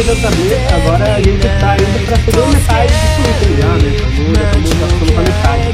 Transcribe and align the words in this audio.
Cerveja 0.00 0.16
Saber. 0.22 0.56
Agora 0.74 1.14
a 1.14 1.20
gente 1.20 1.42
tá 1.60 1.76
indo 1.76 2.06
pra 2.06 2.16
segunda 2.24 2.46
metade 2.46 2.92
do 2.92 3.22
Twitter 3.22 3.56
já, 3.60 3.68
né? 3.76 3.90
Estamos 4.40 4.70
já 4.70 4.86
estamos 4.86 5.10
pra 5.12 5.22
metade. 5.22 5.70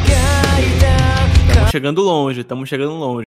Estamos 1.48 1.70
chegando 1.70 2.02
longe, 2.02 2.40
estamos 2.40 2.68
chegando 2.68 2.94
longe. 2.94 3.26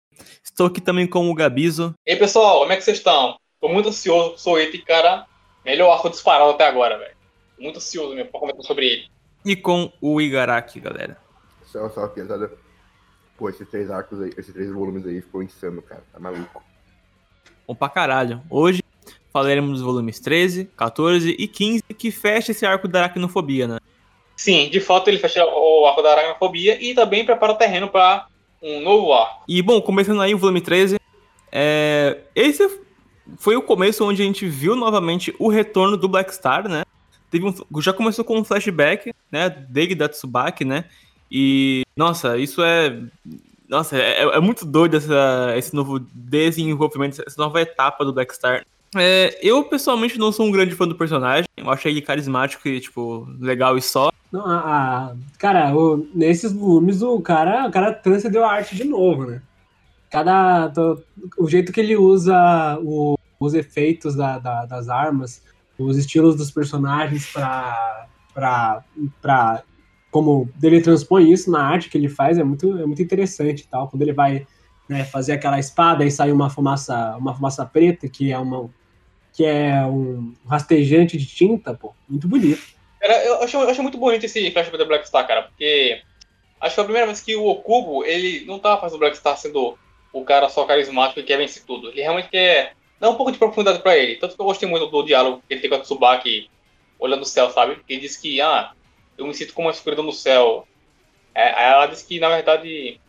Estou 0.44 0.66
aqui 0.66 0.82
também 0.82 1.06
com 1.06 1.30
o 1.30 1.34
Gabizo. 1.34 1.94
E 2.06 2.12
aí, 2.12 2.18
pessoal, 2.18 2.58
como 2.60 2.72
é 2.72 2.76
que 2.76 2.82
vocês 2.82 2.98
estão? 2.98 3.38
Tô 3.58 3.68
muito 3.68 3.88
ansioso, 3.88 4.36
sou 4.36 4.58
ele, 4.58 4.76
cara. 4.82 5.24
Melhor 5.64 5.90
arco 5.94 6.10
disparado 6.10 6.50
até 6.50 6.66
agora, 6.66 6.98
velho. 6.98 7.16
Muito 7.58 7.78
ansioso 7.78 8.14
mesmo 8.14 8.30
pra 8.30 8.40
comentar 8.40 8.62
sobre 8.62 8.86
ele. 8.86 9.06
E 9.46 9.56
com 9.56 9.90
o 9.98 10.20
Igaraki, 10.20 10.78
galera. 10.78 11.16
Só, 11.64 11.88
só 11.88 12.06
pesada. 12.08 12.52
Pô, 13.38 13.48
esses 13.48 13.66
três 13.66 13.90
arcos 13.90 14.20
aí, 14.20 14.30
esses 14.36 14.52
três 14.52 14.70
volumes 14.70 15.06
aí 15.06 15.22
ficou 15.22 15.42
insano, 15.42 15.80
cara. 15.80 16.04
Tá 16.12 16.20
maluco. 16.20 16.62
Bom 17.66 17.74
pra 17.74 17.88
caralho. 17.88 18.42
Hoje 18.50 18.81
falaremos 19.32 19.72
dos 19.72 19.80
volumes 19.80 20.20
13, 20.20 20.68
14 20.76 21.36
e 21.38 21.48
15 21.48 21.82
que 21.96 22.10
fecha 22.10 22.52
esse 22.52 22.66
arco 22.66 22.86
da 22.86 23.00
aracnofobia, 23.04 23.66
né? 23.66 23.78
Sim, 24.36 24.68
de 24.68 24.80
fato 24.80 25.08
ele 25.08 25.18
fecha 25.18 25.44
o 25.44 25.86
arco 25.86 26.02
da 26.02 26.12
aracnofobia 26.12 26.78
e 26.82 26.94
também 26.94 27.24
prepara 27.24 27.52
o 27.52 27.56
terreno 27.56 27.88
para 27.88 28.26
um 28.62 28.80
novo 28.80 29.12
arco. 29.12 29.44
E 29.48 29.62
bom, 29.62 29.80
começando 29.80 30.20
aí 30.20 30.34
o 30.34 30.38
volume 30.38 30.60
13, 30.60 30.98
é... 31.50 32.18
esse 32.34 32.80
foi 33.38 33.56
o 33.56 33.62
começo 33.62 34.04
onde 34.04 34.22
a 34.22 34.24
gente 34.24 34.46
viu 34.46 34.74
novamente 34.74 35.34
o 35.38 35.48
retorno 35.48 35.96
do 35.96 36.08
Black 36.08 36.34
Star, 36.34 36.68
né? 36.68 36.84
Teve 37.30 37.46
um... 37.46 37.80
Já 37.80 37.92
começou 37.92 38.24
com 38.24 38.38
um 38.38 38.44
flashback, 38.44 39.12
né? 39.30 39.48
Dele 39.48 39.94
da 39.94 40.08
Tsubaki, 40.08 40.64
né? 40.64 40.84
E, 41.30 41.82
nossa, 41.96 42.36
isso 42.36 42.62
é. 42.62 43.00
Nossa, 43.66 43.96
é, 43.96 44.20
é 44.20 44.40
muito 44.40 44.66
doido 44.66 44.98
essa, 44.98 45.54
esse 45.56 45.74
novo 45.74 45.98
desenvolvimento, 45.98 47.22
essa 47.26 47.40
nova 47.40 47.58
etapa 47.62 48.04
do 48.04 48.12
Black 48.12 48.34
Star. 48.34 48.66
É, 48.96 49.38
eu, 49.42 49.64
pessoalmente, 49.64 50.18
não 50.18 50.30
sou 50.32 50.46
um 50.46 50.50
grande 50.50 50.74
fã 50.74 50.86
do 50.86 50.94
personagem. 50.94 51.44
Eu 51.56 51.70
achei 51.70 51.90
ele 51.92 52.02
carismático 52.02 52.68
e, 52.68 52.80
tipo, 52.80 53.26
legal 53.40 53.76
e 53.78 53.82
só. 53.82 54.10
Não, 54.30 54.44
a, 54.46 54.56
a- 54.58 55.16
cara, 55.38 55.74
o- 55.74 56.06
nesses 56.14 56.52
volumes 56.52 57.02
o 57.02 57.20
cara, 57.20 57.66
o 57.66 57.70
cara 57.70 57.92
transcendeu 57.92 58.44
a 58.44 58.52
arte 58.52 58.74
de 58.76 58.84
novo, 58.84 59.26
né? 59.26 59.42
Cada. 60.10 60.70
o 61.38 61.48
jeito 61.48 61.72
que 61.72 61.80
ele 61.80 61.96
usa 61.96 62.78
o- 62.82 63.16
os 63.40 63.54
efeitos 63.54 64.14
da- 64.14 64.38
da- 64.38 64.66
das 64.66 64.88
armas, 64.88 65.42
os 65.78 65.96
estilos 65.96 66.36
dos 66.36 66.50
personagens 66.50 67.26
pra. 67.32 68.06
pra, 68.34 68.84
pra 69.20 69.62
como 70.10 70.46
ele 70.62 70.82
transpõe 70.82 71.32
isso 71.32 71.50
na 71.50 71.62
arte 71.64 71.88
que 71.88 71.96
ele 71.96 72.08
faz 72.10 72.36
é 72.36 72.44
muito, 72.44 72.76
é 72.78 72.84
muito 72.84 73.00
interessante 73.00 73.66
tal. 73.70 73.88
Quando 73.88 74.02
ele 74.02 74.12
vai 74.12 74.46
né, 74.86 75.04
fazer 75.04 75.32
aquela 75.32 75.58
espada 75.58 76.04
e 76.04 76.10
sai 76.10 76.30
uma 76.30 76.50
fumaça, 76.50 77.16
uma 77.16 77.34
fumaça 77.34 77.64
preta, 77.64 78.06
que 78.08 78.30
é 78.30 78.38
uma. 78.38 78.68
Que 79.32 79.44
é 79.44 79.84
um 79.84 80.34
rastejante 80.46 81.16
de 81.16 81.26
tinta, 81.26 81.74
pô, 81.74 81.94
muito 82.08 82.28
bonito. 82.28 82.62
Cara, 83.00 83.24
eu 83.24 83.42
acho, 83.42 83.56
eu 83.56 83.68
acho 83.68 83.82
muito 83.82 83.98
bonito 83.98 84.24
esse 84.24 84.50
flashback 84.50 84.78
do 84.78 84.86
Black 84.86 85.08
Star, 85.08 85.26
cara, 85.26 85.42
porque 85.42 86.00
acho 86.60 86.70
que 86.70 86.74
foi 86.74 86.82
a 86.82 86.86
primeira 86.86 87.06
vez 87.06 87.20
que 87.20 87.34
o 87.34 87.46
Okubo, 87.46 88.04
ele 88.04 88.44
não 88.44 88.58
tava 88.58 88.80
fazendo 88.80 88.96
o 88.96 89.00
Black 89.00 89.16
Star 89.16 89.36
sendo 89.36 89.76
o 90.12 90.24
cara 90.24 90.48
só 90.48 90.64
carismático 90.64 91.20
e 91.20 91.22
quer 91.22 91.38
vencer 91.38 91.64
tudo. 91.64 91.88
Ele 91.88 92.02
realmente 92.02 92.28
quer 92.28 92.74
dar 93.00 93.10
um 93.10 93.16
pouco 93.16 93.32
de 93.32 93.38
profundidade 93.38 93.82
pra 93.82 93.96
ele. 93.96 94.16
Tanto 94.16 94.36
que 94.36 94.40
eu 94.40 94.46
gostei 94.46 94.68
muito 94.68 94.86
do 94.86 95.02
diálogo 95.02 95.42
que 95.48 95.54
ele 95.54 95.60
tem 95.60 95.70
com 95.70 95.76
a 95.76 95.80
Tsubaki 95.80 96.50
olhando 96.98 97.22
o 97.22 97.26
céu, 97.26 97.50
sabe? 97.50 97.78
Ele 97.88 98.00
diz 98.00 98.16
que, 98.16 98.40
ah, 98.40 98.72
eu 99.16 99.26
me 99.26 99.34
sinto 99.34 99.54
como 99.54 99.66
uma 99.66 99.72
escuridão 99.72 100.04
no 100.04 100.12
céu. 100.12 100.68
É, 101.34 101.70
ela 101.70 101.86
diz 101.86 102.02
que, 102.02 102.20
na 102.20 102.28
verdade, 102.28 103.00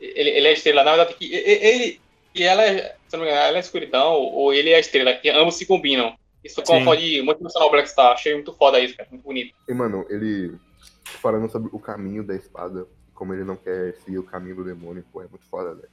ele, 0.00 0.30
ele 0.30 0.48
é 0.48 0.52
estrela. 0.52 0.84
Na 0.84 0.94
verdade, 0.94 1.14
que 1.14 1.34
ele 1.34 2.00
e 2.34 2.42
ela 2.42 2.64
é, 2.64 2.96
se 3.08 3.16
não 3.16 3.24
me 3.24 3.30
engano, 3.30 3.46
ela 3.46 3.56
é 3.56 3.56
a 3.56 3.60
escuridão 3.60 4.14
ou 4.14 4.52
ele 4.52 4.70
é 4.70 4.76
a 4.76 4.80
estrela, 4.80 5.14
que 5.14 5.30
ambos 5.30 5.56
se 5.56 5.66
combinam. 5.66 6.16
Isso 6.42 6.56
ficou 6.56 6.74
Sim. 6.74 6.82
uma 6.82 6.84
foda 6.84 7.00
de 7.00 7.22
muito 7.22 7.40
emocional 7.40 7.70
Black 7.70 7.88
Star. 7.88 8.12
Achei 8.12 8.34
muito 8.34 8.52
foda 8.52 8.78
isso, 8.78 8.96
cara. 8.96 9.08
Muito 9.10 9.22
bonito. 9.22 9.54
E, 9.66 9.72
mano, 9.72 10.04
ele 10.10 10.58
falando 11.04 11.48
sobre 11.50 11.70
o 11.72 11.78
caminho 11.78 12.22
da 12.22 12.34
espada, 12.34 12.86
como 13.14 13.32
ele 13.32 13.44
não 13.44 13.56
quer 13.56 13.94
seguir 14.04 14.18
o 14.18 14.24
caminho 14.24 14.56
do 14.56 14.64
demônio, 14.64 15.04
pô, 15.12 15.22
é 15.22 15.26
muito 15.26 15.46
foda, 15.46 15.74
velho. 15.74 15.88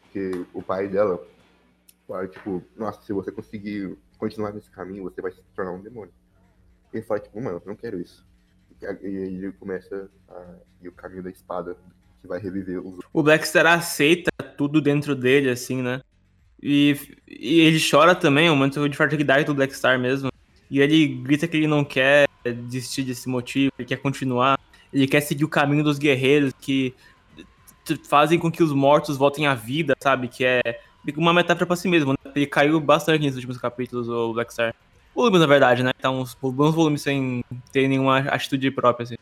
Porque 0.00 0.46
o 0.54 0.62
pai 0.62 0.88
dela 0.88 1.22
fala, 2.06 2.26
tipo, 2.26 2.62
nossa, 2.76 3.02
se 3.02 3.12
você 3.12 3.30
conseguir 3.30 3.98
continuar 4.16 4.52
nesse 4.52 4.70
caminho, 4.70 5.02
você 5.02 5.20
vai 5.20 5.32
se 5.32 5.42
tornar 5.54 5.72
um 5.72 5.82
demônio. 5.82 6.12
E 6.92 6.96
ele 6.96 7.04
fala, 7.04 7.20
tipo, 7.20 7.38
mano, 7.40 7.60
eu 7.62 7.68
não 7.68 7.76
quero 7.76 8.00
isso. 8.00 8.24
E 8.80 8.86
aí 8.86 8.98
ele 9.02 9.52
começa 9.52 10.10
a 10.28 10.54
seguir 10.76 10.88
o 10.88 10.92
caminho 10.92 11.22
da 11.22 11.30
espada, 11.30 11.76
que 12.20 12.28
vai 12.28 12.40
reviver 12.40 12.78
os 12.78 12.98
o 13.12 13.22
Blackstar 13.22 13.66
aceita 13.66 14.30
tudo 14.56 14.80
dentro 14.80 15.14
dele, 15.14 15.50
assim, 15.50 15.82
né? 15.82 16.00
E, 16.62 16.96
e 17.28 17.60
ele 17.60 17.78
chora 17.78 18.14
também, 18.14 18.48
é 18.48 18.50
um 18.50 18.56
momento 18.56 18.88
de 18.88 18.96
fragilidade 18.96 19.44
do 19.44 19.54
Blackstar 19.54 19.98
mesmo. 19.98 20.30
E 20.70 20.80
ele 20.80 21.06
grita 21.06 21.46
que 21.46 21.56
ele 21.56 21.66
não 21.66 21.84
quer 21.84 22.26
desistir 22.68 23.02
desse 23.02 23.28
motivo, 23.28 23.72
ele 23.78 23.86
quer 23.86 23.96
continuar. 23.96 24.58
Ele 24.92 25.06
quer 25.06 25.20
seguir 25.20 25.44
o 25.44 25.48
caminho 25.48 25.84
dos 25.84 25.98
guerreiros 25.98 26.52
que 26.60 26.94
fazem 28.08 28.38
com 28.38 28.50
que 28.50 28.62
os 28.62 28.72
mortos 28.72 29.16
voltem 29.16 29.46
à 29.46 29.54
vida, 29.54 29.94
sabe? 30.00 30.28
Que 30.28 30.44
é 30.44 30.80
uma 31.16 31.32
metáfora 31.32 31.66
pra 31.66 31.76
si 31.76 31.88
mesmo, 31.88 32.12
né? 32.12 32.32
Ele 32.34 32.46
caiu 32.46 32.80
bastante 32.80 33.20
nesses 33.20 33.36
últimos 33.36 33.58
capítulos, 33.58 34.08
o 34.08 34.32
Blackstar. 34.32 34.74
Volumes, 35.14 35.40
na 35.40 35.46
verdade, 35.46 35.82
né? 35.82 35.92
Tá 35.98 36.10
uns 36.10 36.34
bons 36.34 36.74
volumes 36.74 37.02
sem 37.02 37.44
ter 37.72 37.88
nenhuma 37.88 38.18
atitude 38.18 38.70
própria, 38.70 39.04
assim. 39.04 39.16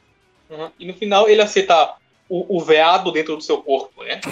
Uhum. 0.51 0.71
E 0.79 0.87
no 0.87 0.95
final 0.95 1.29
ele 1.29 1.41
aceita 1.41 1.95
o, 2.29 2.57
o 2.59 2.61
veado 2.65 3.11
dentro 3.13 3.37
do 3.37 3.43
seu 3.43 3.59
corpo, 3.59 4.03
né? 4.03 4.21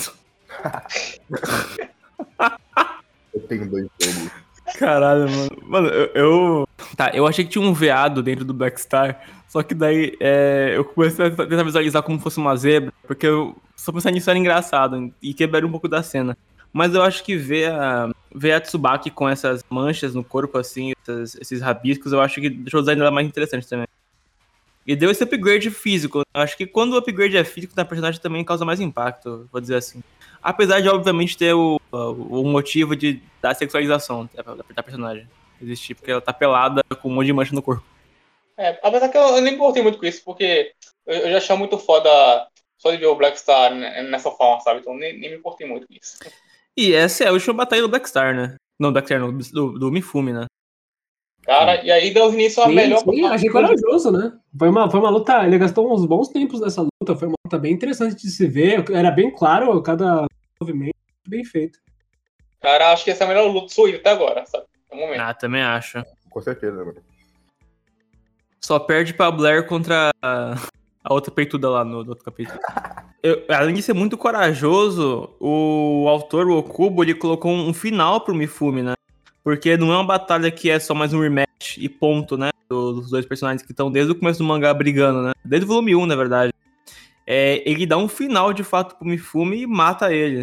Eu 3.35 3.41
tenho 3.49 3.69
dois 3.71 3.87
jogos. 4.01 4.31
Caralho, 4.79 5.29
mano. 5.31 5.51
Mano, 5.63 5.89
eu, 5.89 6.07
eu- 6.15 6.69
Tá, 6.97 7.11
eu 7.15 7.27
achei 7.27 7.45
que 7.45 7.51
tinha 7.51 7.65
um 7.65 7.73
veado 7.73 8.23
dentro 8.23 8.45
do 8.45 8.53
Blackstar. 8.53 9.21
Só 9.49 9.63
que 9.63 9.75
daí 9.75 10.17
é, 10.21 10.73
eu 10.75 10.85
comecei 10.85 11.27
a 11.27 11.31
tentar 11.31 11.63
visualizar 11.63 12.03
como 12.03 12.19
fosse 12.19 12.39
uma 12.39 12.55
zebra. 12.57 12.93
Porque 13.07 13.27
eu 13.27 13.57
só 13.77 13.91
pensar 13.93 14.11
nisso 14.11 14.29
era 14.29 14.39
engraçado. 14.39 15.13
E 15.23 15.33
quebraria 15.33 15.67
um 15.67 15.71
pouco 15.71 15.89
da 15.89 16.03
cena. 16.03 16.37
Mas 16.73 16.95
eu 16.95 17.03
acho 17.03 17.23
que 17.25 17.37
ver 17.37 17.71
a, 17.71 18.11
ver 18.35 18.53
a 18.53 18.61
Tsubaki 18.61 19.11
com 19.11 19.29
essas 19.29 19.65
manchas 19.71 20.15
no 20.15 20.25
corpo, 20.25 20.59
assim, 20.59 20.93
essas- 21.03 21.35
esses 21.37 21.61
rabiscos, 21.61 22.13
eu 22.13 22.21
acho 22.21 22.41
que 22.41 22.49
deixou 22.51 22.81
o 22.81 22.83
design 22.83 22.99
dela 23.01 23.11
mais 23.11 23.27
interessante 23.27 23.69
também. 23.69 23.87
E 24.87 24.97
deu 24.97 25.11
esse 25.11 25.23
upgrade 25.23 25.71
físico. 25.71 26.23
Acho 26.35 26.57
que 26.57 26.67
quando 26.67 26.95
o 26.95 26.97
upgrade 26.97 27.37
é 27.37 27.45
físico 27.45 27.75
na 27.77 27.85
personagem 27.85 28.21
também 28.21 28.45
causa 28.45 28.65
mais 28.65 28.81
impacto, 28.81 29.49
vou 29.53 29.61
dizer 29.61 29.77
assim. 29.77 30.03
Apesar 30.43 30.81
de, 30.81 30.89
obviamente, 30.89 31.37
ter 31.37 31.55
o, 31.55 31.81
o 31.93 32.45
motivo 32.45 32.97
de, 32.97 33.23
da 33.41 33.55
sexualização 33.55 34.29
da, 34.35 34.43
da 34.75 34.83
personagem 34.83 35.29
existir, 35.61 35.95
porque 35.95 36.11
ela 36.11 36.21
tá 36.21 36.33
pelada 36.33 36.83
com 37.01 37.09
um 37.09 37.15
monte 37.15 37.27
de 37.27 37.33
mancha 37.33 37.55
no 37.55 37.63
corpo. 37.63 37.85
É, 38.57 38.79
apesar 38.83 39.09
que 39.09 39.17
eu, 39.17 39.23
eu 39.23 39.41
nem 39.41 39.53
me 39.53 39.53
importei 39.53 39.83
muito 39.83 39.99
com 39.99 40.07
isso, 40.07 40.23
porque 40.25 40.73
eu, 41.07 41.15
eu 41.15 41.31
já 41.31 41.39
achei 41.39 41.57
muito 41.57 41.79
foda 41.79 42.11
só 42.77 42.91
de 42.91 42.97
ver 42.97 43.07
o 43.07 43.15
Black 43.15 43.39
Star 43.39 43.73
nessa 43.73 44.31
forma, 44.33 44.61
sabe? 44.61 44.81
Então 44.81 44.97
nem, 44.97 45.19
nem 45.19 45.31
me 45.31 45.37
importei 45.37 45.67
muito 45.67 45.87
com 45.87 45.95
isso. 45.95 46.19
E 46.77 46.93
essa 46.93 47.25
é 47.25 47.29
a 47.29 47.33
última 47.33 47.55
batalha 47.55 47.83
do 47.83 47.89
Blackstar, 47.89 48.35
né? 48.35 48.57
Não, 48.79 48.89
do 48.91 48.95
Blackstar, 48.95 49.21
não, 49.21 49.37
do, 49.37 49.79
do 49.79 49.93
Mifumi, 49.93 50.33
né? 50.33 50.47
Cara, 51.45 51.85
e 51.85 51.91
aí 51.91 52.15
deu 52.15 52.33
início 52.33 52.63
à 52.63 52.67
Sim, 52.69 52.75
melhor 52.75 52.99
sim, 53.01 53.25
achei 53.27 53.51
corajoso, 53.51 54.13
né? 54.13 54.33
Foi 54.57 54.69
uma, 54.69 54.89
foi 54.89 55.01
uma 55.01 55.11
luta, 55.11 55.45
ele 55.45 55.59
gastou 55.59 55.93
uns 55.93 56.05
bons 56.07 56.29
tempos 56.29 56.61
nessa 56.61 56.83
luta, 56.83 57.17
foi 57.19 57.27
uma 57.29 57.35
luta 57.45 57.59
bem 57.59 57.73
interessante 57.73 58.15
de 58.23 58.31
se 58.31 58.47
ver, 58.47 58.85
era 58.93 59.11
bem 59.11 59.31
claro 59.35 59.83
cada 59.83 60.27
movimento, 60.61 60.95
bem 61.27 61.45
feito. 61.45 61.81
Cara, 62.61 62.93
acho 62.93 63.03
que 63.05 63.11
essa 63.11 63.25
é 63.25 63.27
a 63.27 63.29
melhor 63.29 63.51
luta 63.51 63.75
sua 63.75 63.91
até 63.91 64.11
agora, 64.11 64.47
sabe? 64.47 64.67
No 64.93 64.99
momento. 64.99 65.21
Ah, 65.21 65.35
também 65.35 65.63
acho. 65.63 66.05
Com 66.31 66.41
certeza, 66.41 66.77
mano. 66.85 67.03
Só 68.61 68.79
perde 68.79 69.13
pra 69.13 69.31
Blair 69.33 69.67
contra 69.67 70.11
a, 70.23 70.55
a 71.03 71.13
outra 71.13 71.33
peituda 71.33 71.69
lá 71.69 71.85
no, 71.85 72.05
no 72.05 72.11
outro 72.11 72.25
capítulo. 72.25 72.59
Eu- 73.21 73.45
além 73.49 73.75
de 73.75 73.83
ser 73.83 73.93
muito 73.95 74.17
corajoso, 74.17 75.29
o 75.41 76.07
autor, 76.09 76.47
o 76.47 76.59
Okubo, 76.59 77.03
ele 77.03 77.15
colocou 77.15 77.51
um 77.51 77.75
final 77.75 78.21
pro 78.21 78.35
Mifumi, 78.35 78.83
né? 78.83 78.93
Porque 79.45 79.77
não 79.77 79.93
é 79.93 79.97
uma 79.97 80.05
batalha 80.05 80.51
que 80.51 80.71
é 80.71 80.79
só 80.79 80.95
mais 80.95 81.13
um 81.13 81.21
rematch 81.21 81.77
e 81.79 81.89
ponto, 81.89 82.37
né? 82.37 82.51
Dos 82.69 83.11
dois 83.11 83.27
personagens 83.27 83.63
que 83.63 83.73
estão 83.73 83.91
desde 83.91 84.13
o 84.13 84.15
começo 84.15 84.39
do 84.39 84.45
mangá 84.45 84.73
brigando, 84.73 85.23
né? 85.23 85.33
Desde 85.45 85.65
o 85.65 85.69
volume 85.69 85.95
1, 85.97 86.07
na 86.07 86.17
verdade. 86.17 86.53
É, 87.27 87.63
ele 87.69 87.87
dá 87.87 87.97
um 87.97 88.09
final 88.09 88.53
de 88.53 88.65
fato 88.65 88.97
pro 88.97 89.07
Mifumi 89.07 89.63
e 89.63 89.67
mata 89.67 90.13
ele. 90.13 90.43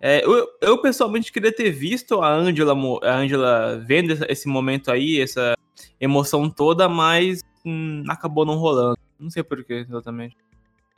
É, 0.00 0.24
eu, 0.24 0.48
eu, 0.60 0.78
pessoalmente 0.78 1.32
queria 1.32 1.54
ter 1.54 1.70
visto 1.70 2.20
a 2.20 2.28
Angela, 2.28 2.74
a 3.04 3.16
Angela 3.16 3.80
vendo 3.86 4.12
esse- 4.28 4.48
momento 4.48 4.90
aí, 4.90 5.20
essa 5.20 5.56
emoção 6.00 6.50
toda, 6.50 6.88
mas 6.88 7.40
hum, 7.64 8.02
acabou 8.08 8.44
não 8.44 8.56
rolando. 8.56 8.98
Não 9.18 9.30
sei 9.30 9.44
porquê, 9.44 9.84
exatamente. 9.88 10.36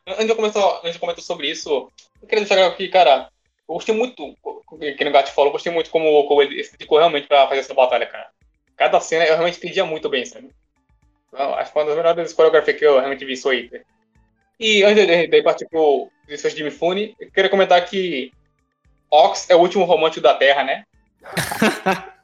Antes 0.07 0.27
de, 0.27 0.35
começar, 0.35 0.79
antes 0.79 0.95
de 0.95 0.99
comentar 0.99 1.23
sobre 1.23 1.51
isso, 1.51 1.91
eu 2.23 2.29
queria 2.29 2.45
deixar 2.47 2.67
aqui, 2.67 2.89
cara, 2.89 3.29
eu 3.69 3.75
gostei 3.75 3.95
muito, 3.95 4.37
que 4.97 5.05
no 5.05 5.13
Gato 5.13 5.33
falou, 5.33 5.49
eu 5.49 5.53
gostei 5.53 5.73
muito 5.73 5.91
como, 5.91 6.27
como 6.27 6.43
ele 6.43 6.63
se 6.63 6.73
dedicou 6.73 6.99
realmente 6.99 7.27
pra 7.27 7.49
fazer 7.49 7.61
essa 7.61 7.75
batalha, 7.75 8.07
cara. 8.07 8.29
Cada 8.77 9.01
cena 9.01 9.25
eu 9.25 9.35
realmente 9.35 9.59
entendia 9.59 9.85
muito 9.85 10.09
bem, 10.09 10.25
sabe? 10.27 10.51
Então, 11.29 11.55
acho 11.55 11.69
que 11.69 11.73
foi 11.73 11.83
uma 11.83 11.89
das 11.89 11.97
melhores 11.97 12.33
coreografias 12.33 12.79
que 12.79 12.85
eu 12.85 12.99
realmente 12.99 13.25
vi 13.25 13.33
isso 13.33 13.49
aí. 13.49 13.71
E 14.61 14.85
antes 14.85 15.07
de, 15.07 15.27
de 15.27 15.43
partir 15.43 15.67
pro 15.69 16.09
desfecho 16.29 16.57
de 16.57 16.65
Mifune, 16.65 17.17
eu 17.19 17.31
queria 17.31 17.51
comentar 17.51 17.85
que 17.85 18.33
Ox 19.11 19.49
é 19.49 19.57
o 19.57 19.61
último 19.61 19.85
romântico 19.85 20.23
da 20.23 20.35
Terra, 20.35 20.63
né? 20.63 20.85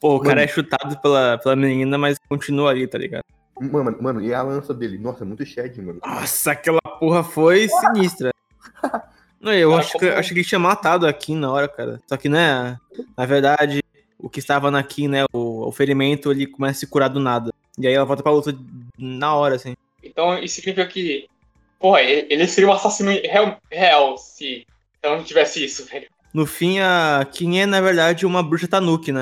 Pô, 0.00 0.16
o 0.16 0.20
cara 0.20 0.42
é 0.42 0.46
chutado 0.46 0.98
pela, 1.00 1.38
pela 1.38 1.56
menina, 1.56 1.98
mas 1.98 2.18
continua 2.28 2.70
ali, 2.70 2.86
tá 2.86 2.96
ligado? 2.96 3.24
Mano, 3.60 3.96
mano, 4.00 4.22
e 4.22 4.32
a 4.32 4.42
lança 4.42 4.72
dele? 4.72 4.96
Nossa, 4.96 5.24
muito 5.24 5.44
shed, 5.44 5.76
mano. 5.82 6.00
Nossa, 6.04 6.52
aquela 6.52 6.80
porra 6.80 7.24
foi 7.24 7.68
sinistra. 7.68 8.30
Não, 9.40 9.52
eu 9.52 9.70
Cara, 9.70 9.80
acho 9.80 9.98
que, 9.98 10.08
acho 10.08 10.28
que 10.28 10.40
ele 10.40 10.48
tinha 10.48 10.58
matado 10.58 11.06
a 11.06 11.12
Kim 11.12 11.36
na 11.36 11.52
hora, 11.52 11.68
cara. 11.68 12.00
Só 12.06 12.16
que, 12.16 12.28
né, 12.28 12.78
na 13.16 13.24
verdade, 13.24 13.82
o 14.18 14.28
que 14.28 14.40
estava 14.40 14.70
na 14.70 14.82
Kim, 14.82 15.08
né, 15.08 15.24
o, 15.32 15.68
o 15.68 15.72
ferimento, 15.72 16.30
ele 16.30 16.46
começa 16.46 16.78
a 16.78 16.80
se 16.80 16.86
curar 16.86 17.08
do 17.08 17.20
nada. 17.20 17.52
E 17.78 17.86
aí 17.86 17.94
ela 17.94 18.04
volta 18.04 18.22
pra 18.22 18.32
luta 18.32 18.56
na 18.98 19.34
hora, 19.34 19.54
assim. 19.54 19.76
Então 20.02 20.36
isso 20.38 20.56
significa 20.56 20.86
que, 20.86 21.28
porra, 21.78 22.02
ele 22.02 22.46
seria 22.48 22.68
um 22.68 22.72
assassino 22.72 23.10
real, 23.10 23.58
real 23.70 24.18
se 24.18 24.66
não 25.02 25.22
tivesse 25.22 25.64
isso, 25.64 25.86
velho. 25.86 26.08
No 26.34 26.44
fim, 26.44 26.80
a 26.80 27.26
Kim 27.30 27.58
é, 27.58 27.66
na 27.66 27.80
verdade, 27.80 28.26
uma 28.26 28.42
bruxa 28.42 28.68
Tanuki, 28.68 29.12
né? 29.12 29.20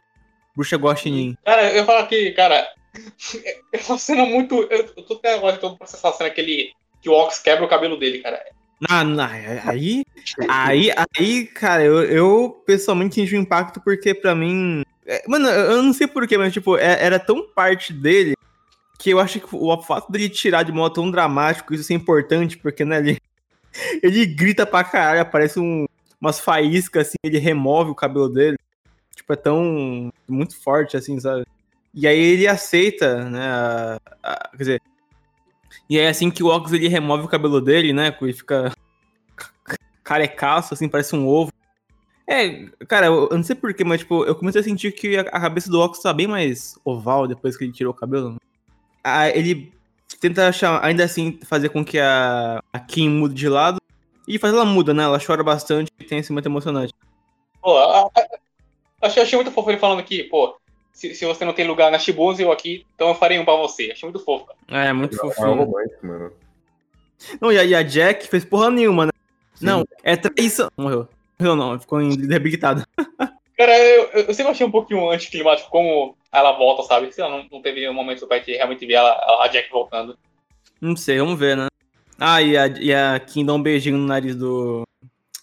Bruxa 0.56 0.76
Guaxinim. 0.76 1.36
Cara, 1.44 1.70
eu 1.72 1.84
falo 1.84 2.06
que, 2.06 2.32
cara, 2.32 2.66
é 3.72 3.80
uma 3.86 3.98
cena 3.98 4.24
muito. 4.24 4.54
Eu, 4.70 4.90
eu 4.96 5.02
tô 5.02 5.14
até 5.14 5.34
agora 5.34 5.56
tentando 5.56 5.76
processar 5.76 6.08
a 6.08 6.12
cena 6.12 6.30
que 6.30 6.40
ele. 6.40 6.72
Que 7.02 7.10
o 7.10 7.12
Ox 7.12 7.38
quebra 7.38 7.64
o 7.64 7.68
cabelo 7.68 7.98
dele, 7.98 8.20
cara. 8.20 8.42
Não, 8.80 9.18
aí, 9.64 10.04
aí, 10.48 10.92
aí, 11.18 11.46
cara, 11.46 11.82
eu, 11.82 12.02
eu 12.04 12.62
pessoalmente 12.66 13.14
senti 13.14 13.34
um 13.36 13.40
impacto 13.40 13.80
porque 13.80 14.14
pra 14.14 14.34
mim. 14.34 14.82
é, 15.06 15.22
mano, 15.26 15.48
eu 15.48 15.82
não 15.82 15.92
sei 15.94 16.06
porquê, 16.06 16.36
mas 16.36 16.52
tipo, 16.52 16.76
é- 16.76 17.02
era 17.02 17.18
tão 17.18 17.48
parte 17.54 17.92
dele 17.92 18.34
que 18.98 19.10
eu 19.10 19.20
acho 19.20 19.40
que 19.40 19.46
o 19.54 19.82
fato 19.82 20.10
dele 20.12 20.28
tirar 20.28 20.62
de 20.62 20.72
modo 20.72 20.94
tão 20.94 21.10
dramático, 21.10 21.74
isso 21.74 21.92
é 21.92 21.96
importante, 21.96 22.58
porque, 22.58 22.84
né, 22.84 22.98
ele, 22.98 23.18
ele 24.02 24.26
grita 24.26 24.66
pra 24.66 24.84
caralho, 24.84 25.20
aparece 25.20 25.58
um, 25.58 25.86
umas 26.20 26.40
faíscas 26.40 27.08
assim, 27.08 27.16
ele 27.22 27.38
remove 27.38 27.90
o 27.90 27.94
cabelo 27.94 28.28
dele. 28.28 28.58
Tipo, 29.14 29.32
é 29.32 29.36
tão. 29.36 30.12
muito 30.28 30.56
forte, 30.62 30.96
assim, 30.96 31.18
sabe? 31.18 31.44
E 31.94 32.06
aí 32.06 32.18
ele 32.18 32.46
aceita, 32.46 33.24
né? 33.30 33.40
a- 33.48 34.00
a- 34.22 34.48
quer 34.50 34.56
dizer. 34.58 34.82
E 35.88 35.98
aí 35.98 36.06
assim 36.06 36.30
que 36.30 36.42
o 36.42 36.48
Ox 36.48 36.72
ele 36.72 36.88
remove 36.88 37.24
o 37.24 37.28
cabelo 37.28 37.60
dele, 37.60 37.92
né? 37.92 38.16
Ele 38.20 38.32
fica 38.32 38.72
carecaço, 40.02 40.74
assim, 40.74 40.88
parece 40.88 41.14
um 41.14 41.26
ovo. 41.26 41.52
É, 42.28 42.66
cara, 42.88 43.06
eu, 43.06 43.28
não 43.30 43.42
sei 43.42 43.54
porquê, 43.54 43.84
mas 43.84 44.00
tipo, 44.00 44.24
eu 44.24 44.34
comecei 44.34 44.60
a 44.60 44.64
sentir 44.64 44.90
que 44.92 45.16
a, 45.16 45.24
cabeça 45.24 45.70
do 45.70 45.80
Ox 45.80 46.00
tá 46.00 46.12
bem 46.12 46.26
mais 46.26 46.76
oval 46.84 47.28
depois 47.28 47.56
que 47.56 47.64
ele 47.64 47.72
tirou 47.72 47.92
o 47.92 47.96
cabelo. 47.96 48.36
Ah, 49.04 49.28
ele 49.28 49.72
tenta 50.20 50.50
ainda 50.82 51.04
assim 51.04 51.38
fazer 51.44 51.68
com 51.68 51.84
que 51.84 51.98
a, 52.00 52.60
a 52.72 52.80
Kim 52.80 53.08
mude 53.08 53.34
de 53.34 53.48
lado. 53.48 53.80
E 54.26 54.40
faz 54.40 54.52
ela 54.52 54.64
muda, 54.64 54.92
né? 54.92 55.04
Ela 55.04 55.20
chora 55.24 55.44
bastante 55.44 55.92
e 56.00 56.04
tem 56.04 56.18
esse 56.18 56.32
momento 56.32 56.46
emocionante. 56.46 56.92
Pô, 57.62 57.76
a- 57.78 58.02
a- 58.02 58.10
achei, 59.02 59.22
achei 59.22 59.36
muito 59.36 59.52
fofo 59.52 59.70
ele 59.70 59.78
falando 59.78 60.02
que, 60.02 60.24
pô, 60.24 60.56
se, 60.96 61.14
se 61.14 61.26
você 61.26 61.44
não 61.44 61.52
tem 61.52 61.66
lugar 61.66 61.92
na 61.92 61.98
Shibuns, 61.98 62.40
eu 62.40 62.50
aqui, 62.50 62.86
então 62.94 63.08
eu 63.08 63.14
farei 63.14 63.38
um 63.38 63.44
pra 63.44 63.54
você. 63.54 63.90
Achei 63.92 64.08
muito 64.08 64.24
fofo, 64.24 64.46
cara. 64.46 64.86
É, 64.86 64.90
muito 64.94 65.12
É 65.12 65.26
um 65.26 65.30
fofinho. 65.30 65.54
romântico, 65.54 66.06
mano. 66.06 66.32
Não, 67.38 67.52
e 67.52 67.58
a, 67.58 67.64
e 67.64 67.74
a 67.74 67.82
Jack 67.82 68.26
fez 68.26 68.46
porra 68.46 68.70
nenhuma, 68.70 69.04
né? 69.04 69.12
Não, 69.60 69.84
é 70.02 70.16
traição. 70.16 70.70
Morreu. 70.74 71.06
Morreu 71.38 71.54
não, 71.54 71.78
ficou 71.78 72.00
debilitado. 72.16 72.82
Cara, 73.58 73.78
eu, 73.78 74.04
eu, 74.22 74.34
sempre 74.34 74.52
achei 74.52 74.66
um 74.66 74.70
pouquinho 74.70 75.10
anticlimático 75.10 75.70
como 75.70 76.16
ela 76.32 76.52
volta, 76.52 76.82
sabe? 76.82 77.12
Se 77.12 77.20
ela 77.20 77.30
não, 77.30 77.46
não 77.52 77.60
teve 77.60 77.86
um 77.88 77.94
momento 77.94 78.26
pra 78.26 78.38
gente 78.38 78.52
realmente 78.52 78.86
ver 78.86 78.94
ela, 78.94 79.12
a 79.42 79.48
Jack 79.48 79.70
voltando. 79.70 80.18
Não 80.80 80.96
sei, 80.96 81.18
vamos 81.18 81.38
ver, 81.38 81.58
né? 81.58 81.66
Ah, 82.18 82.40
e 82.40 82.56
a, 82.56 82.66
e 82.68 82.94
a 82.94 83.20
Kim 83.20 83.44
dá 83.44 83.52
um 83.52 83.62
beijinho 83.62 83.98
no 83.98 84.06
nariz 84.06 84.34
do, 84.34 84.82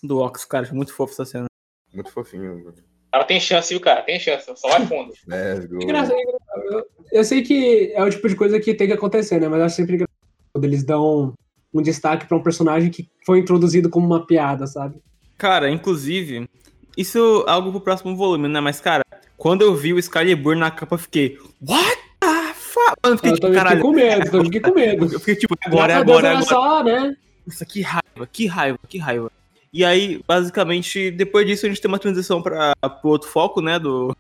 do 0.02 0.20
Ox, 0.20 0.46
cara. 0.46 0.66
Foi 0.66 0.76
muito 0.76 0.96
fofo 0.96 1.14
essa 1.14 1.26
cena. 1.26 1.46
Muito 1.94 2.12
fofinho, 2.12 2.56
mano. 2.56 2.93
Ela 3.14 3.24
tem 3.24 3.40
chance, 3.40 3.70
viu, 3.72 3.80
cara? 3.80 4.02
Tem 4.02 4.20
chance. 4.20 4.52
Só 4.56 4.70
vai 4.70 4.86
fundo. 4.88 5.14
Let's 5.28 5.66
go. 5.68 5.82
Engraçado, 5.84 6.18
engraçado. 6.18 6.64
Eu, 6.72 6.86
eu 7.12 7.24
sei 7.24 7.44
que 7.44 7.92
é 7.94 8.04
o 8.04 8.10
tipo 8.10 8.28
de 8.28 8.36
coisa 8.36 8.60
que 8.60 8.74
tem 8.74 8.88
que 8.88 8.94
acontecer, 8.94 9.40
né? 9.40 9.48
Mas 9.48 9.60
eu 9.60 9.66
acho 9.66 9.76
sempre 9.76 9.94
engraçado 9.96 10.18
quando 10.52 10.66
eles 10.66 10.84
dão 10.84 11.34
um 11.74 11.82
destaque 11.82 12.26
pra 12.28 12.38
um 12.38 12.42
personagem 12.44 12.90
que 12.90 13.08
foi 13.26 13.40
introduzido 13.40 13.90
como 13.90 14.06
uma 14.06 14.26
piada, 14.26 14.66
sabe? 14.66 14.96
Cara, 15.38 15.70
inclusive, 15.70 16.50
isso 16.98 17.46
é 17.48 17.52
algo 17.52 17.72
pro 17.72 17.82
próximo 17.82 18.16
volume, 18.16 18.48
né? 18.48 18.60
Mas, 18.60 18.80
cara, 18.80 19.04
quando 19.38 19.62
eu 19.62 19.76
vi 19.76 19.94
o 19.94 20.00
Excalibur 20.00 20.56
na 20.56 20.72
capa, 20.72 20.96
eu 20.96 21.00
fiquei. 21.00 21.38
What 21.68 21.98
the 22.20 22.54
fuck? 22.56 22.94
Mano, 23.04 23.14
eu 23.14 23.18
fiquei 23.18 23.32
Eu 23.32 23.36
tipo, 23.36 23.48
também 23.48 23.60
fiquei 23.60 23.64
caralho. 23.64 23.82
com 23.82 23.92
medo, 23.92 24.32
também 24.32 24.46
fiquei 24.46 24.60
com 24.62 24.74
medo. 24.74 25.14
Eu 25.14 25.20
fiquei 25.20 25.36
tipo, 25.36 25.56
agora, 25.66 25.88
Graças 25.88 26.02
agora, 26.02 26.30
agora. 26.30 26.46
só, 26.46 26.84
né? 26.84 27.16
Nossa, 27.46 27.66
que 27.66 27.82
raiva, 27.82 28.28
que 28.32 28.48
raiva, 28.48 28.80
que 28.88 28.98
raiva. 28.98 29.32
E 29.74 29.84
aí, 29.84 30.22
basicamente, 30.28 31.10
depois 31.10 31.48
disso 31.48 31.66
a 31.66 31.70
gente 31.70 31.82
tem 31.82 31.90
uma 31.90 31.98
transição 31.98 32.42
para 32.42 32.76
pro 33.02 33.10
outro 33.10 33.28
foco, 33.28 33.60
né, 33.60 33.80
do 33.80 34.16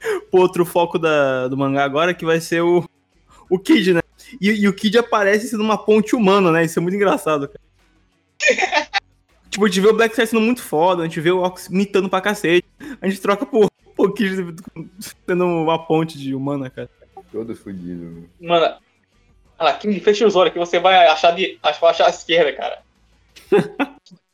pro 0.30 0.40
outro 0.40 0.64
foco 0.64 0.98
da, 0.98 1.48
do 1.48 1.56
mangá 1.56 1.84
agora, 1.84 2.14
que 2.14 2.24
vai 2.24 2.40
ser 2.40 2.62
o 2.62 2.82
o 3.48 3.58
Kid, 3.58 3.94
né? 3.94 4.00
E, 4.40 4.50
e 4.50 4.68
o 4.68 4.72
Kid 4.72 4.98
aparece 4.98 5.48
sendo 5.48 5.62
uma 5.62 5.78
ponte 5.78 6.16
humana, 6.16 6.50
né? 6.50 6.64
Isso 6.64 6.78
é 6.78 6.82
muito 6.82 6.96
engraçado, 6.96 7.48
cara. 7.48 7.60
tipo, 9.48 9.64
a 9.64 9.68
gente 9.68 9.80
vê 9.80 9.88
o 9.88 9.94
Black 9.94 10.14
Star 10.14 10.26
sendo 10.26 10.40
muito 10.40 10.62
foda, 10.62 11.02
a 11.02 11.06
gente 11.06 11.20
vê 11.20 11.30
o 11.30 11.42
Ox 11.42 11.68
mitando 11.68 12.08
pra 12.08 12.20
cacete. 12.20 12.66
A 13.00 13.08
gente 13.08 13.20
troca 13.20 13.46
por, 13.46 13.70
por 13.94 14.14
Kid 14.14 14.56
sendo 15.26 15.46
uma 15.46 15.86
ponte 15.86 16.18
de 16.18 16.34
humana, 16.34 16.68
cara. 16.70 16.90
Todo 17.30 17.54
fudido, 17.54 18.04
mano. 18.04 18.30
Mano, 18.40 18.64
olha 18.64 18.80
lá, 19.58 19.74
Kim, 19.74 19.98
fecha 20.00 20.26
os 20.26 20.36
olhos 20.36 20.52
que 20.52 20.58
você 20.58 20.78
vai 20.78 21.06
achar, 21.06 21.32
de, 21.32 21.58
achar 21.62 22.06
a 22.06 22.10
esquerda, 22.10 22.52
cara. 22.52 22.82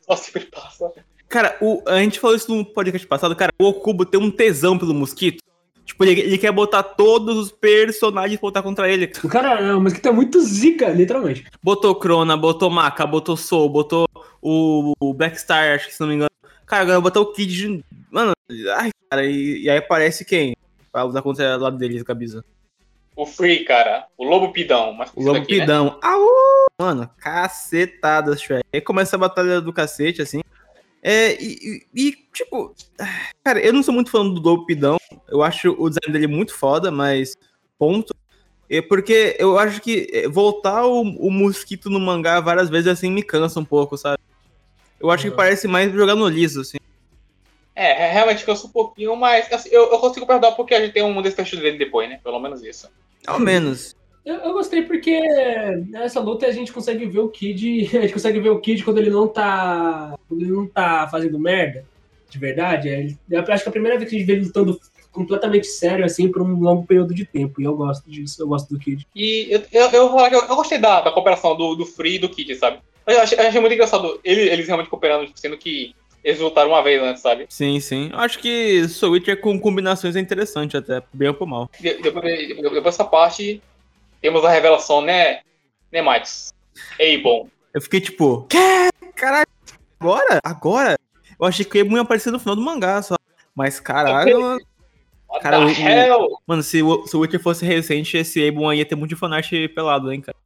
Só 0.05 0.15
sempre 0.15 0.45
passa. 0.45 0.91
Cara, 1.27 1.57
o, 1.61 1.81
a 1.87 1.99
gente 1.99 2.19
falou 2.19 2.35
isso 2.35 2.53
no 2.53 2.63
podcast 2.63 3.07
passado, 3.07 3.35
cara, 3.35 3.51
o 3.59 3.65
Okubo 3.65 4.05
tem 4.05 4.19
um 4.19 4.29
tesão 4.29 4.77
pelo 4.77 4.93
mosquito. 4.93 5.41
Tipo, 5.85 6.05
ele, 6.05 6.21
ele 6.21 6.37
quer 6.37 6.51
botar 6.51 6.83
todos 6.83 7.37
os 7.37 7.51
personagens 7.51 8.39
pra 8.39 8.47
lutar 8.47 8.63
contra 8.63 8.89
ele. 8.89 9.11
O 9.23 9.27
cara 9.27 9.59
é 9.59 9.75
um 9.75 9.81
mosquito 9.81 10.07
é 10.07 10.11
muito 10.11 10.39
zica, 10.41 10.89
literalmente. 10.89 11.45
Botou 11.61 11.95
Crona, 11.95 12.37
botou 12.37 12.69
Maka, 12.69 13.05
botou 13.05 13.35
Soul, 13.35 13.69
botou 13.69 14.07
o, 14.41 14.93
o 14.99 15.13
Black 15.13 15.39
Star, 15.39 15.75
acho 15.75 15.87
que 15.87 15.93
se 15.93 15.99
não 15.99 16.07
me 16.07 16.15
engano. 16.15 16.29
Cara, 16.65 16.83
agora 16.83 17.01
botou 17.01 17.23
o 17.23 17.33
Kid. 17.33 17.83
Mano, 18.09 18.31
ai, 18.77 18.91
cara, 19.09 19.25
e, 19.25 19.63
e 19.63 19.69
aí 19.69 19.77
aparece 19.77 20.23
quem? 20.23 20.55
Pra 20.91 21.03
lutar 21.03 21.21
contra 21.21 21.57
o 21.57 21.61
lado 21.61 21.77
deles, 21.77 22.03
Cabiza. 22.03 22.45
O 23.15 23.25
Free, 23.25 23.63
cara. 23.65 24.07
O 24.17 24.23
Lobo 24.23 24.51
Pidão. 24.51 24.93
Mas 24.93 25.11
O 25.15 25.21
Lobo 25.21 25.39
daqui, 25.39 25.55
né? 25.57 25.61
Pidão. 25.61 25.99
Au! 26.01 26.27
Mano, 26.81 27.09
cacetada, 27.19 28.35
Shrek. 28.35 28.63
Aí 28.73 28.81
começa 28.81 29.15
a 29.15 29.19
batalha 29.19 29.61
do 29.61 29.71
cacete, 29.71 30.21
assim. 30.21 30.41
É, 31.01 31.33
e, 31.41 31.57
e- 31.93 32.07
e, 32.07 32.11
tipo, 32.33 32.73
cara, 33.43 33.59
eu 33.59 33.71
não 33.73 33.83
sou 33.83 33.93
muito 33.93 34.09
fã 34.09 34.23
do 34.27 34.41
Lobo 34.41 34.65
Pidão. 34.65 34.97
Eu 35.29 35.43
acho 35.43 35.71
o 35.77 35.89
design 35.89 36.11
dele 36.11 36.27
muito 36.27 36.53
foda, 36.55 36.89
mas 36.89 37.35
ponto. 37.77 38.13
É 38.69 38.81
porque 38.81 39.35
eu 39.37 39.59
acho 39.59 39.81
que 39.81 40.07
é, 40.11 40.27
voltar 40.27 40.85
o, 40.85 41.01
o 41.01 41.29
mosquito 41.29 41.89
no 41.89 41.99
mangá 41.99 42.39
várias 42.39 42.69
vezes 42.69 42.87
assim 42.87 43.11
me 43.11 43.21
cansa 43.21 43.59
um 43.59 43.65
pouco, 43.65 43.97
sabe? 43.97 44.17
Eu 44.99 45.11
acho 45.11 45.23
que 45.25 45.29
Uhum. 45.29 45.35
parece 45.35 45.67
mais 45.67 45.91
jogar 45.91 46.15
no 46.15 46.27
liso, 46.27 46.61
assim. 46.61 46.77
É, 47.75 48.11
realmente 48.11 48.45
cansa 48.45 48.65
um 48.65 48.69
pouquinho, 48.71 49.15
mas 49.15 49.51
assim, 49.51 49.69
eu, 49.69 49.91
eu 49.91 49.99
consigo 49.99 50.25
perdoar 50.25 50.53
porque 50.53 50.73
a 50.73 50.79
gente 50.79 50.93
tem 50.93 51.03
um 51.03 51.21
desfecho 51.21 51.57
dele 51.57 51.77
depois, 51.77 52.09
né? 52.09 52.19
Pelo 52.23 52.39
menos 52.39 52.63
isso. 52.63 52.87
Ao 53.27 53.39
menos. 53.39 53.95
Eu, 54.25 54.35
eu 54.35 54.53
gostei 54.53 54.83
porque 54.83 55.19
nessa 55.89 56.19
luta 56.19 56.45
a 56.47 56.51
gente 56.51 56.71
consegue 56.71 57.05
ver 57.05 57.19
o 57.19 57.29
Kid. 57.29 57.89
A 57.97 58.01
gente 58.01 58.13
consegue 58.13 58.39
ver 58.39 58.49
o 58.51 58.59
Kid 58.59 58.83
quando 58.83 58.97
ele 58.99 59.09
não 59.09 59.27
tá. 59.27 60.15
Quando 60.29 60.41
ele 60.41 60.51
não 60.51 60.65
tá 60.67 61.07
fazendo 61.11 61.37
merda. 61.39 61.85
De 62.29 62.37
verdade. 62.39 62.89
É, 62.89 62.99
ele- 62.99 63.17
eu 63.29 63.39
acho 63.41 63.63
que 63.63 63.67
é 63.67 63.69
a 63.69 63.71
primeira 63.71 63.97
vez 63.97 64.09
que 64.09 64.15
a 64.15 64.19
gente 64.19 64.27
vê 64.27 64.33
ele 64.33 64.45
lutando 64.45 64.79
completamente 65.11 65.67
sério, 65.67 66.03
assim, 66.03 66.31
por 66.31 66.41
um 66.41 66.59
longo 66.59 66.87
período 66.87 67.13
de 67.13 67.23
tempo. 67.25 67.61
E 67.61 67.65
eu 67.65 67.75
gosto 67.75 68.09
disso, 68.09 68.41
eu 68.41 68.47
gosto 68.47 68.73
do 68.73 68.79
Kid. 68.79 69.05
E 69.15 69.47
eu, 69.51 69.61
eu, 69.71 69.89
eu 69.91 70.07
vou 70.09 70.17
falar 70.17 70.29
que 70.29 70.35
eu, 70.35 70.41
eu 70.41 70.55
gostei 70.55 70.77
da, 70.79 71.01
da 71.01 71.11
cooperação 71.11 71.55
do, 71.55 71.75
do 71.75 71.85
Free 71.85 72.15
e 72.15 72.19
do 72.19 72.29
Kid, 72.29 72.55
sabe? 72.55 72.79
Eu 73.05 73.19
achei, 73.19 73.37
eu 73.37 73.43
achei 73.47 73.59
muito 73.61 73.73
engraçado 73.73 74.19
ele- 74.23 74.49
eles 74.49 74.65
realmente 74.65 74.89
cooperando, 74.89 75.29
sendo 75.35 75.57
que 75.57 75.93
eles 76.23 76.39
lutaram 76.39 76.69
uma 76.69 76.81
vez 76.81 77.01
antes, 77.01 77.21
sabe? 77.21 77.45
Sim, 77.49 77.79
sim. 77.79 78.09
Eu 78.11 78.19
acho 78.19 78.39
que 78.39 78.87
Soul 78.87 79.13
Witcher 79.13 79.39
com 79.41 79.59
combinações 79.59 80.15
é 80.15 80.19
interessante 80.19 80.77
até, 80.77 81.01
bem 81.13 81.27
ou 81.29 81.33
por 81.33 81.45
mal. 81.47 81.69
De- 81.79 81.95
Depois, 82.01 82.47
depois 82.47 82.83
dessa 82.83 83.03
parte, 83.03 83.61
temos 84.21 84.43
a 84.45 84.49
revelação, 84.49 85.01
né? 85.01 85.41
Né, 85.91 86.01
Max? 86.01 86.53
Abon. 86.99 87.47
Eu 87.73 87.81
fiquei 87.81 87.99
tipo, 88.01 88.43
que? 88.49 88.57
Caralho, 89.15 89.47
agora? 89.99 90.39
Agora? 90.43 90.97
Eu 91.39 91.45
achei 91.45 91.65
que 91.65 91.77
o 91.77 91.81
Ebon 91.81 91.95
ia 91.97 92.01
aparecer 92.01 92.31
no 92.31 92.39
final 92.39 92.55
do 92.55 92.61
mangá 92.61 93.01
só. 93.01 93.15
Mas 93.55 93.79
caralho, 93.79 94.39
mano, 94.41 94.61
What 95.29 95.43
Cara, 95.43 95.59
o- 96.19 96.39
mano, 96.47 96.61
se 96.63 96.81
o, 96.83 97.05
se 97.07 97.15
o 97.17 97.19
Witcher 97.19 97.41
fosse 97.41 97.65
recente, 97.65 98.17
esse 98.17 98.39
Ebon 98.41 98.69
aí 98.69 98.79
ia 98.79 98.85
ter 98.85 98.95
muito 98.95 99.09
de 99.09 99.15
fanart 99.15 99.49
pelado, 99.73 100.11
hein, 100.11 100.21
cara. 100.21 100.37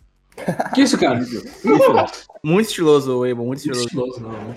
Que 0.73 0.81
isso, 0.81 0.97
cara? 0.97 1.19
Muito 2.43 2.67
estiloso 2.67 3.19
o 3.19 3.25
Ebon, 3.25 3.45
muito 3.47 3.57
estiloso. 3.57 3.85
Estiloso, 3.85 4.21
não. 4.21 4.53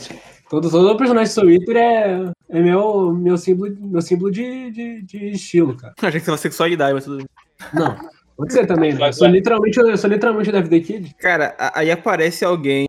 Todo, 0.49 0.71
todo 0.71 0.97
personagem 0.97 1.33
Soul 1.33 1.51
Eater 1.51 1.77
é, 1.77 2.33
é 2.49 2.61
meu, 2.61 3.13
meu 3.13 3.37
símbolo, 3.37 3.75
meu 3.81 4.03
símbolo 4.03 4.31
de, 4.31 4.71
de, 4.71 5.03
de 5.03 5.31
estilo, 5.31 5.77
cara. 5.77 5.95
Achei 6.03 6.21
que 6.21 6.27
você 6.27 6.37
sexualidade, 6.39 6.93
mas 6.93 7.05
tudo 7.05 7.19
bem. 7.19 7.27
Não. 7.73 7.97
Pode 8.37 8.53
ser 8.53 8.67
também, 8.67 8.93
né? 8.95 9.09
Eu 9.09 9.13
sou 9.13 9.29
literalmente, 9.29 9.79
eu 9.79 9.97
sou 9.97 10.11
literalmente 10.11 10.51
o 10.51 10.53
DFD 10.53 10.81
Kid. 10.81 11.15
Cara, 11.19 11.55
aí 11.75 11.91
aparece 11.91 12.45
alguém 12.45 12.89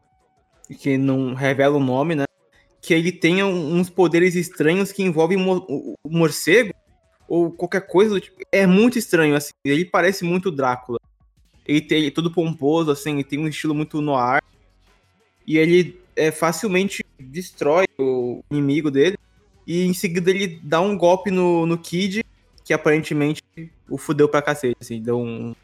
que 0.79 0.97
não 0.97 1.33
revela 1.33 1.77
o 1.77 1.83
nome, 1.83 2.15
né? 2.15 2.23
Que 2.81 2.93
ele 2.93 3.11
tenha 3.11 3.45
uns 3.45 3.89
poderes 3.89 4.35
estranhos 4.35 4.91
que 4.91 5.03
envolvem 5.03 5.37
o 5.37 5.95
morcego 6.05 6.73
ou 7.27 7.51
qualquer 7.51 7.85
coisa. 7.85 8.15
do 8.15 8.21
tipo. 8.21 8.37
É 8.51 8.65
muito 8.65 8.97
estranho, 8.97 9.35
assim. 9.35 9.51
Ele 9.63 9.85
parece 9.85 10.23
muito 10.23 10.51
Drácula. 10.51 10.99
Ele 11.65 11.81
tem 11.81 11.99
ele 11.99 12.13
é 12.15 12.29
pomposo, 12.29 12.91
assim, 12.91 13.13
ele 13.13 13.23
tem 13.23 13.39
um 13.39 13.47
estilo 13.47 13.73
muito 13.73 14.01
noir. 14.01 14.41
E 15.45 15.57
ele 15.57 15.99
é, 16.15 16.31
facilmente 16.31 17.03
destrói 17.19 17.85
o 17.97 18.43
inimigo 18.51 18.91
dele. 18.91 19.17
E 19.65 19.85
em 19.85 19.93
seguida 19.93 20.29
ele 20.29 20.59
dá 20.63 20.81
um 20.81 20.97
golpe 20.97 21.29
no, 21.31 21.65
no 21.65 21.77
Kid, 21.77 22.23
que 22.63 22.73
aparentemente 22.73 23.41
o 23.89 23.97
fudeu 23.97 24.27
pra 24.27 24.41
cacete, 24.41 24.77
assim, 24.79 25.01
deu 25.01 25.19
um. 25.19 25.55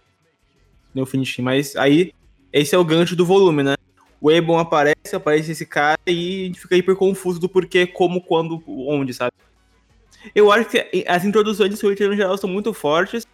Deu 0.93 1.03
um 1.03 1.05
finish. 1.05 1.39
Mas 1.39 1.75
aí, 1.75 2.13
esse 2.51 2.75
é 2.75 2.77
o 2.77 2.85
gancho 2.85 3.15
do 3.15 3.25
volume, 3.25 3.63
né? 3.63 3.75
O 4.19 4.31
Ebon 4.31 4.57
aparece, 4.57 5.15
aparece 5.15 5.51
esse 5.51 5.65
cara 5.65 5.99
e 6.07 6.43
a 6.43 6.45
gente 6.45 6.59
fica 6.59 6.75
hiper 6.75 6.95
confuso 6.95 7.39
do 7.39 7.47
porquê, 7.47 7.85
como, 7.85 8.21
quando, 8.21 8.63
onde, 8.67 9.13
sabe? 9.13 9.31
Eu 10.33 10.51
acho 10.51 10.69
que 10.69 11.05
as 11.07 11.23
introduções 11.23 11.69
de 11.69 11.77
Switch 11.77 11.99
no 11.99 12.15
geral 12.15 12.37
são 12.37 12.49
muito 12.49 12.73
fortes, 12.73 13.25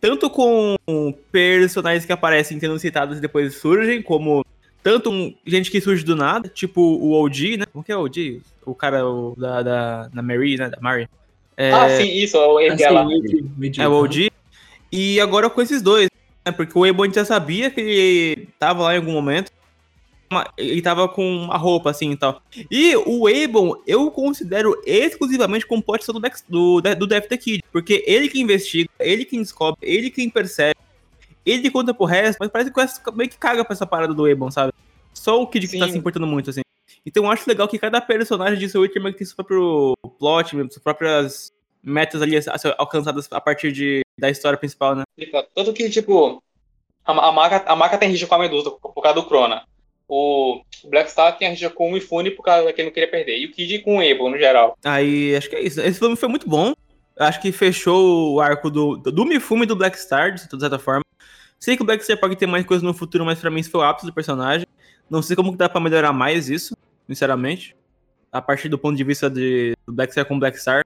tanto 0.00 0.28
com 0.30 0.76
personagens 1.30 2.04
que 2.04 2.12
aparecem 2.12 2.58
sendo 2.58 2.78
citados 2.78 3.18
e 3.18 3.20
depois 3.20 3.54
surgem, 3.56 4.00
como 4.02 4.44
tanto 4.82 5.10
um- 5.10 5.34
gente 5.46 5.70
que 5.70 5.80
surge 5.80 6.04
do 6.04 6.16
nada, 6.16 6.48
tipo 6.48 6.80
o 6.80 7.12
OG, 7.12 7.58
né? 7.58 7.66
Como 7.72 7.84
que 7.84 7.92
é 7.92 7.96
o 7.96 8.00
OG? 8.04 8.40
O 8.64 8.74
cara 8.74 9.06
o, 9.06 9.34
da, 9.36 9.62
da, 9.62 10.08
da 10.08 10.22
Mary, 10.22 10.56
né? 10.56 10.68
Da 10.70 10.78
Mary. 10.80 11.08
É, 11.56 11.72
Ah, 11.72 11.88
sim, 11.90 12.10
isso, 12.10 12.38
Assim, 12.38 12.82
é 12.84 13.04
meio- 13.04 13.50
meio 13.56 13.72
de- 13.72 13.80
é 13.82 13.88
o 13.88 13.92
OG. 13.92 14.30
E 14.90 15.20
agora 15.20 15.50
com 15.50 15.60
esses 15.60 15.82
dois, 15.82 16.08
né? 16.46 16.52
Porque 16.52 16.76
o 16.78 16.86
Ebon 16.86 17.02
a 17.02 17.06
gente 17.06 17.14
já 17.16 17.24
sabia 17.24 17.70
que 17.70 17.80
ele 17.80 18.48
tava 18.58 18.82
lá 18.84 18.94
em 18.94 18.98
algum 18.98 19.12
momento. 19.12 19.52
Uma- 20.30 20.52
Ele 20.56 20.80
tava 20.80 21.08
com 21.08 21.48
a 21.50 21.56
roupa 21.56 21.90
assim 21.90 22.12
e 22.12 22.16
tal. 22.16 22.40
E 22.70 22.94
o 22.96 23.28
Ebon 23.28 23.74
eu 23.86 24.10
considero 24.10 24.80
exclusivamente 24.86 25.66
como 25.66 25.82
pode 25.82 26.04
ser 26.04 26.12
do, 26.12 26.20
Dex- 26.20 26.44
do, 26.48 26.80
do 26.80 27.06
Death 27.06 27.28
the 27.28 27.36
Kid. 27.36 27.64
Porque 27.72 28.04
ele 28.06 28.28
que 28.28 28.40
investiga, 28.40 28.88
ele 28.98 29.24
que 29.24 29.36
descobre, 29.36 29.78
ele 29.82 30.10
que 30.10 30.30
percebe, 30.30 30.78
ele 31.44 31.62
que 31.62 31.70
conta 31.70 31.92
pro 31.92 32.04
resto, 32.06 32.38
mas 32.38 32.48
parece 32.48 32.70
que 32.72 32.78
o 32.78 32.82
resto 32.82 33.12
meio 33.12 33.28
que 33.28 33.38
caga 33.38 33.64
pra 33.64 33.74
essa 33.74 33.86
parada 33.86 34.14
do 34.14 34.28
Ebon, 34.28 34.50
sabe? 34.50 34.72
Só 35.12 35.42
o 35.42 35.46
Kid 35.46 35.66
que 35.66 35.78
tá 35.78 35.86
Sim. 35.86 35.92
se 35.92 35.98
importando 35.98 36.26
muito, 36.26 36.50
assim. 36.50 36.60
Então 37.04 37.24
eu 37.24 37.30
acho 37.30 37.48
legal 37.48 37.66
que 37.66 37.78
cada 37.78 38.00
personagem 38.00 38.58
de 38.58 38.78
Witcher 38.78 39.02
meio 39.02 39.12
que 39.12 39.18
tem 39.18 39.26
seu 39.26 39.36
próprio 39.36 39.94
plot, 40.18 40.54
mesmo, 40.54 40.70
suas 40.70 40.82
próprias 40.82 41.50
metas 41.82 42.20
ali 42.22 42.36
a 42.36 42.58
ser 42.58 42.74
alcançadas 42.78 43.26
a 43.30 43.40
partir 43.40 43.72
de, 43.72 44.02
da 44.18 44.28
história 44.30 44.58
principal, 44.58 44.94
né? 44.94 45.02
Tanto 45.54 45.72
que, 45.72 45.88
tipo, 45.88 46.42
a, 47.04 47.12
a, 47.12 47.72
a 47.72 47.76
Maga 47.76 47.98
tem 47.98 48.10
rixa 48.10 48.26
com 48.26 48.34
a 48.34 48.38
Medusa 48.38 48.70
por 48.70 49.02
causa 49.02 49.20
do 49.20 49.26
Crona. 49.26 49.64
O 50.12 50.60
Black 50.86 51.08
Star 51.08 51.38
tem 51.38 51.46
a 51.46 51.70
com 51.70 51.88
o 51.88 51.92
Mifune 51.92 52.32
por 52.32 52.42
causa 52.42 52.72
que 52.72 52.80
ele 52.80 52.88
não 52.88 52.92
queria 52.92 53.08
perder. 53.08 53.38
E 53.38 53.46
o 53.46 53.52
Kid 53.52 53.78
com 53.78 53.98
o 53.98 54.02
Ebon, 54.02 54.30
no 54.30 54.36
geral. 54.36 54.76
Aí 54.84 55.36
acho 55.36 55.48
que 55.48 55.54
é 55.54 55.62
isso. 55.62 55.80
Esse 55.80 56.00
filme 56.00 56.16
foi 56.16 56.28
muito 56.28 56.48
bom. 56.48 56.74
Acho 57.16 57.40
que 57.40 57.52
fechou 57.52 58.34
o 58.34 58.40
arco 58.40 58.68
do, 58.68 58.96
do 58.96 59.24
Mifune 59.24 59.62
e 59.62 59.66
do 59.66 59.76
Black 59.76 59.96
Star, 59.96 60.34
de 60.34 60.40
certa 60.40 60.80
forma. 60.80 61.04
Sei 61.60 61.76
que 61.76 61.82
o 61.82 61.86
Black 61.86 62.02
Star 62.02 62.18
pode 62.18 62.34
ter 62.34 62.46
mais 62.46 62.66
coisas 62.66 62.82
no 62.82 62.92
futuro, 62.92 63.24
mas 63.24 63.38
pra 63.38 63.50
mim 63.50 63.60
isso 63.60 63.70
foi 63.70 63.82
o 63.82 63.84
ápice 63.84 64.04
do 64.04 64.12
personagem. 64.12 64.66
Não 65.08 65.22
sei 65.22 65.36
como 65.36 65.52
que 65.52 65.58
dá 65.58 65.68
pra 65.68 65.80
melhorar 65.80 66.12
mais 66.12 66.50
isso, 66.50 66.76
sinceramente. 67.06 67.76
A 68.32 68.42
partir 68.42 68.68
do 68.68 68.78
ponto 68.78 68.96
de 68.96 69.04
vista 69.04 69.30
de, 69.30 69.76
do 69.86 69.92
Black 69.92 70.12
Star 70.12 70.26
com 70.26 70.40
Black 70.40 70.58
Star. 70.58 70.84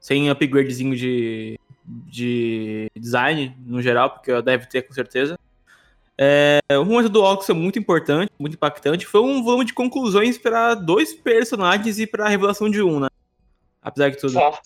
Sem 0.00 0.30
upgradezinho 0.30 0.96
de, 0.96 1.60
de 1.84 2.90
design, 2.96 3.54
no 3.66 3.82
geral, 3.82 4.10
porque 4.10 4.40
deve 4.40 4.66
ter 4.66 4.80
com 4.80 4.94
certeza. 4.94 5.38
É, 6.18 6.60
o 6.78 6.84
momento 6.84 7.08
do 7.08 7.22
Ox 7.22 7.48
é 7.48 7.52
muito 7.54 7.78
importante, 7.78 8.30
muito 8.38 8.54
impactante. 8.54 9.06
Foi 9.06 9.20
um 9.22 9.42
volume 9.42 9.64
de 9.64 9.72
conclusões 9.72 10.36
para 10.38 10.74
dois 10.74 11.12
personagens 11.14 11.98
e 11.98 12.06
para 12.06 12.26
a 12.26 12.28
revelação 12.28 12.70
de 12.70 12.82
um, 12.82 13.00
né? 13.00 13.08
Apesar 13.80 14.10
de 14.10 14.18
tudo. 14.18 14.34
Tá. 14.34 14.60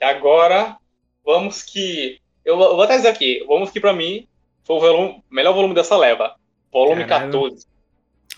E 0.00 0.04
agora, 0.04 0.76
vamos 1.24 1.62
que. 1.62 2.18
Eu 2.44 2.56
vou 2.56 2.66
eu 2.70 2.74
vou 2.76 2.84
até 2.84 2.96
dizer 2.96 3.08
aqui, 3.08 3.44
vamos 3.46 3.70
que 3.70 3.80
pra 3.80 3.92
mim 3.92 4.26
foi 4.64 4.76
o 4.76 4.80
volume- 4.80 5.22
melhor 5.30 5.52
volume 5.54 5.74
dessa 5.74 5.96
leva. 5.96 6.34
Volume 6.72 7.04
Caralho. 7.06 7.32
14. 7.32 7.66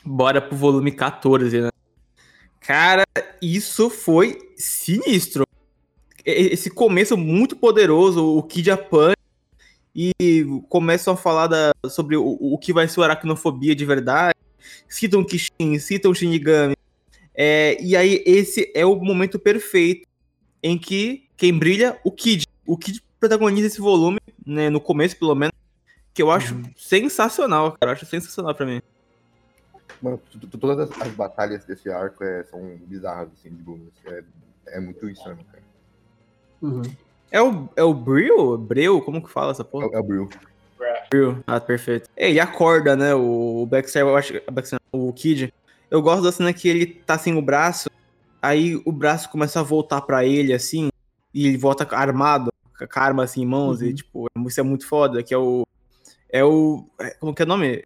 Bora 0.05 0.41
pro 0.41 0.57
volume 0.57 0.93
14, 0.93 1.61
né? 1.61 1.71
Cara, 2.61 3.05
isso 3.43 3.91
foi 3.91 4.39
sinistro. 4.57 5.45
E- 6.25 6.53
Esse 6.53 6.71
começo 6.71 7.17
muito 7.17 7.57
poderoso, 7.57 8.25
o 8.37 8.43
Kid 8.43 8.67
Japan, 8.67 9.13
e 9.97 10.45
começam 10.69 11.15
a 11.15 11.17
falar 11.17 11.47
da- 11.47 11.73
sobre 11.89 12.17
o, 12.17 12.25
o 12.25 12.59
que 12.59 12.73
vai 12.73 12.87
ser 12.87 13.01
o 13.01 13.03
aracnofobia 13.03 13.75
de 13.75 13.85
verdade. 13.87 14.35
Citam 14.87 15.25
Kishin, 15.25 15.79
citam 15.79 16.13
Shinigami. 16.13 16.77
É, 17.35 17.83
e 17.83 17.97
aí, 17.97 18.23
esse 18.27 18.71
é 18.75 18.85
o 18.85 18.95
momento 18.97 19.39
perfeito 19.39 20.07
em 20.63 20.77
que 20.77 21.29
quem 21.37 21.57
brilha, 21.59 21.99
o 22.05 22.11
Kid. 22.13 22.45
O 22.67 22.77
Kid 22.77 23.03
protagoniza 23.19 23.69
esse 23.69 23.81
volume, 23.81 24.19
né, 24.45 24.69
no 24.69 24.81
começo 24.81 25.17
pelo 25.17 25.35
menos, 25.35 25.55
que 26.13 26.23
eu 26.23 26.31
acho 26.31 26.61
sensacional, 26.77 27.73
cara. 27.73 27.93
Eu 27.93 27.95
acho 27.95 28.07
sensacional 28.07 28.55
pra 28.55 28.67
mim. 28.67 28.83
Mano, 30.03 30.21
todas 30.61 30.91
as, 30.91 31.01
as 31.01 31.13
batalhas 31.15 31.65
desse 31.65 31.91
arco 31.91 32.23
é, 32.23 32.45
são 32.45 32.77
bizarras, 32.87 33.29
assim, 33.39 33.49
de 33.51 33.63
boas. 33.63 33.81
É, 34.07 34.25
é 34.69 34.81
muito 34.81 35.09
insano, 35.09 35.39
cara. 35.51 35.63
Uhum. 36.61 36.83
É 37.31 37.43
o, 37.43 37.69
é 37.77 37.83
o 37.83 37.93
Bril? 37.95 38.57
Breu? 38.59 39.01
Como 39.03 39.23
que 39.23 39.31
fala 39.31 39.51
essa 39.53 39.63
É, 39.63 39.65
porra? 39.65 39.89
o- 39.89 39.95
é 39.95 39.99
o 39.99 40.03
Brill. 40.03 40.29
Bril. 41.11 41.39
Ah, 41.47 41.61
perfeito. 41.61 42.09
É, 42.17 42.29
ele 42.31 42.41
acorda, 42.41 42.97
né? 42.97 43.15
O, 43.15 43.63
o 43.63 43.67
Baxter, 43.67 44.03
eu 44.03 44.17
acho. 44.17 44.35
o 44.47 44.51
Baxter, 44.53 44.79
o 44.93 45.13
Kid. 45.13 45.53
Eu 45.91 46.03
gosto 46.03 46.23
da 46.23 46.33
cena 46.33 46.53
que 46.53 46.69
ele 46.69 46.87
tá 46.87 47.17
sem 47.19 47.37
o 47.37 47.43
braço. 47.43 47.89
Aí 48.43 48.81
o 48.85 48.93
braço 48.93 49.29
começa 49.31 49.61
a 49.61 49.63
voltar 49.63 50.01
pra 50.03 50.25
ele, 50.25 50.53
assim. 50.53 50.89
E 51.35 51.47
ele 51.47 51.57
volta 51.59 51.87
armado, 51.97 52.51
com 52.79 52.85
a 53.01 53.03
arma 53.03 53.25
assim 53.25 53.43
em 53.43 53.47
mãos. 53.47 53.83
E, 53.83 53.87
Uhum. 53.89 53.95
tipo, 53.95 54.27
isso 54.47 54.61
é 54.61 54.63
muito 54.63 54.87
foda. 54.87 55.23
Que 55.23 55.35
é 55.35 55.39
o. 55.39 55.67
É 56.29 56.45
o. 56.45 56.85
é- 57.01 57.11
como 57.21 57.35
que 57.35 57.43
é 57.43 57.45
o 57.45 57.49
nome? 57.49 57.85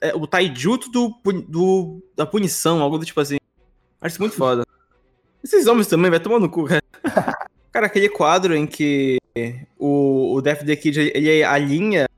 É, 0.00 0.08
é 0.10 0.14
o 0.14 0.26
Taijutsu 0.26 0.90
do, 0.90 1.14
do, 1.48 2.02
da 2.16 2.26
punição, 2.26 2.80
algo 2.80 2.98
do 2.98 3.04
tipo 3.06 3.20
assim. 3.20 3.36
Acho 4.00 4.14
isso 4.14 4.22
muito 4.22 4.36
foda. 4.36 4.64
Esses 5.42 5.66
homens 5.66 5.86
também, 5.86 6.10
vai 6.10 6.20
tomar 6.20 6.38
no 6.40 6.50
cu, 6.50 6.64
cara. 6.64 6.82
Cara, 7.76 7.88
aquele 7.88 8.08
quadro 8.08 8.56
em 8.56 8.66
que 8.66 9.18
o, 9.78 10.32
o 10.32 10.40
Death 10.40 10.64
the 10.64 10.74
Kid 10.76 11.12
ele 11.14 11.44
alinha 11.44 12.08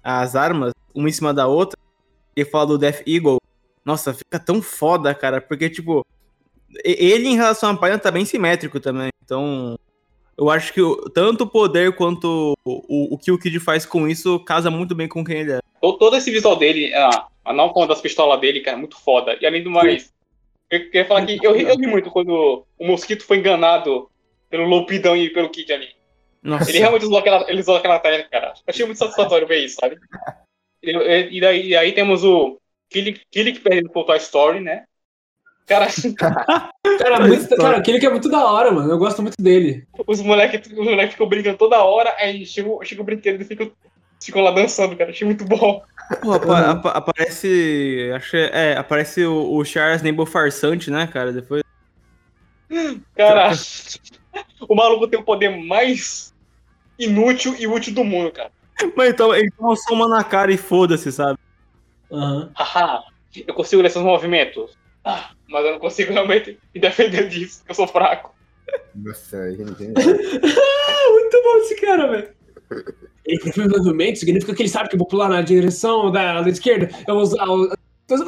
as 0.00 0.36
armas 0.36 0.72
uma 0.94 1.08
em 1.08 1.12
cima 1.12 1.34
da 1.34 1.48
outra 1.48 1.76
e 2.36 2.44
fala 2.44 2.66
do 2.66 2.78
Death 2.78 3.02
Eagle. 3.04 3.40
Nossa, 3.84 4.14
fica 4.14 4.38
tão 4.38 4.62
foda, 4.62 5.12
cara, 5.12 5.40
porque, 5.40 5.68
tipo, 5.68 6.06
ele 6.84 7.26
em 7.26 7.34
relação 7.34 7.70
à 7.70 7.76
página 7.76 7.98
tá 7.98 8.12
bem 8.12 8.24
simétrico 8.24 8.78
também. 8.78 9.10
Então, 9.24 9.76
eu 10.36 10.48
acho 10.48 10.72
que 10.72 10.80
tanto 11.12 11.42
o 11.42 11.50
poder 11.50 11.96
quanto 11.96 12.56
o, 12.64 13.14
o 13.14 13.18
que 13.18 13.32
o 13.32 13.38
Kid 13.40 13.58
faz 13.58 13.84
com 13.84 14.06
isso 14.06 14.38
casa 14.44 14.70
muito 14.70 14.94
bem 14.94 15.08
com 15.08 15.24
quem 15.24 15.40
ele 15.40 15.52
é. 15.54 15.60
Todo, 15.80 16.14
esse 16.14 16.30
visual 16.30 16.54
dele, 16.54 16.94
a, 16.94 17.26
a 17.44 17.52
não 17.52 17.72
forma 17.72 17.88
das 17.88 18.00
pistolas 18.00 18.40
dele, 18.40 18.60
cara, 18.60 18.76
é 18.76 18.78
muito 18.78 18.96
foda. 18.96 19.36
E 19.40 19.44
além 19.44 19.64
do 19.64 19.70
mais, 19.70 20.12
eu 20.70 20.78
queria 20.78 21.06
falar 21.06 21.26
que 21.26 21.44
eu, 21.44 21.56
eu 21.56 21.76
ri 21.76 21.88
muito 21.88 22.08
quando 22.08 22.64
o 22.78 22.86
Mosquito 22.86 23.24
foi 23.24 23.38
enganado 23.38 24.08
pelo 24.50 24.64
Loupidão 24.66 25.16
e 25.16 25.30
pelo 25.30 25.48
Kid 25.50 25.72
ali. 25.72 25.88
Nossa, 26.42 26.70
Ele 26.70 26.78
realmente 26.78 27.04
usou 27.04 27.18
aquela, 27.18 27.50
ele 27.50 27.60
usou 27.60 27.76
aquela 27.76 27.98
técnica, 27.98 28.28
cara. 28.30 28.54
Achei 28.66 28.84
muito 28.86 28.98
satisfatório 28.98 29.46
ver 29.46 29.58
isso, 29.64 29.76
sabe? 29.80 29.98
E, 30.80 31.40
daí, 31.40 31.66
e 31.70 31.76
aí 31.76 31.90
temos 31.90 32.22
o 32.22 32.56
Killick 32.88 33.22
Killick 33.32 33.58
perdendo 33.58 33.90
pro 33.90 34.04
Toy 34.04 34.16
Story, 34.18 34.60
né? 34.60 34.84
Cara, 35.66 35.88
Cara, 36.98 37.26
muito- 37.26 37.56
cara, 37.56 37.78
aquele 37.78 37.98
que 37.98 38.06
é 38.06 38.10
muito 38.10 38.30
da 38.30 38.46
hora, 38.46 38.70
mano. 38.70 38.88
Eu 38.92 38.96
gosto 38.96 39.20
muito 39.20 39.34
dele. 39.40 39.86
os 40.06 40.20
moleques 40.22 40.66
os 40.70 40.72
moleque 40.84 41.12
ficam 41.14 41.28
brincando 41.28 41.58
toda 41.58 41.82
hora, 41.82 42.14
aí 42.16 42.46
chega, 42.46 42.68
o- 42.68 42.82
chega 42.84 43.02
o 43.02 43.04
brinquedo 43.04 43.40
e 43.42 43.44
ficam, 43.44 43.72
ficam 44.22 44.40
lá 44.40 44.52
dançando, 44.52 44.96
cara. 44.96 45.10
Achei 45.10 45.26
muito 45.26 45.44
bom. 45.44 45.82
Pô, 46.22 46.32
apa- 46.32 46.70
apa- 46.70 46.90
aparece. 46.92 48.10
Acho 48.14 48.30
que 48.30 48.36
é, 48.36 48.76
aparece 48.76 49.24
o, 49.24 49.56
o 49.56 49.64
Charles 49.64 50.00
Neighbor 50.00 50.26
farsante, 50.26 50.92
né, 50.92 51.08
cara? 51.08 51.32
Depois. 51.32 51.62
Cara, 53.16 53.50
o 54.66 54.74
maluco 54.74 55.08
tem 55.08 55.18
o 55.18 55.24
poder 55.24 55.50
mais 55.50 56.34
inútil 56.98 57.54
e 57.58 57.66
útil 57.66 57.94
do 57.94 58.04
mundo, 58.04 58.32
cara. 58.32 58.50
Mas 58.96 59.10
então, 59.10 59.34
ele 59.34 59.50
toma 59.50 59.76
soma 59.76 60.08
na 60.08 60.24
cara 60.24 60.52
e 60.52 60.56
foda-se, 60.56 61.10
sabe? 61.12 61.38
Aham. 62.10 62.50
Haha, 62.54 63.02
eu 63.46 63.54
consigo 63.54 63.82
ler 63.82 63.90
seus 63.90 64.04
movimentos. 64.04 64.76
Ah, 65.04 65.30
mas 65.48 65.64
eu 65.64 65.72
não 65.72 65.78
consigo 65.78 66.12
realmente 66.12 66.58
me 66.74 66.80
defender 66.80 67.28
disso, 67.28 67.58
porque 67.58 67.72
eu 67.72 67.74
sou 67.74 67.86
fraco. 67.86 68.34
Nossa, 68.94 69.36
é 69.36 69.52
genial. 69.52 69.76
Ah, 69.96 71.10
muito 71.12 71.42
bom 71.42 71.56
esse 71.58 71.80
cara, 71.80 72.06
velho. 72.08 72.28
Ele 73.24 73.40
confia 73.40 73.66
no 73.66 73.78
movimento, 73.78 74.18
significa 74.18 74.54
que 74.54 74.62
ele 74.62 74.68
sabe 74.68 74.88
que 74.88 74.94
eu 74.94 74.98
vou 74.98 75.06
pular 75.06 75.28
na 75.28 75.42
direção 75.42 76.10
da, 76.10 76.42
da 76.42 76.48
esquerda. 76.48 76.90
Eu 77.06 77.14
vou 77.14 77.22
usar 77.22 77.46
o. 77.46 77.70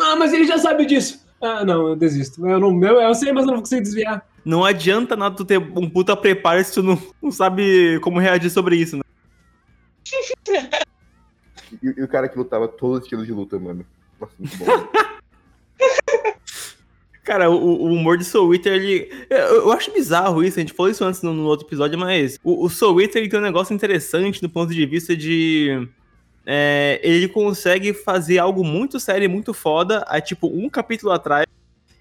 Ah, 0.03 0.17
mas 0.17 0.33
ele 0.33 0.45
já 0.45 0.59
sabe 0.59 0.85
disso. 0.85 1.25
Ah, 1.41 1.65
não, 1.65 1.89
eu 1.89 1.97
desisto. 1.97 2.47
Eu, 2.47 2.61
não, 2.61 2.83
eu, 2.85 3.01
eu 3.01 3.15
sei, 3.15 3.33
mas 3.33 3.43
eu 3.43 3.47
não 3.47 3.55
vou 3.55 3.63
conseguir 3.63 3.83
desviar. 3.83 4.27
Não 4.45 4.65
adianta 4.65 5.17
nada 5.17 5.37
tu 5.37 5.45
ter 5.45 5.59
um 5.59 5.89
puta 5.89 6.17
preparo 6.17 6.63
se 6.65 6.75
tu 6.75 6.83
não, 6.83 7.01
não 7.23 7.31
sabe 7.31 7.99
como 8.01 8.19
reagir 8.19 8.51
sobre 8.51 8.77
isso, 8.77 8.97
né? 8.97 9.03
E, 11.83 11.95
e 12.01 12.03
o 12.03 12.09
cara 12.09 12.29
que 12.29 12.39
lutava 12.39 12.67
todos 12.67 12.99
os 12.99 13.05
estilos 13.05 13.27
de 13.27 13.33
luta, 13.33 13.59
mano. 13.59 13.85
Nossa, 14.21 14.35
muito 14.39 14.57
bom. 14.57 14.67
Cara, 17.23 17.49
o, 17.49 17.55
o 17.55 17.93
humor 17.93 18.19
de 18.19 18.25
Soul 18.25 18.55
Eater, 18.55 18.73
ele. 18.73 19.09
Eu, 19.31 19.39
eu 19.39 19.73
acho 19.73 19.93
bizarro 19.93 20.43
isso, 20.43 20.59
a 20.59 20.63
gente 20.63 20.73
falou 20.73 20.91
isso 20.91 21.05
antes 21.05 21.23
no, 21.23 21.33
no 21.33 21.45
outro 21.45 21.65
episódio, 21.67 21.97
mas 21.97 22.39
o, 22.43 22.65
o 22.65 22.69
Soul 22.69 23.01
Eater 23.01 23.29
tem 23.29 23.39
um 23.39 23.43
negócio 23.43 23.73
interessante 23.73 24.41
do 24.41 24.51
ponto 24.51 24.75
de 24.75 24.85
vista 24.85 25.17
de. 25.17 25.89
é, 26.45 26.99
ele 27.05 27.29
consegue 27.29 27.93
fazer 27.93 28.39
algo 28.39 28.65
muito 28.65 28.99
sério 28.99 29.27
e 29.27 29.29
muito 29.29 29.55
foda, 29.55 29.99
a 30.09 30.21
tipo 30.21 30.49
um 30.49 30.69
capítulo 30.69 31.13
atrás, 31.13 31.47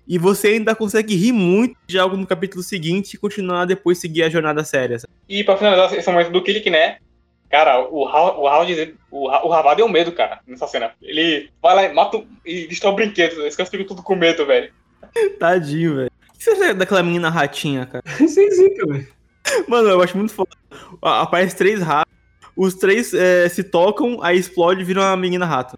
e 0.10 0.18
você 0.18 0.48
ainda 0.48 0.74
consegue 0.74 1.16
rir 1.16 1.32
muito 1.32 1.78
de 1.86 2.00
algo 2.00 2.18
no 2.18 2.26
capítulo 2.26 2.64
seguinte 2.64 3.14
e 3.14 3.18
continuar 3.18 3.66
depois 3.66 4.00
seguir 4.00 4.24
a 4.24 4.30
jornada 4.30 4.64
séria. 4.64 4.98
sabe? 4.98 5.14
E 5.30 5.44
pra 5.44 5.56
finalizar 5.56 5.94
esse 5.94 6.10
momento 6.10 6.32
do 6.32 6.42
Kilik, 6.42 6.68
né? 6.68 6.98
Cara, 7.48 7.88
o 7.88 8.08
Hal, 8.08 8.42
o 8.42 8.48
Hal, 8.48 8.66
o, 9.12 9.28
o 9.28 9.50
Ravá 9.50 9.76
deu 9.76 9.88
medo, 9.88 10.12
cara, 10.12 10.40
nessa 10.48 10.68
cena. 10.68 10.92
Ele 11.00 11.52
vai 11.62 11.76
lá 11.76 11.86
e 11.86 11.94
mata 11.94 12.24
e 12.44 12.66
destrói 12.66 12.94
o 12.94 12.96
brinquedo. 12.96 13.46
Esse 13.46 13.56
cara 13.56 13.70
fica 13.70 13.86
tudo 13.86 14.02
com 14.02 14.16
medo, 14.16 14.48
velho. 14.48 14.72
Tadinho, 15.40 15.96
velho. 15.96 16.12
O 16.34 16.38
que 16.40 16.44
você 16.44 16.52
acha 16.52 16.74
daquela 16.74 17.04
menina 17.04 17.30
ratinha, 17.30 17.86
cara? 17.86 18.04
Sem 18.28 18.50
zica, 18.50 18.88
velho. 18.88 19.08
Mano, 19.68 19.90
eu 19.90 20.02
acho 20.02 20.18
muito 20.18 20.34
foda. 20.34 20.50
Aparece 21.02 21.56
três 21.56 21.82
ratos, 21.82 22.14
os 22.56 22.74
três 22.74 23.14
é, 23.14 23.48
se 23.48 23.64
tocam, 23.64 24.24
aí 24.24 24.40
explode 24.40 24.82
e 24.82 24.84
vira 24.84 25.02
uma 25.02 25.16
menina 25.16 25.46
rato. 25.46 25.78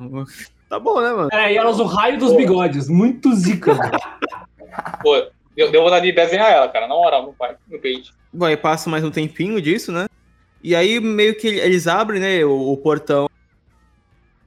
Tá 0.71 0.79
bom, 0.79 1.01
né, 1.01 1.11
mano? 1.11 1.29
É, 1.33 1.51
e 1.51 1.57
ela 1.57 1.69
usa 1.69 1.83
o 1.83 1.85
raio 1.85 2.17
dos 2.17 2.33
bigodes. 2.33 2.87
Muito 2.87 3.35
zica. 3.35 3.73
Pô, 5.03 5.21
deu, 5.53 5.69
deu 5.69 5.83
vontade 5.83 6.05
de 6.05 6.13
desenhar 6.13 6.49
ela, 6.49 6.69
cara, 6.69 6.87
na 6.87 6.95
moral, 6.95 7.25
no, 7.25 7.33
pai, 7.33 7.57
no 7.69 7.77
peito. 7.77 8.13
Bom, 8.31 8.45
aí 8.45 8.55
passa 8.55 8.89
mais 8.89 9.03
um 9.03 9.11
tempinho 9.11 9.61
disso, 9.61 9.91
né? 9.91 10.07
E 10.63 10.73
aí 10.73 11.01
meio 11.01 11.35
que 11.35 11.45
eles 11.45 11.87
abrem, 11.87 12.21
né, 12.21 12.45
o, 12.45 12.71
o 12.71 12.77
portão. 12.77 13.29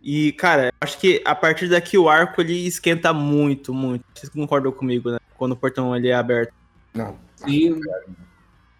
E, 0.03 0.33
cara, 0.33 0.69
eu 0.69 0.73
acho 0.81 0.99
que 0.99 1.21
a 1.27 1.35
partir 1.35 1.69
daqui 1.69 1.99
o 1.99 2.09
arco 2.09 2.41
ele 2.41 2.67
esquenta 2.67 3.13
muito, 3.13 3.75
muito. 3.75 4.03
Vocês 4.15 4.33
concordam 4.33 4.73
comigo, 4.73 5.11
né? 5.11 5.19
Quando 5.37 5.53
o 5.53 5.57
portão 5.57 5.95
ele 5.95 6.09
é 6.09 6.15
aberto. 6.15 6.55
Não. 6.95 7.19
Sim. 7.37 7.79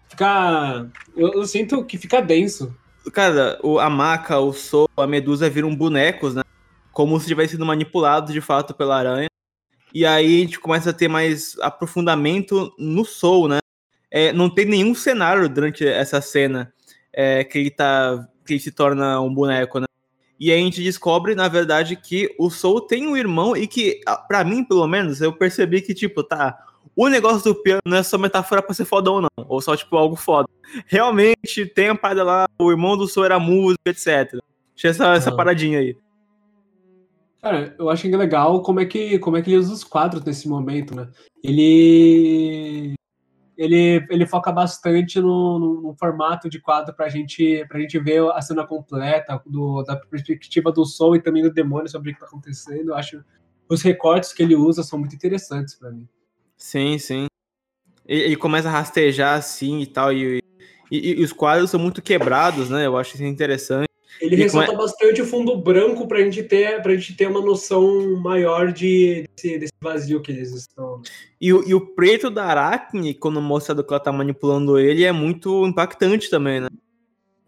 Fica. 0.09 0.87
Eu, 1.15 1.33
eu 1.33 1.45
sinto 1.45 1.85
que 1.85 1.99
fica 1.99 2.23
denso. 2.23 2.75
Cara, 3.13 3.59
o, 3.61 3.77
a 3.77 3.87
maca, 3.87 4.39
o 4.39 4.51
sol, 4.51 4.89
a 4.97 5.05
medusa 5.05 5.47
viram 5.47 5.75
bonecos, 5.75 6.33
né? 6.33 6.41
Como 6.95 7.19
se 7.19 7.27
tivessem 7.27 7.51
sido 7.51 7.65
manipulados 7.65 8.31
de 8.31 8.39
fato 8.39 8.73
pela 8.73 8.95
aranha. 8.97 9.27
E 9.93 10.05
aí 10.05 10.37
a 10.37 10.45
gente 10.45 10.61
começa 10.61 10.91
a 10.91 10.93
ter 10.93 11.09
mais 11.09 11.59
aprofundamento 11.59 12.73
no 12.79 13.03
Soul, 13.03 13.49
né? 13.49 13.59
É, 14.09 14.31
não 14.31 14.49
tem 14.49 14.63
nenhum 14.63 14.95
cenário 14.95 15.49
durante 15.49 15.85
essa 15.85 16.21
cena 16.21 16.73
é, 17.11 17.43
que 17.43 17.59
ele 17.59 17.69
tá. 17.69 18.25
que 18.45 18.53
ele 18.53 18.61
se 18.61 18.71
torna 18.71 19.19
um 19.19 19.33
boneco, 19.33 19.81
né? 19.81 19.87
E 20.39 20.53
aí 20.53 20.61
a 20.61 20.63
gente 20.63 20.81
descobre, 20.81 21.35
na 21.35 21.49
verdade, 21.49 21.97
que 21.97 22.33
o 22.39 22.49
Soul 22.49 22.79
tem 22.79 23.05
um 23.05 23.17
irmão 23.17 23.57
e 23.57 23.67
que, 23.67 23.99
pra 24.25 24.45
mim, 24.45 24.63
pelo 24.63 24.87
menos, 24.87 25.19
eu 25.19 25.33
percebi 25.33 25.81
que, 25.81 25.93
tipo, 25.93 26.23
tá. 26.23 26.57
O 26.95 27.09
negócio 27.09 27.53
do 27.53 27.61
piano 27.61 27.81
não 27.85 27.97
é 27.97 28.03
só 28.03 28.17
metáfora 28.17 28.61
pra 28.61 28.73
ser 28.73 28.85
fodão, 28.85 29.19
não. 29.19 29.45
Ou 29.49 29.59
só, 29.59 29.75
tipo, 29.75 29.97
algo 29.97 30.15
foda. 30.15 30.47
Realmente 30.87 31.65
tem 31.65 31.89
a 31.89 31.95
parada 31.95 32.23
lá, 32.23 32.45
o 32.57 32.71
irmão 32.71 32.95
do 32.95 33.05
Soul 33.05 33.25
era 33.25 33.37
músico, 33.37 33.81
etc. 33.85 34.39
Tinha 34.75 34.91
essa, 34.91 35.13
essa 35.13 35.35
paradinha 35.35 35.79
aí. 35.79 35.97
Cara, 37.45 37.75
eu 37.77 37.91
acho 37.91 38.07
é 38.07 38.17
legal 38.17 38.63
como 38.63 38.79
é 38.79 38.85
que, 38.87 39.19
como 39.19 39.37
é 39.37 39.41
que 39.43 39.51
ele 39.51 39.57
usa 39.59 39.71
os 39.71 39.83
quadros 39.83 40.23
nesse 40.25 40.49
momento, 40.49 40.95
né? 40.95 41.07
Ele. 41.43 42.93
Ele, 43.55 44.03
ele 44.09 44.25
foca 44.25 44.51
bastante 44.51 45.21
no, 45.21 45.59
no- 45.59 45.81
no 45.81 45.95
formato 45.95 46.49
de 46.49 46.59
quadro 46.59 46.93
pra 46.95 47.07
gente, 47.07 47.63
pra 47.69 47.79
gente 47.79 47.99
ver 47.99 48.27
a 48.31 48.41
cena 48.41 48.65
completa, 48.65 49.39
do, 49.45 49.83
da 49.83 49.95
perspectiva 49.95 50.71
do 50.71 50.83
sol 50.85 51.15
e 51.15 51.21
também 51.21 51.43
do 51.43 51.53
demônio 51.53 51.87
sobre 51.87 52.09
o 52.09 52.13
que 52.15 52.19
tá 52.19 52.25
acontecendo. 52.25 52.89
Eu 52.89 52.95
acho 52.95 53.23
os 53.69 53.83
recortes 53.83 54.33
que 54.33 54.41
ele 54.41 54.55
usa 54.55 54.81
são 54.81 54.97
muito 54.97 55.15
interessantes 55.15 55.75
pra 55.75 55.91
mim. 55.91 56.07
Sim, 56.57 56.97
sim. 56.97 57.27
Ele, 58.07 58.21
ele 58.23 58.35
começa 58.35 58.69
a 58.69 58.71
rastejar 58.71 59.37
assim 59.37 59.81
e 59.81 59.85
tal, 59.85 60.11
e, 60.11 60.39
e- 60.91 61.21
e 61.21 61.23
os 61.23 61.31
quadros 61.31 61.69
são 61.69 61.79
muito 61.79 62.01
quebrados, 62.01 62.71
né? 62.71 62.87
Eu 62.87 62.97
acho 62.97 63.13
isso 63.13 63.23
interessante. 63.23 63.84
Ele 64.21 64.35
E 64.35 64.39
ressalta 64.39 64.67
como 64.67 64.79
bastante 64.79 65.21
o 65.21 65.25
fundo 65.25 65.57
branco 65.57 66.07
pra 66.07 66.21
gente 66.21 66.41
ter, 66.43 66.81
pra 66.81 66.93
gente 66.95 67.15
ter 67.15 67.27
uma 67.27 67.41
noção 67.41 68.15
maior 68.21 68.71
de, 68.71 69.27
desse, 69.35 69.57
desse 69.59 69.73
vazio 69.81 70.21
que 70.21 70.31
eles 70.31 70.53
estão. 70.53 71.01
E, 71.39 71.51
o- 71.53 71.63
e 71.67 71.73
o 71.73 71.81
preto 71.81 72.29
da 72.29 72.45
Aracne, 72.45 73.13
quando 73.13 73.41
mostra 73.41 73.75
que 73.83 73.93
ela 73.93 73.99
tá 73.99 74.11
manipulando 74.11 74.79
ele, 74.79 75.03
é 75.03 75.11
muito 75.11 75.65
impactante 75.67 76.29
também, 76.29 76.61
né? 76.61 76.69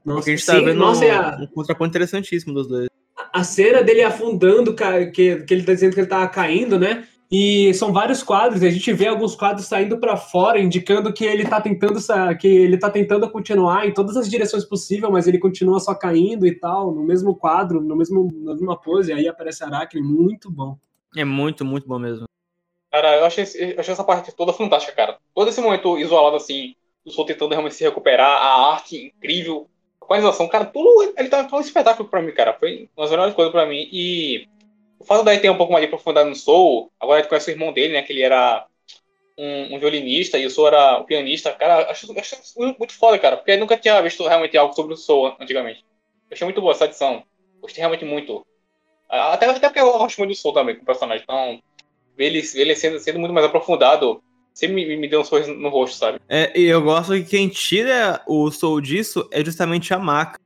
Porque 0.04 0.32
a 0.32 0.36
gente 0.36 0.46
tá 0.46 0.58
sim, 0.58 0.66
vendo 0.66 0.78
nossa, 0.80 1.04
um, 1.04 1.08
e 1.08 1.12
a- 1.12 1.38
um 1.42 1.48
contraponto 1.48 1.90
interessantíssimo 1.90 2.54
dos 2.54 2.68
dois. 2.68 2.88
a 3.34 3.44
cena 3.44 3.82
dele 3.84 4.04
afundando, 4.04 4.74
que, 5.12 5.38
que 5.38 5.54
ele 5.54 5.64
tá 5.64 5.74
dizendo 5.74 5.94
que 5.94 6.00
ele 6.02 6.08
tá 6.08 6.28
caindo, 6.28 6.78
né? 6.80 7.08
E 7.30 7.74
são 7.74 7.92
vários 7.92 8.24
quadros, 8.24 8.62
e 8.62 8.68
a 8.68 8.70
gente 8.70 8.94
vê 8.94 9.08
alguns 9.08 9.36
quadros 9.36 9.66
saindo 9.66 10.00
pra 10.00 10.16
fora, 10.16 10.60
indicando 10.60 11.12
que 11.12 11.26
ele 11.26 11.46
tá 11.46 11.60
tentando 11.60 12.00
que 12.40 12.48
ele 12.48 12.78
tá 12.78 12.90
tentando 12.90 13.30
continuar 13.30 13.86
em 13.86 13.94
todas 13.94 14.16
as 14.16 14.30
direções 14.30 14.64
possíveis, 14.64 15.12
mas 15.12 15.28
ele 15.28 15.38
continua 15.38 15.80
só 15.82 15.94
caindo 15.94 16.48
e 16.48 16.56
tal, 16.58 16.94
no 16.94 17.04
mesmo 17.04 17.36
quadro, 17.36 17.82
no 17.82 17.98
mesmo, 17.98 18.32
na 18.34 18.54
mesma 18.54 18.80
pose, 18.80 19.12
aí 19.12 19.28
aparece 19.28 19.64
Aracne, 19.64 20.02
muito 20.02 20.50
bom. 20.50 20.78
É 21.16 21.26
muito, 21.26 21.66
muito 21.66 21.86
bom 21.86 22.00
mesmo. 22.00 22.28
Cara, 22.90 23.18
eu 23.18 23.26
achei, 23.26 23.44
eu 23.44 23.80
achei 23.80 23.94
essa 23.94 24.04
parte 24.04 24.34
toda 24.34 24.54
fantástica, 24.54 24.96
cara. 24.96 25.18
Todo 25.36 25.50
esse 25.50 25.60
momento 25.60 25.98
isolado, 25.98 26.38
assim, 26.38 26.76
do 27.06 27.12
Sol 27.12 27.26
tentando 27.26 27.52
realmente 27.52 27.76
se 27.76 27.84
recuperar, 27.84 28.30
a 28.30 28.72
arte 28.74 29.08
incrível, 29.08 29.70
a 30.02 30.06
qualização, 30.06 30.48
cara, 30.48 30.66
tudo, 30.66 31.14
ele 31.18 31.28
tá, 31.28 31.48
um 31.52 31.60
espetáculo 31.60 32.08
pra 32.08 32.22
mim, 32.22 32.32
cara. 32.32 32.54
Foi 32.54 32.90
uma 32.96 33.04
das 33.04 33.12
melhores 33.12 33.34
coisas 33.36 33.52
pra 33.52 33.66
mim. 33.66 33.88
E 33.92 34.48
o 34.57 34.57
fato 35.08 35.24
daí 35.24 35.40
ter 35.40 35.50
um 35.50 35.58
pouco 35.58 35.74
mais 35.74 35.84
de 35.84 35.90
profundidade 35.90 36.30
no 36.30 36.36
Soul, 36.36 36.92
agora 37.00 37.20
a 37.20 37.22
gente 37.22 37.30
conhece 37.30 37.50
o 37.50 37.54
irmão 37.54 37.74
dele, 37.74 37.94
né, 37.94 38.02
que 38.02 38.14
ele 38.14 38.22
era 38.22 38.66
um, 39.38 39.76
um 39.76 39.80
violinista 39.80 40.38
e 40.38 40.46
o 40.46 40.50
Soul 40.50 40.68
era 40.68 41.00
o 41.00 41.06
pianista, 41.06 41.52
cara, 41.54 41.90
acho, 41.90 42.12
acho 42.18 42.76
muito 42.78 42.94
foda, 42.94 43.18
cara, 43.20 43.38
porque 43.38 43.52
eu 43.52 43.60
nunca 43.60 43.78
tinha 43.78 44.02
visto 44.02 44.28
realmente 44.28 44.58
algo 44.58 44.74
sobre 44.74 44.94
o 44.94 44.98
Soul 44.98 45.36
antigamente. 45.40 45.86
Eu 46.30 46.36
achei 46.36 46.46
muito 46.46 46.62
boa 46.62 46.74
essa 46.74 46.86
edição. 46.86 47.24
Gostei 47.62 47.80
realmente 47.80 48.04
muito. 48.04 48.46
Até, 49.10 49.46
até 49.46 49.68
porque 49.70 49.80
eu 49.80 49.98
gosto 49.98 50.18
muito 50.18 50.32
do 50.32 50.36
Soul 50.36 50.54
também, 50.54 50.76
com 50.76 50.84
o 50.84 50.86
personagem. 50.86 51.24
Então, 51.24 51.62
ver 52.18 52.26
ele, 52.26 52.42
ele 52.56 52.76
sendo, 52.76 53.00
sendo 53.00 53.20
muito 53.20 53.34
mais 53.34 53.46
aprofundado 53.46 54.22
sempre 54.58 54.76
me, 54.76 54.98
me 54.98 55.08
deu 55.08 55.22
um 55.22 55.24
sorriso 55.24 55.54
no 55.54 55.70
rosto, 55.70 55.98
sabe? 55.98 56.20
É, 56.28 56.52
e 56.60 56.66
eu 56.66 56.82
gosto 56.82 57.14
que 57.14 57.24
quem 57.24 57.48
tira 57.48 58.20
o 58.28 58.50
Soul 58.50 58.82
disso 58.82 59.30
é 59.32 59.46
justamente 59.46 59.94
a 59.94 60.00
Maca. 60.00 60.40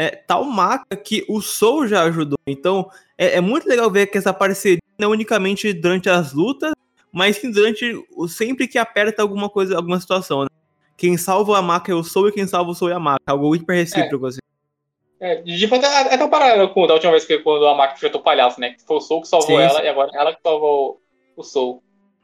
É 0.00 0.10
tal 0.10 0.44
Maca 0.44 0.96
que 0.96 1.26
o 1.28 1.40
Soul 1.40 1.88
já 1.88 2.04
ajudou. 2.04 2.38
Então 2.46 2.88
é, 3.18 3.36
é 3.36 3.40
muito 3.40 3.68
legal 3.68 3.90
ver 3.90 4.06
que 4.06 4.16
essa 4.16 4.32
parceria 4.32 4.78
não 4.98 5.10
unicamente 5.10 5.72
durante 5.72 6.08
as 6.08 6.32
lutas, 6.32 6.72
mas 7.12 7.36
sim 7.36 7.50
durante 7.50 8.00
sempre 8.28 8.68
que 8.68 8.78
aperta 8.78 9.20
alguma 9.22 9.50
coisa, 9.50 9.76
alguma 9.76 9.98
situação. 9.98 10.44
Né? 10.44 10.48
Quem 10.96 11.16
salva 11.16 11.58
a 11.58 11.62
Maca 11.62 11.90
é 11.90 11.94
o 11.94 12.04
Soul 12.04 12.28
e 12.28 12.32
quem 12.32 12.46
salva 12.46 12.70
o 12.70 12.74
Soul 12.74 12.92
é 12.92 12.94
a 12.94 13.00
Maca. 13.00 13.22
Algo 13.26 13.54
hiper 13.56 13.76
recíproco, 13.76 14.26
assim. 14.26 14.38
É, 15.20 15.42
de 15.42 15.66
fato, 15.66 15.84
é 15.84 16.14
até 16.14 16.24
um 16.24 16.30
paralelo 16.30 16.68
com 16.68 16.86
da 16.86 16.94
última 16.94 17.10
vez 17.10 17.24
que 17.24 17.38
quando 17.38 17.66
a 17.66 17.74
Mac 17.74 17.96
enfrentou 17.96 18.20
o 18.20 18.24
palhaço, 18.24 18.60
né? 18.60 18.76
Foi 18.86 18.98
o 18.98 19.00
Soul 19.00 19.22
que 19.22 19.28
salvou 19.28 19.56
Sim, 19.56 19.62
ela 19.62 19.80
sim. 19.80 19.84
e 19.84 19.88
agora 19.88 20.10
ela 20.14 20.32
que 20.32 20.40
salvou 20.42 21.02
o 21.36 21.42
Soul. 21.42 21.82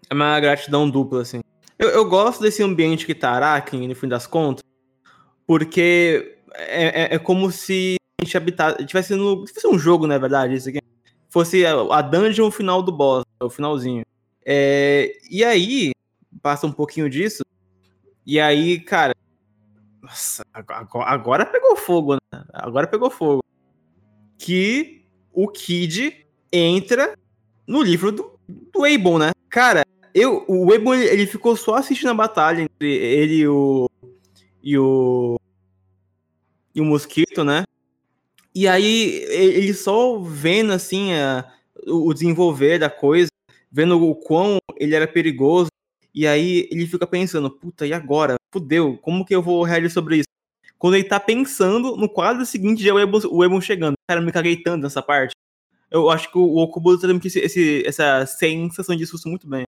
É 0.08 0.14
uma 0.14 0.38
gratidão 0.38 0.88
dupla, 0.88 1.22
assim. 1.22 1.40
Eu, 1.76 1.88
eu 1.88 2.04
gosto 2.04 2.40
desse 2.40 2.62
ambiente 2.62 3.04
que 3.04 3.14
tá 3.14 3.30
Aracne, 3.30 3.88
no 3.88 3.96
fim 3.96 4.06
das 4.06 4.28
contas, 4.28 4.62
porque 5.44 6.33
é, 6.54 7.02
é- 7.02 7.14
é 7.14 7.18
como 7.18 7.50
se 7.50 7.96
a 8.20 8.24
gente 8.24 8.36
habitasse. 8.36 8.86
Tivesse 8.86 9.14
no. 9.14 9.46
Se 9.46 9.54
fosse 9.54 9.66
um 9.66 9.78
jogo, 9.78 10.06
na 10.06 10.18
verdade, 10.18 10.54
isso 10.54 10.68
aqui. 10.68 10.80
Fosse 11.28 11.64
a, 11.66 12.00
dungeon 12.00 12.50
final 12.50 12.82
do 12.82 12.92
boss, 12.92 13.24
o 13.40 13.50
finalzinho. 13.50 14.04
É, 14.46 15.12
e 15.28 15.42
aí, 15.42 15.92
passa 16.40 16.66
um 16.66 16.72
pouquinho 16.72 17.10
disso. 17.10 17.42
E 18.26 18.38
aí, 18.38 18.78
cara. 18.80 19.14
Nossa, 20.00 20.44
agora, 20.52 21.46
pegou 21.46 21.76
fogo, 21.76 22.14
né? 22.14 22.44
Agora 22.52 22.86
pegou 22.86 23.10
fogo. 23.10 23.42
Que 24.38 25.04
o 25.32 25.48
Kid 25.48 26.26
entra 26.52 27.18
no 27.66 27.82
livro 27.82 28.12
do, 28.12 28.38
do 28.48 28.84
Abel, 28.84 29.18
né? 29.18 29.32
Cara, 29.48 29.84
eu, 30.14 30.44
o 30.46 30.72
Abel, 30.72 30.94
ele 30.94 31.26
ficou 31.26 31.56
só 31.56 31.76
assistindo 31.76 32.10
a 32.10 32.14
batalha 32.14 32.62
entre 32.62 32.94
ele 32.94 33.34
e 33.36 33.48
o. 33.48 33.90
E 34.62 34.78
o. 34.78 35.38
E 36.74 36.80
o 36.80 36.84
Mosquito, 36.84 37.44
né? 37.44 37.64
E 38.54 38.68
aí, 38.68 39.24
ele 39.30 39.74
só 39.74 40.18
vendo, 40.18 40.72
assim, 40.72 41.12
a- 41.12 41.50
o 41.86 42.12
desenvolver 42.14 42.78
da 42.78 42.88
coisa, 42.88 43.28
vendo 43.70 44.00
o 44.00 44.14
quão 44.14 44.58
ele 44.76 44.94
era 44.94 45.06
perigoso. 45.06 45.68
E 46.14 46.26
aí, 46.26 46.68
ele 46.70 46.86
fica 46.86 47.06
pensando, 47.06 47.50
puta, 47.50 47.86
e 47.86 47.92
agora? 47.92 48.36
Fudeu, 48.52 48.96
como 49.02 49.24
que 49.24 49.34
eu 49.34 49.42
vou 49.42 49.64
reagir 49.64 49.90
sobre 49.90 50.18
isso? 50.18 50.28
Quando 50.78 50.94
ele 50.94 51.04
tá 51.04 51.18
pensando, 51.18 51.96
no 51.96 52.08
quadro 52.08 52.44
seguinte 52.46 52.82
já 52.82 52.90
é 52.90 52.92
o 52.92 53.44
Ebon, 53.44 53.60
chegando. 53.60 53.94
Cara, 54.08 54.20
me 54.20 54.30
caguei 54.30 54.56
tanto 54.56 54.82
nessa 54.82 55.02
parte. 55.02 55.32
Eu 55.90 56.10
acho 56.10 56.30
que 56.30 56.38
o 56.38 56.56
Okubo 56.56 56.98
transmite 56.98 57.28
esse, 57.28 57.40
esse, 57.40 57.82
essa 57.86 58.26
sensação 58.26 58.94
de 58.94 59.06
susto 59.06 59.28
muito 59.28 59.48
bem. 59.48 59.64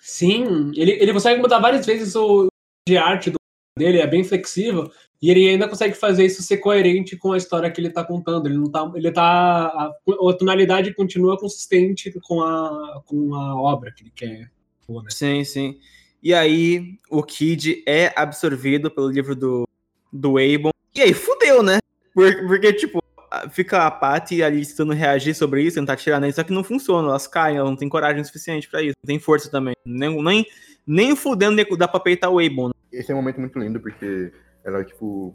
Sim, 0.00 0.70
ele, 0.76 0.92
ele 0.92 1.12
consegue 1.12 1.40
mudar 1.40 1.58
várias 1.58 1.84
vezes 1.84 2.14
o 2.14 2.48
de 2.88 2.96
arte 2.96 3.30
do 3.30 3.37
dele 3.78 4.00
é 4.00 4.06
bem 4.06 4.22
flexível 4.24 4.90
e 5.20 5.30
ele 5.30 5.48
ainda 5.48 5.68
consegue 5.68 5.94
fazer 5.94 6.24
isso 6.24 6.42
ser 6.42 6.58
coerente 6.58 7.16
com 7.16 7.32
a 7.32 7.36
história 7.36 7.70
que 7.70 7.80
ele 7.80 7.90
tá 7.90 8.04
contando. 8.04 8.46
Ele 8.46 8.56
não 8.56 8.70
tá. 8.70 8.90
Ele 8.94 9.10
tá. 9.10 9.22
A, 9.24 9.92
a 10.30 10.32
tonalidade 10.34 10.94
continua 10.94 11.36
consistente 11.36 12.12
com 12.22 12.40
a, 12.40 13.02
com 13.04 13.34
a 13.34 13.60
obra 13.60 13.92
que 13.92 14.04
ele 14.04 14.12
quer. 14.14 14.50
pôr, 14.86 15.02
né? 15.02 15.10
Sim, 15.10 15.42
sim. 15.44 15.78
E 16.22 16.32
aí, 16.32 16.98
o 17.10 17.22
Kid 17.22 17.82
é 17.86 18.12
absorvido 18.14 18.90
pelo 18.90 19.08
livro 19.08 19.34
do, 19.34 19.68
do 20.12 20.36
Abon. 20.38 20.70
E 20.94 21.00
aí, 21.00 21.12
fudeu, 21.12 21.62
né? 21.62 21.78
Porque, 22.14 22.42
porque, 22.42 22.72
tipo, 22.72 23.02
fica 23.50 23.86
a 23.86 23.90
Patty 23.90 24.42
ali 24.42 24.64
tentando 24.66 24.92
reagir 24.92 25.34
sobre 25.34 25.62
isso, 25.62 25.76
tentar 25.76 25.96
tirar 25.96 26.18
nele, 26.20 26.32
só 26.32 26.42
que 26.42 26.52
não 26.52 26.64
funciona, 26.64 27.08
elas 27.08 27.28
caem, 27.28 27.56
elas 27.56 27.70
não 27.70 27.76
têm 27.76 27.88
coragem 27.88 28.24
suficiente 28.24 28.68
pra 28.68 28.82
isso, 28.82 28.96
não 29.00 29.06
tem 29.06 29.18
força 29.20 29.48
também. 29.48 29.76
Nem, 29.84 30.20
nem, 30.22 30.46
nem 30.84 31.14
fudendo 31.14 31.64
dá 31.76 31.86
pra 31.86 32.00
peitar 32.00 32.30
o 32.30 32.40
Abon. 32.40 32.68
né? 32.68 32.74
Esse 32.98 33.12
é 33.12 33.14
um 33.14 33.18
momento 33.18 33.40
muito 33.40 33.58
lindo, 33.58 33.80
porque 33.80 34.32
ela, 34.64 34.84
tipo, 34.84 35.34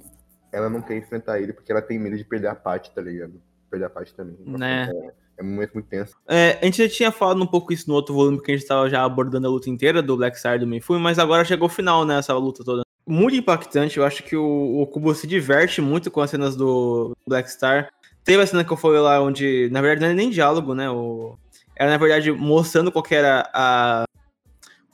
ela 0.52 0.69
não 0.69 0.82
quer 0.82 0.97
enfrentar 0.97 1.39
ele 1.39 1.52
porque 1.52 1.71
ela 1.71 1.82
tem 1.82 1.97
medo 1.97 2.15
de 2.15 2.23
perder 2.23 2.47
a 2.47 2.56
parte, 2.56 2.93
tá 2.93 3.02
ligado? 3.02 3.41
Perder 3.69 3.86
a 3.86 3.89
parte 3.89 4.13
também. 4.13 4.38
Nossa, 4.45 4.58
Né. 4.60 4.91
É, 4.91 5.13
é 5.39 5.43
um 5.43 5.47
momento 5.47 5.73
muito 5.73 5.88
tenso. 5.88 6.15
É, 6.28 6.60
a 6.62 6.65
gente 6.65 6.78
já 6.78 6.88
tinha 6.88 7.12
falado 7.12 7.41
um 7.41 7.47
pouco 7.47 7.73
isso 7.73 7.89
no 7.89 7.95
outro 7.95 8.13
volume, 8.13 8.41
que 8.41 8.52
a 8.52 8.56
gente 8.56 8.67
tava 8.67 8.88
já 8.88 9.04
abordando 9.04 9.47
a 9.47 9.49
luta 9.49 9.69
inteira 9.69 10.02
do 10.02 10.15
Black 10.15 10.38
Star 10.38 10.56
e 10.56 10.60
do 10.60 10.67
Mifune, 10.67 11.02
mas 11.02 11.17
agora 11.17 11.43
chegou 11.43 11.67
o 11.67 11.71
final, 11.71 12.06
né, 12.06 12.19
essa 12.19 12.34
luta 12.36 12.63
toda. 12.63 12.84
Muito 13.06 13.36
impactante, 13.36 13.97
eu 13.97 14.06
acho 14.06 14.23
que 14.23 14.36
o, 14.36 14.82
o 14.82 14.88
Kubo 14.88 15.13
se 15.15 15.26
diverte 15.26 15.82
muito 15.82 16.12
com 16.12 16.21
as 16.21 16.30
cenas 16.30 16.56
do 16.56 17.17
Black 17.28 17.49
Star. 17.52 17.89
Teve 18.23 18.43
a 18.43 18.47
cena 18.47 18.63
que 18.63 18.71
eu 18.71 18.78
falei 18.78 19.02
lá 19.02 19.21
onde, 19.21 19.69
na 19.71 19.82
verdade, 19.82 20.02
não 20.02 20.10
é 20.10 20.13
nem 20.13 20.30
diálogo, 20.30 20.76
né, 20.76 20.89
o... 20.89 21.36
era 21.76 21.89
na 21.89 21.97
verdade 21.97 22.32
mostrando 22.32 22.91
qual 22.91 23.04
que 23.04 23.15
era 23.15 23.49
a... 23.54 24.06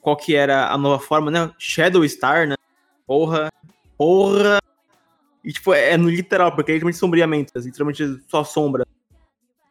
qual 0.02 0.16
que 0.16 0.36
era 0.36 0.72
a 0.72 0.78
nova 0.78 1.04
forma, 1.04 1.30
né, 1.30 1.52
Shadow 1.60 2.08
Star, 2.08 2.48
né, 2.48 2.56
porra, 3.10 3.50
porra... 3.98 4.60
E, 5.44 5.52
tipo, 5.52 5.74
é 5.74 5.98
no 5.98 6.10
literal, 6.10 6.54
porque 6.54 6.72
é 6.72 6.76
literalmente 6.76 7.00
sombriamente, 7.00 7.52
literalmente 7.56 8.24
só 8.28 8.44
sombra. 8.44 8.86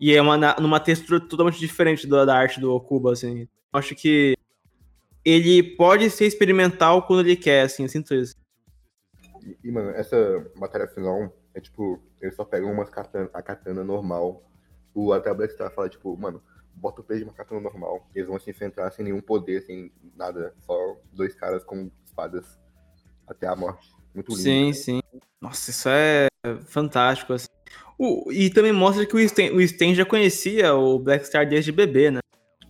E 0.01 0.13
é 0.13 0.21
uma, 0.21 0.37
numa 0.59 0.81
textura 0.81 1.21
totalmente 1.21 1.61
diferente 1.61 2.05
da, 2.07 2.25
da 2.25 2.35
arte 2.35 2.59
do 2.59 2.73
Okuba, 2.73 3.13
assim. 3.13 3.43
Eu 3.43 3.79
acho 3.79 3.95
que 3.95 4.35
ele 5.25 5.63
pode 5.77 6.11
ser 6.11 6.27
experimental 6.27 7.07
quando 7.07 7.21
ele 7.21 7.37
quer, 7.37 7.63
assim, 7.63 7.85
eu 7.85 7.89
sinto 7.89 8.13
isso. 8.13 8.35
E, 9.45 9.57
e, 9.63 9.71
mano, 9.71 9.91
essa 9.91 10.51
batalha 10.57 10.89
final 10.89 11.33
é 11.55 11.61
tipo, 11.61 12.03
eles 12.21 12.35
só 12.35 12.45
pegam 12.45 12.73
umas 12.73 12.89
katana, 12.89 13.31
a 13.33 13.43
katana 13.43 13.85
normal. 13.85 14.51
O 14.93 15.13
até 15.13 15.33
Black 15.33 15.53
Star 15.53 15.73
fala, 15.73 15.89
tipo, 15.89 16.17
mano, 16.17 16.43
bota 16.75 17.03
o 17.03 17.05
peso 17.05 17.21
de 17.21 17.25
uma 17.25 17.35
katana 17.35 17.61
normal. 17.61 18.09
Eles 18.15 18.27
vão 18.27 18.41
se 18.41 18.51
enfrentar 18.51 18.91
sem 18.91 19.05
nenhum 19.05 19.21
poder, 19.21 19.61
sem 19.61 19.93
nada. 20.17 20.55
Só 20.61 20.97
dois 21.13 21.35
caras 21.35 21.63
com 21.63 21.89
espadas 22.05 22.59
até 23.29 23.47
a 23.47 23.55
morte. 23.57 23.89
Muito 24.15 24.31
lindo. 24.33 24.43
Sim, 24.43 24.73
sim. 24.73 25.01
Nossa, 25.41 25.71
isso 25.71 25.89
é 25.89 26.27
fantástico, 26.67 27.33
assim. 27.33 27.47
O- 27.99 28.31
e 28.33 28.51
também 28.51 28.73
mostra 28.73 29.05
que 29.07 29.15
o 29.17 29.29
Sten, 29.29 29.51
o 29.53 29.67
Sten 29.67 29.95
já 29.95 30.05
conhecia 30.05 30.75
o 30.75 30.99
Black 30.99 31.27
Star 31.27 31.49
desde 31.49 31.73
bebê, 31.73 32.11
né? 32.11 32.21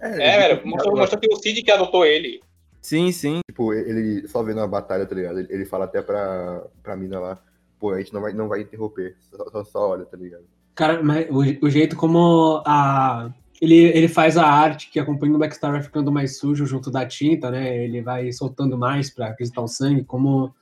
É, 0.01 0.39
velho, 0.49 0.67
mostrou, 0.67 0.97
mostrou 0.97 1.21
que 1.21 1.33
o 1.33 1.37
Cid 1.37 1.63
que 1.63 1.71
adotou 1.71 2.05
ele. 2.05 2.41
Sim, 2.81 3.11
sim. 3.13 3.41
Tipo, 3.51 3.75
ele 3.75 4.27
só 4.29 4.43
vendo 4.43 4.61
a 4.61 4.67
batalha, 4.67 5.05
tá 5.05 5.15
ligado? 5.15 5.41
Ele, 5.41 5.49
ele 5.53 5.65
fala 5.67 5.85
até 5.87 6.01
pra, 6.01 6.63
pra 6.83 6.97
mina 6.97 7.19
lá, 7.19 7.39
pô, 7.79 7.93
a 7.93 7.99
gente 7.99 8.15
não 8.15 8.21
vai, 8.21 8.33
não 8.33 8.49
vai 8.49 8.61
interromper. 8.63 9.17
Só, 9.31 9.51
só, 9.51 9.65
só 9.65 9.89
olha, 9.91 10.05
tá 10.05 10.17
ligado? 10.17 10.45
Cara, 10.75 11.03
mas 11.03 11.29
o, 11.29 11.67
o 11.67 11.71
jeito 11.71 11.97
como 11.97 12.63
a. 12.65 13.31
Ele, 13.61 13.75
ele 13.77 14.09
faz 14.09 14.37
a 14.37 14.47
arte 14.47 14.89
que 14.91 15.01
acompanha 15.01 15.35
o 15.35 15.39
Blackstar 15.39 15.73
vai 15.73 15.83
ficando 15.83 16.13
mais 16.13 16.39
sujo 16.39 16.65
junto 16.65 16.91
da 16.91 17.05
tinta, 17.07 17.51
né? 17.51 17.77
Ele 17.85 18.01
vai 18.01 18.31
soltando 18.33 18.79
mais 18.79 19.11
pra 19.13 19.29
acreditar 19.29 19.61
o 19.63 19.67
sangue, 19.69 20.05
como, 20.05 20.55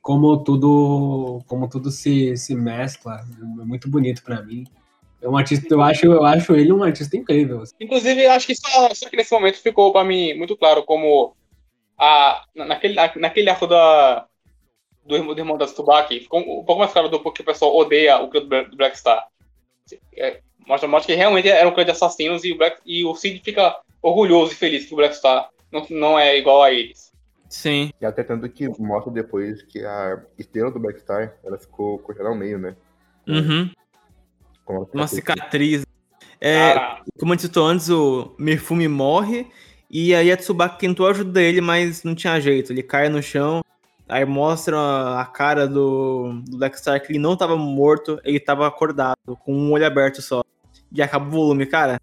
como 0.00 0.36
tudo 0.44 1.40
como 1.48 1.68
tudo 1.68 1.90
se, 1.90 2.36
se 2.36 2.54
mescla. 2.54 3.24
É 3.60 3.64
muito 3.64 3.88
bonito 3.90 4.22
pra 4.22 4.40
mim. 4.42 4.64
É 5.20 5.28
um 5.28 5.36
artista, 5.36 5.66
eu 5.72 5.80
acho, 5.82 6.06
eu 6.06 6.24
acho 6.24 6.52
ele 6.54 6.72
um 6.72 6.82
artista 6.82 7.16
incrível. 7.16 7.62
assim. 7.62 7.74
Inclusive, 7.80 8.26
acho 8.26 8.46
que 8.46 8.54
só, 8.56 8.92
só 8.94 9.08
que 9.08 9.16
nesse 9.16 9.32
momento 9.32 9.56
ficou 9.60 9.92
pra 9.92 10.04
mim 10.04 10.34
muito 10.34 10.56
claro 10.56 10.82
como 10.84 11.34
a, 11.98 12.44
na- 12.54 12.64
naquele, 12.66 12.94
na- 12.94 13.12
naquele 13.16 13.48
arco 13.48 13.66
da, 13.68 14.26
do 15.06 15.14
irmão, 15.16 15.34
do 15.34 15.40
irmão 15.40 15.56
da 15.58 15.66
Tsubaki, 15.66 16.20
ficou 16.20 16.40
um 16.40 16.64
pouco 16.64 16.78
mais 16.80 16.92
claro 16.92 17.08
do 17.08 17.20
porquê 17.20 17.42
o 17.42 17.44
pessoal 17.44 17.76
odeia 17.76 18.18
o 18.20 18.28
clã 18.28 18.40
do 18.40 18.48
Bla- 18.48 18.62
do 18.64 18.76
Black 18.76 18.98
Star. 18.98 19.26
É, 20.16 20.40
mostra, 20.66 20.88
mostra 20.88 21.12
que 21.12 21.18
realmente 21.18 21.48
era 21.48 21.68
um 21.68 21.72
clã 21.72 21.84
de 21.84 21.90
assassinos 21.90 22.44
e 22.44 22.52
o, 22.52 22.58
Black, 22.58 22.78
e 22.84 23.04
o 23.04 23.14
Cid 23.14 23.40
fica 23.44 23.78
orgulhoso 24.00 24.52
e 24.52 24.56
feliz 24.56 24.86
que 24.86 24.94
o 24.94 24.96
Black 24.96 25.16
Star 25.16 25.50
não, 25.70 25.86
não 25.90 26.18
é 26.18 26.36
igual 26.38 26.62
a 26.62 26.72
eles. 26.72 27.12
Sim. 27.48 27.90
E 28.00 28.06
até 28.06 28.22
tanto 28.22 28.48
que 28.48 28.66
mostra 28.80 29.12
depois 29.12 29.62
que 29.62 29.84
a 29.84 30.22
estrela 30.38 30.70
do 30.70 30.80
Black 30.80 31.00
Star, 31.00 31.34
ela 31.44 31.58
ficou 31.58 31.98
cortada 31.98 32.28
ao 32.28 32.34
meio, 32.34 32.58
né? 32.58 32.74
Uhum. 33.26 33.70
Com 34.64 34.74
uma 34.74 34.88
Uma 34.94 35.06
cicatriz. 35.06 35.84
É, 36.40 36.74
como 37.20 37.32
eu 37.32 37.36
disse 37.36 37.50
antes, 37.56 37.88
o 37.88 38.34
Mifumi 38.38 38.88
morre 38.88 39.46
e 39.88 40.14
aí 40.14 40.32
a 40.32 40.36
Tsubaki 40.36 40.78
tentou 40.78 41.06
ajudar 41.06 41.42
ele, 41.42 41.60
mas 41.60 42.02
não 42.02 42.14
tinha 42.14 42.40
jeito. 42.40 42.72
Ele 42.72 42.82
cai 42.82 43.10
no 43.10 43.22
chão, 43.22 43.62
aí 44.12 44.24
mostra 44.24 44.76
a 45.20 45.24
cara 45.24 45.66
do, 45.66 46.40
do 46.46 46.58
Black 46.58 46.78
Star 46.78 47.00
que 47.00 47.12
ele 47.12 47.18
não 47.18 47.36
tava 47.36 47.56
morto, 47.56 48.20
ele 48.24 48.38
tava 48.38 48.66
acordado, 48.66 49.16
com 49.44 49.54
um 49.54 49.72
olho 49.72 49.86
aberto 49.86 50.20
só. 50.20 50.42
E 50.92 51.00
acaba 51.02 51.26
o 51.26 51.30
volume, 51.30 51.66
cara. 51.66 52.00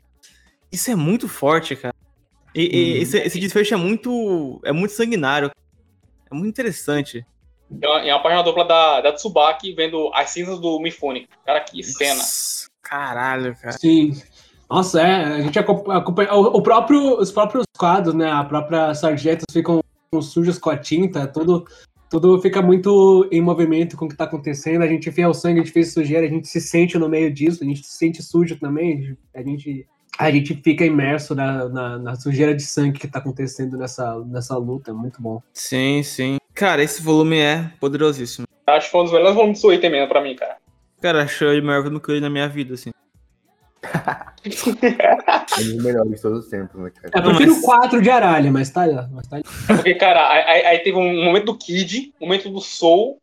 Isso 0.72 0.90
é 0.92 0.96
muito 0.96 1.28
forte, 1.28 1.76
cara. 1.76 1.94
E, 2.56 2.62
e 2.64 2.96
Uhum. 2.96 3.02
esse, 3.04 3.18
esse 3.20 3.40
desfecho 3.40 3.74
é 3.74 3.78
muito, 3.78 4.60
é 4.66 4.72
muito 4.72 4.92
sanguinário. 4.94 5.52
É 6.32 6.34
muito 6.36 6.50
interessante. 6.50 7.26
é 7.82 7.88
uma, 7.88 8.00
é 8.02 8.14
uma 8.14 8.22
página 8.24 8.44
dupla 8.44 8.66
da, 8.66 9.02
da 9.02 9.14
Tsubaki 9.14 9.74
vendo 9.74 10.12
as 10.14 10.32
cinzas 10.32 10.60
do 10.60 10.80
Mifune. 10.80 11.28
Cara, 11.46 11.60
que 11.62 11.82
cena. 11.84 12.16
Nossa, 12.16 12.68
Caralho, 12.82 13.56
cara. 13.56 13.74
Sim. 13.78 14.20
Nossa, 14.70 15.02
é, 15.02 15.24
a 15.26 15.42
gente 15.42 15.58
acompa- 15.60 15.98
acompanha. 15.98 16.34
O, 16.34 16.58
o 16.58 16.62
próprio, 16.62 17.20
os 17.20 17.32
próprios 17.32 17.66
quadros, 17.78 18.14
né? 18.16 18.32
A 18.32 18.44
própria 18.44 18.94
sarjetas 18.96 19.46
ficam 19.52 19.82
sujos 20.22 20.58
com 20.58 20.72
a 20.72 20.78
tinta, 20.78 21.28
tudo, 21.28 21.66
tudo 22.10 22.42
fica 22.42 22.62
muito 22.62 23.28
em 23.32 23.42
movimento 23.42 23.96
com 23.96 24.06
o 24.06 24.10
que 24.10 24.16
tá 24.16 24.24
acontecendo. 24.24 24.82
A 24.82 24.88
gente 24.88 25.10
vê 25.10 25.26
o 25.26 25.34
sangue, 25.34 25.60
a 25.60 25.64
gente 25.64 25.74
fez 25.74 25.94
sujeira, 25.94 26.26
a 26.26 26.30
gente 26.30 26.48
se 26.48 26.60
sente 26.60 26.98
no 26.98 27.08
meio 27.08 27.32
disso, 27.32 27.64
a 27.64 27.68
gente 27.68 27.86
se 27.86 27.98
sente 27.98 28.24
sujo 28.24 28.58
também, 28.60 29.16
a 29.34 29.42
gente, 29.42 29.88
a 30.18 30.32
gente 30.32 30.56
fica 30.56 30.84
imerso 30.84 31.36
na, 31.36 31.70
na, 31.70 32.00
na 32.00 32.16
sujeira 32.16 32.56
de 32.56 32.64
sangue 32.64 33.00
que 33.00 33.08
tá 33.08 33.20
acontecendo 33.20 33.78
nessa, 33.78 34.20
nessa 34.26 34.58
luta, 34.58 34.92
é 34.92 34.94
muito 34.94 35.22
bom. 35.22 35.42
Sim, 35.54 36.02
sim. 36.04 36.38
Cara, 36.56 36.84
esse 36.84 37.02
volume 37.02 37.38
é 37.38 37.72
poderosíssimo. 37.80 38.48
Acho 38.66 38.88
que 38.88 38.92
foi 38.92 39.02
um 39.02 39.04
dos 39.04 39.14
melhores 39.14 39.36
volumes 39.36 39.62
do 39.62 39.68
mesmo 39.70 40.08
pra 40.08 40.22
mim, 40.22 40.36
cara. 40.36 40.58
Cara, 41.02 41.24
achei 41.24 41.48
ele 41.48 41.62
maior 41.62 41.90
do 41.90 42.00
que 42.00 42.12
ele 42.12 42.20
na 42.20 42.30
minha 42.30 42.48
vida, 42.48 42.74
assim. 42.74 42.92
É 43.84 45.62
um 45.62 45.76
dos 45.76 45.84
melhores 45.84 46.12
de 46.16 46.22
todos 46.22 46.46
os 46.46 46.50
tempos, 46.50 46.80
né, 46.82 46.90
cara? 46.92 47.12
Eu 47.16 47.22
Não, 47.22 47.30
prefiro 47.36 47.56
mas- 47.56 47.66
quatro 47.66 48.02
de 48.02 48.10
aralha, 48.10 48.52
mas 48.52 48.70
tá, 48.70 48.86
mas 49.12 49.28
tá 49.28 49.40
Porque, 49.68 49.96
cara, 49.96 50.30
aí, 50.30 50.66
aí- 50.66 50.80
teve 50.80 50.98
um 50.98 51.24
momento 51.24 51.46
do 51.46 51.58
Kid, 51.58 52.14
um 52.20 52.26
momento 52.26 52.50
do 52.50 52.62
Soul 52.62 53.18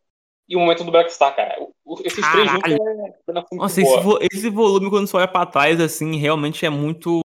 e 0.49 0.55
um 0.55 0.61
momento 0.61 0.83
do 0.83 0.91
Black 0.91 1.11
Star, 1.11 1.35
cara. 1.35 1.55
O- 1.59 1.73
o- 1.85 1.99
Esses 2.03 2.25
três 2.31 2.49
juntos 2.51 2.61
Caralho. 2.73 3.13
é 3.51 3.55
Nossa, 3.55 3.81
esse, 3.81 3.99
vo- 3.99 4.19
esse 4.31 4.49
volume, 4.49 4.89
quando 4.89 5.07
você 5.07 5.17
olha 5.17 5.27
pra 5.27 5.45
trás, 5.45 5.79
assim, 5.79 6.15
realmente 6.17 6.65
é 6.65 6.69
muito. 6.69 7.21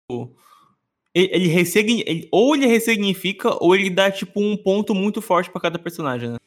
Ele, 1.14 1.30
ele 1.34 1.48
ressigni- 1.48 2.04
ele- 2.06 2.28
ou 2.32 2.56
ele 2.56 2.68
ressignifica, 2.68 3.56
ou 3.64 3.76
ele 3.76 3.90
dá, 3.90 4.12
tipo, 4.12 4.40
um 4.40 4.56
ponto 4.56 4.94
muito 4.94 5.22
forte 5.22 5.50
pra 5.50 5.60
cada 5.62 5.80
personagem, 5.80 6.30
né? 6.30 6.38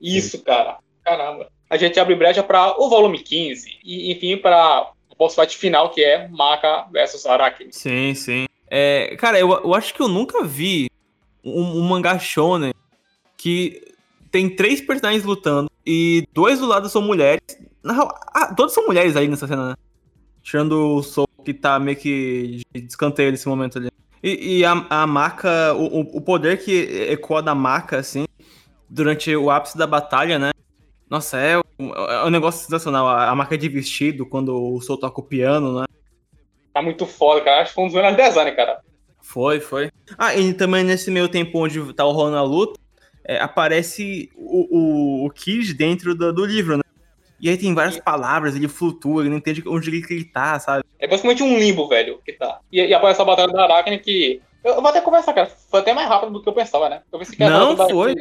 Isso, 0.00 0.42
cara. 0.42 0.78
Caramba. 1.04 1.48
A 1.68 1.76
gente 1.76 1.98
abre 2.00 2.14
brecha 2.14 2.42
pra 2.42 2.74
o 2.78 2.88
volume 2.88 3.18
15 3.18 3.78
e, 3.84 4.12
enfim, 4.12 4.36
pra 4.36 4.82
o 4.82 5.01
boss 5.22 5.34
fight 5.34 5.56
final, 5.56 5.90
que 5.90 6.02
é 6.02 6.26
Maka 6.28 6.86
versus 6.92 7.24
Araki. 7.26 7.68
Sim, 7.70 8.14
sim. 8.14 8.46
É, 8.68 9.14
cara, 9.16 9.38
eu, 9.38 9.50
eu 9.52 9.74
acho 9.74 9.94
que 9.94 10.00
eu 10.02 10.08
nunca 10.08 10.42
vi 10.44 10.88
um, 11.44 11.78
um 11.78 11.82
mangá 11.82 12.18
shonen 12.18 12.72
que 13.36 13.80
tem 14.30 14.48
três 14.48 14.80
personagens 14.80 15.24
lutando 15.24 15.70
e 15.86 16.26
dois 16.32 16.58
do 16.58 16.66
lado 16.66 16.88
são 16.88 17.02
mulheres. 17.02 17.40
Na 17.82 17.92
real, 17.92 18.14
ah, 18.34 18.54
todos 18.54 18.72
são 18.72 18.86
mulheres 18.86 19.14
aí 19.16 19.28
nessa 19.28 19.46
cena, 19.46 19.70
né? 19.70 19.74
Tirando 20.42 20.96
o 20.96 21.02
Soul, 21.02 21.28
que 21.44 21.52
tá 21.54 21.78
meio 21.78 21.96
que 21.96 22.62
de 22.72 22.86
escanteio 22.86 23.30
nesse 23.30 23.46
momento 23.48 23.78
ali. 23.78 23.88
E, 24.22 24.58
e 24.58 24.64
a, 24.64 24.86
a 24.88 25.06
maca, 25.06 25.74
o, 25.74 26.00
o- 26.00 26.16
o 26.16 26.20
poder 26.20 26.62
que 26.64 26.72
ecoa 27.10 27.42
da 27.42 27.54
maca, 27.54 27.98
assim, 27.98 28.24
durante 28.88 29.34
o 29.36 29.50
ápice 29.50 29.76
da 29.76 29.86
batalha, 29.86 30.38
né? 30.38 30.50
Nossa, 31.12 31.36
é 31.36 31.58
um, 31.58 31.92
é 31.92 32.24
um 32.24 32.30
negócio 32.30 32.64
sensacional. 32.64 33.06
A, 33.06 33.28
a 33.28 33.34
marca 33.34 33.58
de 33.58 33.68
vestido, 33.68 34.24
quando 34.24 34.56
o 34.56 34.80
Soul 34.80 34.98
toca 34.98 35.20
o 35.20 35.22
piano, 35.22 35.78
né? 35.78 35.84
Tá 36.72 36.80
muito 36.80 37.04
foda, 37.04 37.42
cara. 37.42 37.60
Acho 37.60 37.68
que 37.68 37.74
foi 37.74 37.84
um 37.84 37.88
dos 37.88 37.94
melhores 37.94 38.16
designs, 38.16 38.56
cara. 38.56 38.80
Foi, 39.20 39.60
foi. 39.60 39.90
Ah, 40.16 40.34
e 40.34 40.54
também 40.54 40.82
nesse 40.82 41.10
meio 41.10 41.28
tempo 41.28 41.58
onde 41.58 41.92
tá 41.92 42.02
rolando 42.04 42.38
a 42.38 42.42
luta, 42.42 42.80
é, 43.26 43.38
aparece 43.38 44.30
o, 44.34 45.24
o, 45.24 45.26
o 45.26 45.30
Kid 45.30 45.74
dentro 45.74 46.14
do, 46.14 46.32
do 46.32 46.46
livro, 46.46 46.78
né? 46.78 46.82
E 47.38 47.50
aí 47.50 47.58
tem 47.58 47.74
várias 47.74 47.98
palavras, 47.98 48.56
ele 48.56 48.66
flutua, 48.66 49.20
ele 49.20 49.28
não 49.28 49.36
entende 49.36 49.62
onde 49.66 49.90
ele, 49.90 50.00
que 50.00 50.14
ele 50.14 50.24
tá, 50.24 50.58
sabe? 50.58 50.82
É 50.98 51.06
basicamente 51.06 51.42
um 51.42 51.58
limbo, 51.58 51.88
velho, 51.88 52.22
que 52.24 52.32
tá. 52.32 52.60
E, 52.72 52.80
e 52.80 52.94
aparece 52.94 53.20
a 53.20 53.24
batalha 53.26 53.52
da 53.52 53.64
Arachne 53.64 53.98
que 53.98 54.40
Eu 54.64 54.76
vou 54.80 54.86
até 54.88 55.00
conversar, 55.00 55.32
cara. 55.32 55.50
Foi 55.70 55.80
até 55.80 55.92
mais 55.92 56.08
rápido 56.08 56.32
do 56.32 56.42
que 56.42 56.48
eu 56.48 56.52
pensava, 56.52 56.88
né? 56.88 57.02
Eu 57.12 57.18
pensei 57.18 57.36
que 57.36 57.42
Não, 57.44 57.74
da- 57.74 57.88
foi. 57.88 58.14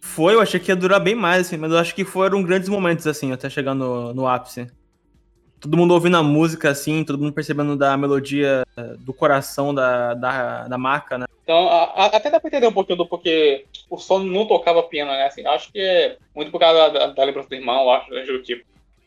Foi, 0.00 0.34
eu 0.34 0.40
achei 0.40 0.58
que 0.58 0.70
ia 0.70 0.76
durar 0.76 1.00
bem 1.00 1.14
mais, 1.14 1.46
assim, 1.46 1.56
mas 1.56 1.70
eu 1.70 1.78
acho 1.78 1.94
que 1.94 2.04
foram 2.04 2.42
grandes 2.42 2.68
momentos, 2.68 3.06
assim, 3.06 3.30
até 3.32 3.48
chegar 3.48 3.74
no, 3.74 4.12
no 4.12 4.26
ápice. 4.26 4.66
Todo 5.60 5.76
mundo 5.76 5.92
ouvindo 5.94 6.16
a 6.16 6.22
música, 6.22 6.70
assim, 6.70 7.04
todo 7.04 7.18
mundo 7.18 7.32
percebendo 7.32 7.76
da 7.76 7.96
melodia 7.96 8.62
eh, 8.76 8.94
do 9.00 9.12
coração 9.12 9.74
da, 9.74 10.14
da, 10.14 10.68
da 10.68 10.78
marca, 10.78 11.18
né? 11.18 11.26
Então, 11.42 11.68
a- 11.68 11.84
a- 11.94 12.06
até 12.06 12.30
dá 12.30 12.38
pra 12.38 12.48
entender 12.48 12.66
um 12.68 12.72
pouquinho 12.72 12.98
do 12.98 13.06
porquê 13.06 13.64
o 13.90 13.98
som 13.98 14.20
não 14.20 14.46
tocava 14.46 14.82
piano, 14.84 15.10
né? 15.10 15.26
Assim, 15.26 15.44
acho 15.46 15.72
que 15.72 15.80
é 15.80 16.16
muito 16.34 16.50
por 16.52 16.60
causa 16.60 16.90
da, 16.90 17.06
da 17.08 17.24
lembrança 17.24 17.48
do 17.48 17.54
irmão, 17.56 17.90
acho, 17.90 18.10
né, 18.10 18.22
do 18.22 18.42
tipo. 18.42 18.64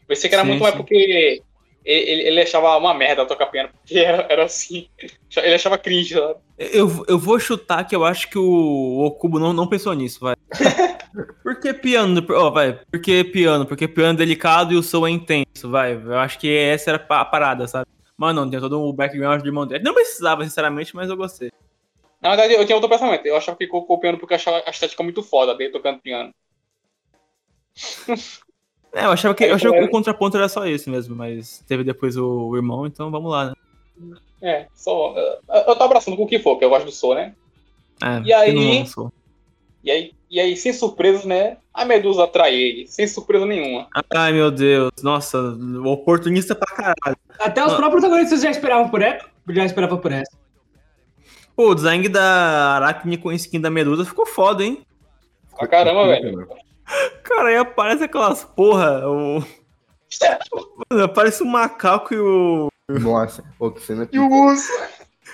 Pensei 0.07 0.29
que 0.29 0.36
era 0.36 0.43
Sim, 0.43 0.49
muito 0.49 0.62
mais 0.62 0.73
sim. 0.73 0.81
porque 0.81 1.41
ele, 1.84 2.22
ele 2.24 2.41
achava 2.41 2.78
uma 2.78 2.94
merda 2.94 3.26
tocar 3.26 3.48
piano, 3.48 3.70
porque 3.74 4.00
era, 4.00 4.26
era 4.30 4.44
assim. 4.46 4.88
Ele 5.38 5.56
achava 5.56 5.78
cringe, 5.78 6.13
sabe? 6.13 6.36
Eu, 6.58 7.06
eu 7.08 7.17
vou 7.17 7.39
chutar 7.39 7.86
que 7.86 7.96
eu 7.96 8.04
acho 8.04 8.30
que 8.30 8.38
o 8.38 9.00
Okubo 9.06 9.39
não, 9.39 9.54
não 9.54 9.65
pensou 9.65 9.94
nisso, 9.94 10.20
vai. 10.20 10.36
Por 11.41 11.60
que 11.60 11.74
piano? 11.74 12.26
Ó, 12.30 12.50
vai. 12.52 12.74
Por 12.91 13.02
que 13.02 13.24
piano? 13.24 13.65
Porque 13.65 13.88
piano 13.88 14.13
é 14.13 14.17
delicado 14.17 14.74
e 14.74 14.76
o 14.76 14.84
som 14.84 15.08
é 15.08 15.10
intenso, 15.10 15.70
vai. 15.70 15.94
Eu 15.94 16.17
acho 16.20 16.38
que 16.38 16.54
essa 16.54 16.91
era 16.91 17.06
a 17.10 17.26
parada, 17.26 17.67
sabe? 17.67 17.88
Mas 18.17 18.36
não, 18.36 18.50
tem 18.50 18.60
todo 18.60 18.82
o 18.82 18.94
background 18.94 19.41
do 19.41 19.48
irmão 19.48 19.65
dele. 19.65 19.84
Não 19.84 19.94
precisava, 19.94 20.44
sinceramente, 20.44 20.96
mas 20.96 21.10
eu 21.10 21.17
gostei. 21.17 21.52
Na 22.22 22.30
verdade, 22.30 22.54
eu 22.54 22.65
tinha 22.65 22.76
outro 22.76 22.89
pensamento. 22.89 23.26
Eu 23.26 23.36
achava 23.36 23.58
que 23.58 23.67
colocou 23.67 23.98
o 23.98 24.00
piano 24.00 24.17
porque 24.17 24.34
eu 24.34 24.36
achava 24.36 24.62
a 24.65 24.70
estética 24.70 25.02
muito 25.02 25.24
foda 25.24 25.56
dele 25.56 25.72
tocando 25.72 26.00
piano. 26.00 26.32
É, 28.93 29.06
eu 29.06 29.12
achava 29.12 29.34
que, 29.34 29.43
eu 29.45 29.56
achava 29.56 29.73
que 29.75 29.84
o 29.84 29.89
contraponto 29.89 30.36
era 30.38 30.49
só 30.49 30.65
esse 30.65 30.89
mesmo, 30.89 31.15
mas 31.15 31.63
teve 31.67 31.84
depois 31.84 32.17
o, 32.17 32.49
o 32.49 32.56
irmão, 32.58 32.86
então 32.86 33.10
vamos 33.10 33.32
lá, 33.32 33.45
né? 33.45 33.54
É, 34.41 34.67
só. 34.73 35.13
Eu, 35.15 35.56
eu 35.67 35.75
tô 35.75 35.84
abraçando 35.84 36.17
com 36.17 36.23
o 36.23 36.27
que 36.27 36.39
for, 36.39 36.58
que 36.58 36.65
eu 36.65 36.69
gosto 36.69 36.86
do 36.86 36.91
som, 36.91 37.13
né? 37.13 37.34
É, 38.04 38.21
E 38.25 38.34
aí-. 38.34 38.86
E 39.84 39.89
aí, 39.89 40.12
e 40.30 40.39
aí, 40.39 40.56
sem 40.56 40.71
surpresa, 40.73 41.27
né? 41.27 41.58
A 41.73 41.84
Medusa 41.86 42.25
atrai 42.25 42.54
ele, 42.54 42.86
sem 42.88 43.08
surpresa 43.08 43.45
nenhuma. 43.47 43.88
Ai, 44.13 44.32
meu 44.32 44.51
Deus. 44.51 44.91
Nossa, 45.01 45.39
oportunista 45.86 46.54
pra 46.54 46.75
caralho. 46.75 47.17
Até 47.39 47.65
os 47.65 47.73
Ah. 47.73 47.77
próprios 47.77 48.01
protagonistas 48.01 48.41
já 48.41 48.51
esperavam 48.51 48.89
por 48.89 49.01
essa. 49.01 49.25
Já 49.49 49.65
esperavam 49.65 49.97
por 49.97 50.12
essa. 50.12 50.38
Pô, 51.56 51.69
o 51.69 51.75
design 51.75 52.08
da 52.10 52.75
Aracne 52.75 53.17
com 53.17 53.32
skin 53.32 53.60
da 53.60 53.71
Medusa 53.71 54.06
ficou 54.06 54.25
foda, 54.25 54.63
hein? 54.63 54.86
Pra 55.58 55.67
caramba, 55.67 56.08
velho. 56.08 56.47
Cara, 57.23 57.49
aí 57.49 57.56
aparece 57.58 58.04
aquelas 58.04 58.43
porra. 58.43 59.08
O... 59.08 59.39
Mano, 60.91 61.04
aparece 61.04 61.43
o 61.43 61.45
macaco 61.45 62.13
e 62.13 62.19
o. 62.19 62.67
Nossa, 62.89 63.43
pô, 63.58 63.71
que 63.71 63.82
cena 63.82 64.08
E 64.12 64.19
o 64.19 64.30
urso? 64.30 64.71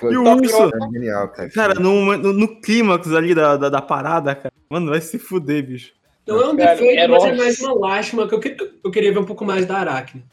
E 0.03 0.15
o 0.17 0.23
urso. 0.23 0.63
É 0.75 0.91
genial, 0.91 1.27
cara. 1.29 1.49
Cara, 1.49 1.73
no, 1.75 2.15
no, 2.17 2.33
no 2.33 2.61
clímax 2.61 3.11
ali 3.11 3.33
da, 3.33 3.57
da, 3.57 3.69
da 3.69 3.81
parada, 3.81 4.35
cara. 4.35 4.53
Mano, 4.69 4.91
vai 4.91 5.01
se 5.01 5.17
fuder, 5.17 5.65
bicho. 5.65 5.93
Não 6.27 6.41
é 6.41 6.47
um 6.49 6.55
Cara, 6.57 6.75
defeito, 6.75 6.99
é 6.99 7.07
mas 7.07 7.23
é 7.23 7.33
mais 7.33 7.59
uma 7.61 7.73
lástima 7.73 8.27
que 8.27 8.35
eu, 8.35 8.39
que- 8.39 8.57
eu 8.83 8.91
queria 8.91 9.13
ver 9.13 9.19
um 9.19 9.25
pouco 9.25 9.45
mais 9.45 9.65
da 9.65 9.77
Aracne. 9.77 10.23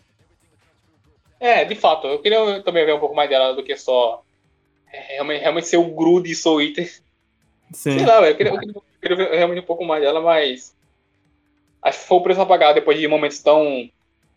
É, 1.38 1.64
de 1.64 1.74
fato, 1.76 2.06
eu 2.06 2.18
queria 2.20 2.62
também 2.62 2.84
ver 2.84 2.94
um 2.94 3.00
pouco 3.00 3.14
mais 3.14 3.28
dela 3.30 3.54
do 3.54 3.62
que 3.62 3.76
só. 3.76 4.22
é, 4.92 5.14
realmente, 5.14 5.40
realmente 5.40 5.66
ser 5.68 5.76
o 5.76 5.94
Groot 5.94 6.28
e 6.30 6.34
Soul 6.34 6.62
Eater. 6.62 6.86
Sim. 7.72 7.98
Sei 7.98 8.04
lá, 8.06 8.20
eu 8.28 8.36
queria, 8.36 8.52
eu 8.52 8.58
queria- 8.58 8.74
eu 8.74 8.82
queria 9.00 9.16
ver 9.16 9.36
realmente 9.36 9.60
um 9.60 9.66
pouco 9.66 9.84
mais 9.84 10.02
dela, 10.02 10.20
mas. 10.20 10.73
Acho 11.84 12.00
que 12.00 12.08
foi 12.08 12.16
o 12.18 12.22
preço 12.22 12.40
a 12.40 12.46
pagar 12.46 12.72
depois 12.72 12.98
de 12.98 13.06
momentos 13.06 13.38
tão. 13.40 13.88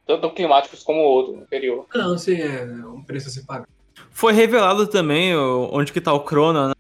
tão, 0.06 0.20
tão 0.20 0.30
climáticos 0.34 0.84
como 0.84 1.00
o 1.00 1.04
outro 1.06 1.40
anterior. 1.42 1.86
Não, 1.96 2.18
sim, 2.18 2.40
é 2.42 2.64
um 2.86 3.02
preço 3.04 3.30
a 3.30 3.32
se 3.32 3.46
pagar. 3.46 3.68
Foi 4.12 4.34
revelado 4.34 4.86
também 4.88 5.36
onde 5.36 5.92
que 5.94 6.02
tá 6.02 6.14
o 6.14 6.20
Crona, 6.20 6.70
né? 6.70 6.74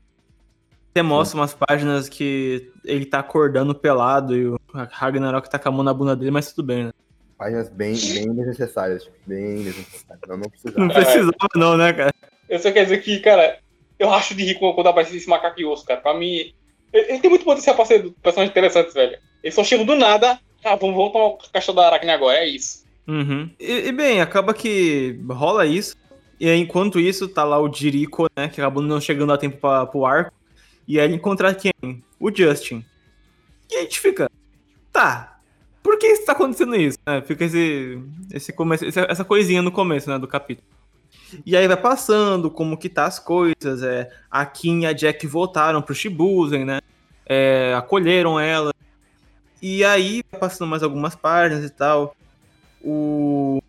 Até 0.91 1.01
mostra 1.01 1.39
umas 1.39 1.53
páginas 1.53 2.09
que 2.09 2.71
ele 2.83 3.05
tá 3.05 3.19
acordando 3.19 3.73
pelado 3.75 4.35
e 4.35 4.47
o 4.47 4.59
Ragnarok 4.91 5.49
tá 5.49 5.59
com 5.59 5.69
a 5.69 5.71
mão 5.71 5.83
na 5.83 5.93
bunda 5.93 6.15
dele, 6.15 6.31
mas 6.31 6.51
tudo 6.51 6.65
bem, 6.65 6.85
né? 6.85 6.91
Páginas 7.37 7.69
bem, 7.69 7.93
bem 7.93 8.27
necessárias, 8.33 9.03
tipo, 9.03 9.15
bem 9.27 9.59
necessárias. 9.59 10.21
Não, 10.27 10.37
não 10.37 10.37
Não 10.37 10.49
precisava. 10.49 10.87
precisava, 10.93 11.49
não, 11.55 11.77
né, 11.77 11.93
cara? 11.93 12.11
Eu 12.49 12.57
só 12.57 12.71
quero 12.71 12.85
dizer 12.85 13.03
que, 13.03 13.19
cara, 13.19 13.59
eu 13.99 14.11
acho 14.11 14.33
de 14.33 14.43
rir 14.43 14.55
quando 14.55 14.87
aparece 14.87 15.15
esse 15.15 15.29
macaco 15.29 15.59
e 15.61 15.65
osso, 15.65 15.85
cara. 15.85 16.01
Pra 16.01 16.13
mim. 16.15 16.51
Ele, 16.91 17.11
ele 17.11 17.19
tem 17.19 17.29
muito 17.29 17.45
potencial 17.45 17.75
pra 17.75 17.85
ser 17.85 18.11
personagens 18.23 18.49
interessantes, 18.51 18.93
velho. 18.93 19.19
Eles 19.43 19.53
só 19.53 19.63
chegam 19.63 19.85
do 19.85 19.95
nada. 19.95 20.39
Ah, 20.67 20.75
vamos, 20.75 20.95
vamos 20.95 21.13
tomar 21.13 21.25
o 21.25 21.37
caixa 21.51 21.73
da 21.73 21.87
Aracne 21.87 22.11
agora, 22.11 22.37
é 22.37 22.47
isso. 22.47 22.85
Uhum. 23.07 23.49
E, 23.59 23.87
e, 23.87 23.91
bem, 23.91 24.21
acaba 24.21 24.53
que 24.53 25.19
rola 25.29 25.65
isso. 25.65 25.95
E 26.39 26.47
aí, 26.47 26.59
enquanto 26.59 26.99
isso, 26.99 27.27
tá 27.27 27.43
lá 27.43 27.59
o 27.59 27.71
Jericho, 27.73 28.27
né? 28.35 28.47
Que 28.49 28.61
acabou 28.61 28.83
não 28.83 28.99
chegando 28.99 29.33
a 29.33 29.37
tempo 29.37 29.57
pra, 29.57 29.85
pro 29.85 30.05
arco. 30.05 30.33
E 30.87 30.99
aí 30.99 31.05
ele 31.05 31.15
encontra 31.15 31.53
quem? 31.53 32.03
O 32.19 32.31
Justin. 32.33 32.83
E 33.69 33.75
a 33.75 33.81
gente 33.81 33.99
fica. 33.99 34.29
Tá. 34.91 35.39
Por 35.81 35.97
que 35.97 36.07
está 36.07 36.33
acontecendo 36.33 36.75
isso? 36.75 36.97
né? 37.05 37.21
Fica 37.21 37.45
esse, 37.45 37.97
esse 38.33 38.51
começo, 38.51 38.85
essa 38.85 39.07
essa 39.09 39.25
coisinha 39.25 39.61
no 39.61 39.71
começo, 39.71 40.09
né, 40.09 40.19
do 40.19 40.27
capítulo. 40.27 40.67
E 41.45 41.55
aí 41.55 41.67
vai 41.67 41.77
passando 41.77 42.51
como 42.51 42.77
que 42.77 42.89
tá 42.89 43.05
as 43.05 43.19
coisas. 43.19 43.83
É, 43.83 44.09
a 44.29 44.45
Kim 44.45 44.81
e 44.81 44.85
a 44.85 44.93
Jack 44.93 45.25
voltaram 45.27 45.81
pro 45.81 45.95
Shibuzen, 45.95 46.65
né? 46.65 46.79
É, 47.25 47.73
acolheram 47.75 48.39
ela. 48.39 48.73
E 49.61 49.83
aí, 49.83 50.23
vai 50.31 50.39
passando 50.39 50.69
mais 50.69 50.83
algumas 50.83 51.15
páginas 51.15 51.63
e 51.63 51.69
tal. 51.69 52.15
O. 52.81 53.59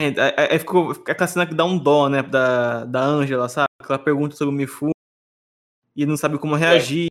É, 0.00 0.06
é, 0.06 0.54
é, 0.56 0.58
ficou 0.58 0.94
fica 0.94 1.12
aquela 1.12 1.28
cena 1.28 1.46
que 1.46 1.54
dá 1.54 1.64
um 1.64 1.78
dó, 1.78 2.08
né? 2.08 2.22
Da, 2.22 2.84
da 2.86 3.02
Angela, 3.02 3.48
sabe? 3.48 3.68
Que 3.84 3.92
ela 3.92 3.98
pergunta 3.98 4.34
sobre 4.34 4.54
o 4.54 4.56
Mifu 4.56 4.90
e 5.94 6.06
não 6.06 6.16
sabe 6.16 6.38
como 6.38 6.54
reagir. 6.54 7.08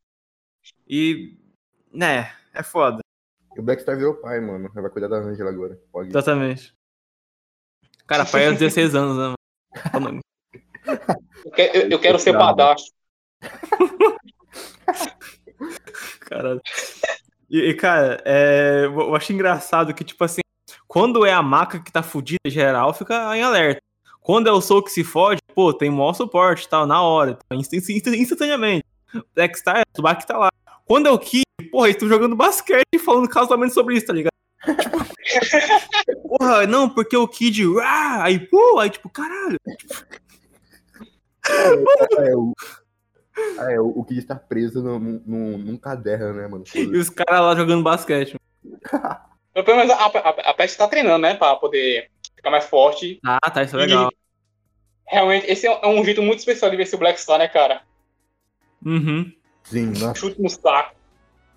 E. 0.88 1.38
Né, 1.94 2.32
é 2.54 2.64
foda. 2.64 3.00
E 3.56 3.60
o 3.60 3.64
Blackstar 3.64 3.96
virou 3.98 4.16
pai, 4.16 4.40
mano. 4.40 4.70
Vai 4.74 4.90
cuidar 4.90 5.08
da 5.08 5.18
Angela 5.18 5.50
agora. 5.50 5.80
Pode. 5.92 6.10
Exatamente. 6.10 6.74
Cara, 8.08 8.26
pai 8.26 8.48
aos 8.48 8.58
16 8.58 8.96
anos, 8.96 9.18
né? 9.18 9.36
mano? 10.00 10.20
Eu, 10.86 11.66
eu- 11.74 11.90
eu 11.92 12.00
quero 12.00 12.18
ser 12.18 12.34
padastro. 12.34 12.92
Cara. 16.22 16.62
E, 17.50 17.70
e, 17.70 17.74
cara, 17.74 18.22
é, 18.26 18.86
eu 18.86 19.16
acho 19.16 19.34
engraçado 19.34 19.94
que, 19.94 20.04
tipo 20.04 20.24
assim, 20.24 20.42
quando 20.88 21.26
é 21.26 21.34
a 21.34 21.42
maca 21.42 21.80
que 21.80 21.92
tá 21.92 22.04
fudida 22.04 22.40
geral, 22.48 22.94
fica 22.94 23.36
em 23.36 23.42
alerta. 23.42 23.82
Quando 24.22 24.48
é 24.48 24.52
o 24.52 24.62
Soul 24.62 24.84
que 24.84 24.92
se 24.92 25.04
fode, 25.04 25.40
pô, 25.56 25.74
tem 25.74 25.90
maior 25.90 26.14
suporte 26.14 26.70
tal, 26.70 26.86
na 26.86 27.02
hora, 27.02 27.40
inst- 27.52 27.74
inst- 27.74 28.08
instantaneamente. 28.08 28.86
Blackstar, 29.34 29.82
o 29.82 29.94
Tubac 29.96 30.26
tá 30.28 30.38
lá. 30.38 30.50
Quando 30.86 31.08
é 31.08 31.12
o 31.12 31.18
Kid, 31.18 31.44
porra, 31.72 31.88
eles 31.88 31.96
estão 31.96 32.08
jogando 32.08 32.36
basquete 32.36 32.86
e 32.94 33.00
falando 33.00 33.28
casualmente 33.28 33.74
sobre 33.74 33.96
isso, 33.96 34.06
tá 34.06 34.14
ligado? 34.14 34.30
Tipo, 34.64 35.00
porra, 36.38 36.68
não, 36.68 36.88
porque 36.88 37.18
o 37.18 37.28
Kid, 37.28 37.64
ah, 37.82 38.24
aí, 38.24 38.40
pô, 38.40 38.78
aí, 38.80 38.92
tipo, 38.92 39.10
caralho. 39.10 39.58
É, 41.48 42.36
o, 42.36 42.54
ah, 43.58 43.72
é, 43.72 43.80
o, 43.80 43.88
o 43.88 44.04
Kid 44.04 44.20
está 44.20 44.36
preso 44.36 44.82
num, 44.82 45.22
num, 45.26 45.58
num 45.58 45.78
caderno, 45.78 46.34
né, 46.34 46.48
mano? 46.48 46.64
E 46.76 46.98
os 46.98 47.10
caras 47.10 47.42
lá 47.42 47.56
jogando 47.56 47.84
basquete. 47.84 48.36
Pelo 49.54 49.78
menos 49.78 49.92
a, 49.92 50.06
a, 50.06 50.30
a 50.52 50.54
Pet 50.54 50.78
tá 50.78 50.88
treinando, 50.88 51.20
né? 51.20 51.34
Pra 51.36 51.56
poder 51.56 52.10
ficar 52.36 52.52
mais 52.52 52.66
forte. 52.66 53.20
Ah, 53.26 53.40
tá, 53.52 53.64
isso 53.64 53.76
é 53.76 53.80
legal. 53.80 54.12
Realmente, 55.08 55.48
esse 55.48 55.68
é 55.68 55.88
um 55.88 56.04
jeito 56.06 56.22
muito 56.22 56.40
especial 56.40 56.70
de 56.70 56.78
ver 56.78 56.84
esse 56.84 56.96
Black 56.96 57.20
Star, 57.20 57.40
né, 57.40 57.48
cara? 57.48 57.82
Uhum. 58.86 59.32
Sim, 59.64 59.88
nossa. 59.88 60.16
Chute 60.16 60.42
no 60.42 60.50
saco. 60.50 60.96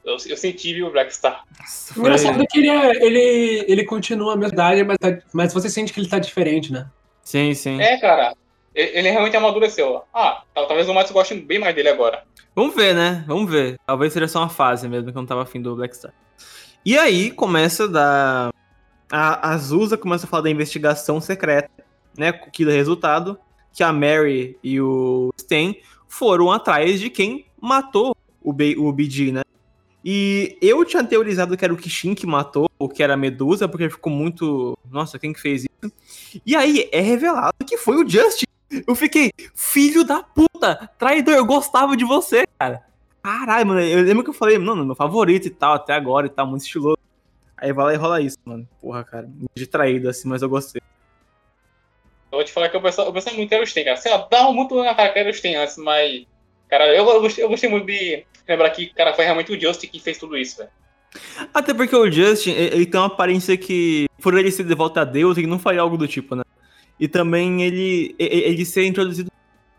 Eu, 0.05 0.16
eu 0.27 0.37
senti, 0.37 0.75
viu, 0.75 0.90
Black 0.90 1.14
Star. 1.14 1.45
Nossa, 1.59 1.99
O 1.99 2.03
engraçado 2.03 2.42
é 2.42 2.47
que 2.47 2.59
ele, 2.59 2.68
é- 2.68 3.05
ele, 3.05 3.64
ele 3.68 3.85
continua 3.85 4.33
a 4.33 4.37
mesma 4.37 4.53
idade, 4.53 4.85
mas, 4.85 4.99
tá- 4.99 5.18
mas 5.33 5.55
você 5.55 5.68
sente 5.71 5.92
que 5.92 6.01
ele 6.01 6.09
tá 6.09 6.18
diferente, 6.18 6.73
né? 6.73 6.90
Sim, 7.23 7.55
sim. 7.55 7.81
É, 7.81 7.99
cara. 7.99 8.35
Ele, 8.74 9.11
realmente 9.11 9.37
amadureceu. 9.37 10.02
Ah, 10.14 10.42
tal- 10.54 10.66
talvez 10.66 10.88
o 10.88 10.94
Matos 10.94 11.12
goste 11.12 11.35
bem 11.35 11.58
mais 11.58 11.74
dele 11.74 11.88
agora. 11.90 12.24
Vamos 12.54 12.74
ver, 12.74 12.94
né? 12.94 13.24
Vamos 13.26 13.50
ver. 13.50 13.78
Talvez 13.87 14.12
seja 14.12 14.28
só 14.28 14.40
uma 14.40 14.48
fase 14.48 14.88
mesmo, 14.88 15.11
que 15.11 15.16
eu 15.16 15.20
não 15.22 15.26
tava 15.26 15.42
afim 15.42 15.61
do 15.61 15.74
Black 15.76 15.96
Star. 15.96 16.12
E 16.85 16.98
aí 16.98 17.30
começa 17.30 17.87
da. 17.88 18.50
A 19.11 19.50
Azusa 19.50 19.96
começa 19.98 20.24
a 20.26 20.28
falar 20.28 20.44
da 20.44 20.50
investigação 20.50 21.20
secreta, 21.20 21.70
né? 22.16 22.32
Que 22.32 22.64
dá 22.64 22.72
resultado 22.72 23.38
que 23.72 23.82
a 23.82 23.92
Mary 23.92 24.58
e 24.62 24.80
o 24.80 25.30
Stan 25.37 25.74
foram 26.08 26.50
atrás 26.50 26.98
de 27.00 27.08
quem 27.11 27.46
matou 27.61 28.14
o, 28.42 28.52
B, 28.52 28.74
o 28.78 28.90
BG, 28.92 29.32
né? 29.32 29.42
E 30.04 30.56
eu 30.61 30.85
tinha 30.85 31.04
teorizado 31.04 31.56
que 31.56 31.64
era 31.64 31.72
o 31.72 31.76
Kishin 31.76 32.14
que 32.14 32.26
matou, 32.26 32.68
ou 32.78 32.88
que 32.88 33.02
era 33.02 33.14
a 33.14 33.16
Medusa, 33.16 33.68
porque 33.68 33.88
ficou 33.88 34.12
muito. 34.12 34.76
Nossa, 34.90 35.18
quem 35.18 35.32
que 35.32 35.40
fez 35.40 35.64
isso? 35.64 35.92
E 36.44 36.56
aí 36.56 36.88
é 36.90 37.00
revelado 37.00 37.52
que 37.66 37.76
foi 37.76 37.96
o 38.02 38.08
Justin. 38.08 38.46
Eu 38.87 38.94
fiquei, 38.94 39.30
filho 39.54 40.04
da 40.04 40.22
puta, 40.22 40.90
traidor, 40.98 41.35
eu 41.35 41.44
gostava 41.44 41.96
de 41.96 42.04
você, 42.04 42.44
cara. 42.58 42.82
Caralho, 43.22 43.66
mano, 43.66 43.80
eu 43.80 44.02
lembro 44.02 44.24
que 44.24 44.30
eu 44.30 44.35
falei, 44.35 44.58
não, 44.58 44.74
meu 44.74 44.94
favorito 44.94 45.46
e 45.46 45.50
tal, 45.50 45.74
até 45.74 45.92
agora 45.92 46.26
e 46.26 46.30
tal, 46.30 46.46
muito 46.46 46.62
estiloso. 46.62 46.98
Aí 47.56 47.72
vai 47.72 47.85
lá 47.85 47.94
e 47.94 47.96
rola 47.96 48.20
isso, 48.20 48.38
mano. 48.44 48.68
Porra, 48.80 49.04
cara, 49.04 49.28
de 49.54 49.66
traído 49.66 50.08
assim, 50.08 50.28
mas 50.28 50.42
eu 50.42 50.48
gostei. 50.48 50.82
Eu 52.32 52.38
vou 52.38 52.44
te 52.44 52.52
falar 52.52 52.68
que 52.68 52.76
eu 52.76 52.82
pensava, 52.82 53.08
eu 53.08 53.12
pensava 53.12 53.37
muito 53.37 53.52
em 53.52 53.56
Eros 53.56 53.72
Ten, 53.72 53.85
cara. 53.85 53.96
Sei 53.96 54.11
lá, 54.11 54.26
dava 54.28 54.52
muito 54.52 54.74
na 54.82 54.94
cara 54.94 55.12
que 55.12 55.18
Eros 55.18 55.40
Ten 55.40 55.54
antes, 55.56 55.76
mas. 55.76 56.26
Cara, 56.68 56.88
eu, 56.88 57.06
eu, 57.06 57.20
gostei, 57.20 57.44
eu 57.44 57.48
gostei 57.48 57.68
muito 57.70 57.87
de 57.87 58.24
lembrar 58.48 58.70
que, 58.70 58.87
cara, 58.87 59.12
foi 59.12 59.24
realmente 59.24 59.52
o 59.52 59.61
Justin 59.61 59.88
que 59.88 60.00
fez 60.00 60.18
tudo 60.18 60.37
isso, 60.37 60.56
velho. 60.56 60.70
Até 61.52 61.74
porque 61.74 61.94
o 61.94 62.11
Justin, 62.11 62.52
ele 62.52 62.76
ele 62.76 62.87
tem 62.87 62.98
uma 62.98 63.06
aparência 63.06 63.56
que, 63.56 64.08
por 64.20 64.37
ele 64.37 64.50
ser 64.50 64.64
de 64.64 64.74
volta 64.74 65.02
a 65.02 65.04
Deus, 65.04 65.37
ele 65.37 65.46
não 65.46 65.58
faria 65.58 65.82
algo 65.82 65.98
do 65.98 66.08
tipo, 66.08 66.35
né? 66.35 66.42
E 67.02 67.08
também 67.08 67.64
ele, 67.64 68.14
ele 68.16 68.64
ser 68.64 68.86
introduzido. 68.86 69.28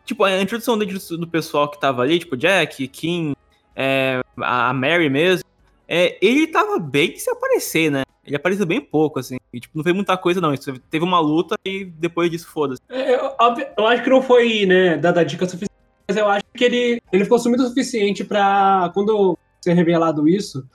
Tipo, 0.04 0.26
a 0.26 0.42
introdução 0.42 0.78
dele 0.78 1.00
do 1.12 1.26
pessoal 1.26 1.72
que 1.72 1.80
tava 1.80 2.02
ali, 2.02 2.20
tipo, 2.20 2.36
Jack, 2.36 2.86
Kim, 2.90 3.34
é, 3.74 4.22
a 4.42 4.72
a 4.72 4.74
Mary 4.74 5.10
mesmo. 5.10 5.46
É, 5.88 6.18
ele 6.22 6.48
tava 6.48 6.78
bem 6.80 7.16
se 7.18 7.30
aparecer, 7.30 7.90
né? 7.90 8.04
Ele 8.26 8.36
apareceu 8.36 8.66
bem 8.66 8.82
pouco, 8.82 9.20
assim. 9.20 9.38
E, 9.54 9.62
tipo, 9.62 9.78
não 9.78 9.86
fez 9.86 9.96
muita 9.96 10.18
coisa, 10.18 10.42
não. 10.42 10.54
Isso 10.54 10.78
Teve 10.92 11.06
uma 11.06 11.22
luta 11.22 11.56
e 11.64 11.86
depois 11.86 12.30
disso, 12.30 12.50
foda-se. 12.52 12.82
É, 12.90 13.16
Eu, 13.16 13.32
eu 13.78 13.88
acho 13.88 14.04
que 14.04 14.10
não 14.10 14.22
foi, 14.22 14.66
né, 14.66 14.98
dada 14.98 15.24
dica 15.24 15.46
suficiente, 15.46 15.72
mas 16.06 16.18
eu 16.18 16.28
acho 16.28 16.44
que 16.54 16.66
ele, 16.66 17.02
ele 17.10 17.24
ficou 17.24 17.40
sumido 17.40 17.64
o 17.64 17.68
suficiente 17.70 18.26
pra, 18.26 18.92
quando 18.94 19.38
ser 19.62 19.72
revelado 19.72 20.28
isso, 20.28 20.68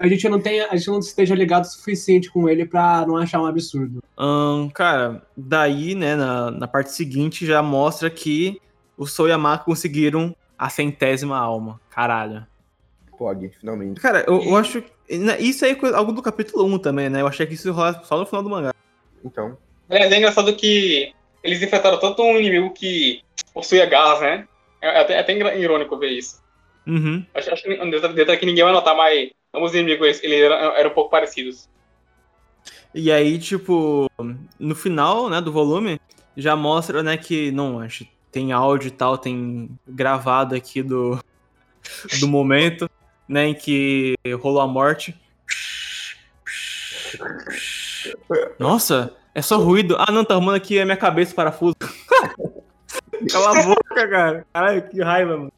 a 0.00 0.08
gente 0.08 0.26
não 0.30 0.40
tenha, 0.40 0.66
a 0.70 0.76
gente 0.76 0.88
não 0.88 0.98
esteja 0.98 1.34
ligado 1.34 1.64
o 1.64 1.68
suficiente 1.68 2.30
com 2.30 2.48
ele 2.48 2.64
pra 2.64 3.04
não 3.06 3.18
achar 3.18 3.38
um 3.38 3.44
absurdo. 3.44 4.02
Cara, 4.72 5.22
daí, 5.36 5.94
né, 5.94 6.16
na, 6.16 6.50
na 6.50 6.66
parte 6.66 6.90
seguinte 6.90 7.44
já 7.44 7.62
mostra 7.62 8.08
que 8.08 8.58
os 8.96 9.12
Soyamaka 9.12 9.64
conseguiram 9.64 10.34
a 10.58 10.70
centésima 10.70 11.38
alma. 11.38 11.78
Caralho. 11.90 12.46
Pog, 13.18 13.50
finalmente. 13.60 14.00
Cara, 14.00 14.24
eu, 14.26 14.42
eu 14.42 14.56
acho. 14.56 14.82
né, 15.10 15.38
Isso 15.38 15.66
aí 15.66 15.72
é 15.72 15.94
algo 15.94 16.12
do 16.12 16.22
capítulo 16.22 16.64
1 16.64 16.78
também, 16.78 17.10
né? 17.10 17.20
Eu 17.20 17.26
achei 17.26 17.46
que 17.46 17.52
isso 17.52 17.70
rola 17.70 18.02
só 18.02 18.16
no 18.16 18.24
final 18.24 18.42
do 18.42 18.48
mangá. 18.48 18.72
Então, 19.22 19.58
É, 19.90 20.06
é 20.06 20.16
engraçado 20.16 20.56
que 20.56 21.12
eles 21.44 21.62
enfrentaram 21.62 22.00
tanto 22.00 22.22
um 22.22 22.38
inimigo 22.38 22.72
que 22.72 23.20
possuía 23.52 23.84
garras, 23.84 24.22
né? 24.22 24.48
É 24.80 25.00
até, 25.00 25.14
é 25.14 25.20
até 25.20 25.58
irônico 25.58 25.98
ver 25.98 26.12
isso. 26.12 26.40
Uhum. 26.86 27.22
Acho, 27.34 27.52
acho 27.52 27.68
detalhe 28.14 28.38
que 28.38 28.46
ninguém 28.46 28.64
vai 28.64 28.72
notar, 28.72 28.96
mas 28.96 29.30
ambos 29.54 29.70
os 29.70 29.76
inimigos 29.76 30.22
eles 30.22 30.40
eram, 30.40 30.56
eram 30.76 30.90
um 30.90 30.94
pouco 30.94 31.10
parecidos. 31.10 31.68
E 32.94 33.10
aí, 33.12 33.38
tipo, 33.38 34.10
no 34.58 34.74
final, 34.74 35.28
né, 35.28 35.40
do 35.40 35.52
volume, 35.52 36.00
já 36.36 36.56
mostra, 36.56 37.02
né, 37.02 37.16
que 37.16 37.50
não, 37.52 37.80
acho 37.80 38.04
que 38.04 38.10
tem 38.32 38.52
áudio 38.52 38.88
e 38.88 38.92
tal, 38.92 39.16
tem 39.16 39.70
gravado 39.86 40.54
aqui 40.54 40.82
do, 40.82 41.18
do 42.18 42.28
momento, 42.28 42.90
né, 43.28 43.46
em 43.46 43.54
que 43.54 44.16
rolou 44.40 44.60
a 44.60 44.66
morte. 44.66 45.14
Nossa, 48.58 49.14
é 49.34 49.42
só 49.42 49.58
ruído. 49.58 49.96
Ah, 49.98 50.10
não, 50.10 50.24
tá 50.24 50.34
arrumando 50.34 50.56
aqui 50.56 50.78
a 50.80 50.84
minha 50.84 50.96
cabeça 50.96 51.34
parafuso. 51.34 51.76
Cala 53.30 53.58
a 53.58 53.62
boca, 53.62 54.08
cara. 54.08 54.46
Caralho, 54.52 54.88
que 54.88 55.02
raiva, 55.02 55.36
mano. 55.36 55.52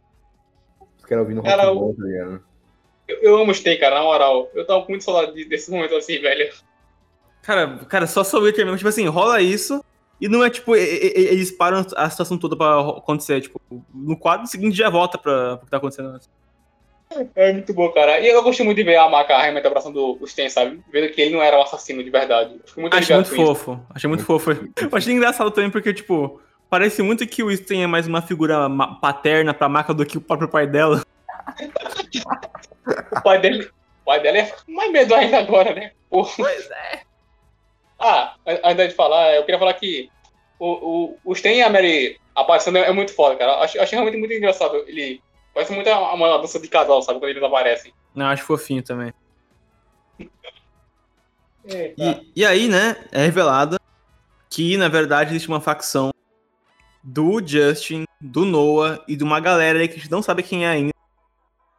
os 0.98 1.05
caras 1.05 1.22
ouvindo 1.22 1.42
Cara, 1.42 1.64
rock 1.64 1.78
bom, 1.78 1.94
tá 1.94 2.05
ligado? 2.05 2.51
Eu, 3.20 3.31
eu 3.35 3.40
amo 3.40 3.51
os 3.53 3.61
Ten, 3.61 3.79
cara, 3.79 3.96
na 3.96 4.03
moral. 4.03 4.51
Eu 4.55 4.66
tava 4.66 4.83
com 4.83 4.92
muito 4.92 5.05
saudade 5.05 5.35
de- 5.35 5.44
desses 5.44 5.68
momentos 5.68 5.96
assim, 5.96 6.18
velho. 6.20 6.53
Cara, 7.42 7.79
cara, 7.88 8.07
só 8.07 8.22
Witcher 8.38 8.64
mesmo. 8.64 8.77
Tipo 8.79 8.88
assim, 8.88 9.07
rola 9.09 9.40
isso. 9.40 9.85
E 10.20 10.29
não 10.29 10.44
é 10.44 10.48
tipo, 10.51 10.77
eles 10.77 11.51
param 11.51 11.85
a 11.96 12.09
situação 12.09 12.38
toda 12.38 12.57
pra 12.57 12.79
acontecer. 12.81 13.40
Tipo, 13.40 13.61
no 13.92 14.16
quadro 14.16 14.46
seguinte 14.46 14.77
já 14.77 14.88
volta 14.88 15.18
pra 15.18 15.55
o 15.55 15.59
que 15.64 15.70
tá 15.70 15.79
acontecendo 15.79 16.11
antes. 16.11 16.31
É 17.35 17.53
muito 17.53 17.75
bom, 17.75 17.90
cara. 17.90 18.20
E 18.20 18.29
eu 18.29 18.42
gostei 18.42 18.64
muito 18.64 18.79
de 18.79 18.85
ver 18.85 18.96
a 18.96 19.09
Maca 19.09 19.37
realmente 19.37 19.66
abraçando 19.66 20.16
o 20.22 20.27
Sten, 20.27 20.48
sabe? 20.48 20.81
Vendo 20.92 21.12
que 21.12 21.20
ele 21.20 21.35
não 21.35 21.42
era 21.42 21.59
um 21.59 21.62
assassino 21.62 22.03
de 22.05 22.09
verdade. 22.09 22.55
Fico 22.64 22.81
muito 22.81 22.96
Achei 22.96 23.14
muito 23.16 23.29
com 23.31 23.35
isso. 23.35 23.44
fofo. 23.44 23.81
Achei 23.92 24.09
muito 24.09 24.25
fofo. 24.25 24.51
Achei 24.92 25.12
engraçado 25.12 25.51
também 25.51 25.70
porque, 25.70 25.92
tipo, 25.92 26.40
parece 26.70 27.03
muito 27.03 27.27
que 27.27 27.42
o 27.42 27.51
Sten 27.55 27.83
é 27.83 27.87
mais 27.88 28.07
uma 28.07 28.22
figura 28.22 28.66
paterna 29.01 29.53
pra 29.53 29.68
Maca 29.68 29.92
do 29.92 30.07
que 30.07 30.16
o 30.16 30.20
próprio 30.22 30.48
pai 30.48 30.66
dela. 30.66 31.03
O 32.86 33.22
pai 33.22 33.40
dele, 33.40 33.64
o 33.64 34.04
pai 34.04 34.20
dela 34.20 34.38
é 34.38 34.52
mais 34.68 34.90
medo 34.92 35.14
ainda 35.14 35.38
agora, 35.38 35.74
né? 35.74 35.92
Pois 36.10 36.70
é. 36.70 37.02
Ah, 38.04 38.34
an- 38.44 38.58
antes 38.64 38.88
de 38.88 38.94
falar, 38.96 39.32
eu 39.36 39.44
queria 39.44 39.60
falar 39.60 39.74
que 39.74 40.10
o, 40.58 40.66
o, 41.12 41.18
o 41.24 41.34
Sten 41.36 41.58
e 41.58 41.62
a 41.62 41.70
Mary 41.70 42.18
aparecendo 42.34 42.78
é 42.78 42.90
muito 42.92 43.14
foda, 43.14 43.36
cara. 43.36 43.60
Achei, 43.60 43.80
achei 43.80 43.96
realmente 43.96 44.18
muito 44.18 44.34
engraçado. 44.34 44.74
Ele 44.88 45.22
parece 45.54 45.72
muito 45.72 45.88
uma, 45.88 46.12
uma 46.14 46.38
dança 46.40 46.58
de 46.58 46.66
casal, 46.66 47.00
sabe? 47.02 47.20
Quando 47.20 47.30
eles 47.30 47.42
aparecem. 47.42 47.94
Não, 48.12 48.26
acho 48.26 48.42
fofinho 48.42 48.82
também. 48.82 49.12
É, 51.64 51.94
E, 51.96 52.32
e 52.36 52.44
aí, 52.44 52.66
né, 52.68 52.96
é 53.12 53.20
revelado 53.24 53.78
que, 54.50 54.76
na 54.76 54.88
verdade, 54.88 55.30
existe 55.30 55.48
uma 55.48 55.60
facção 55.60 56.10
do 57.04 57.40
Justin, 57.46 58.04
do 58.20 58.44
Noah 58.44 59.00
e 59.06 59.14
de 59.14 59.22
uma 59.22 59.38
galera 59.38 59.78
aí 59.78 59.86
que 59.86 59.94
a 59.94 59.98
gente 59.98 60.10
não 60.10 60.22
sabe 60.22 60.42
quem 60.42 60.64
é 60.64 60.68
ainda. 60.68 60.92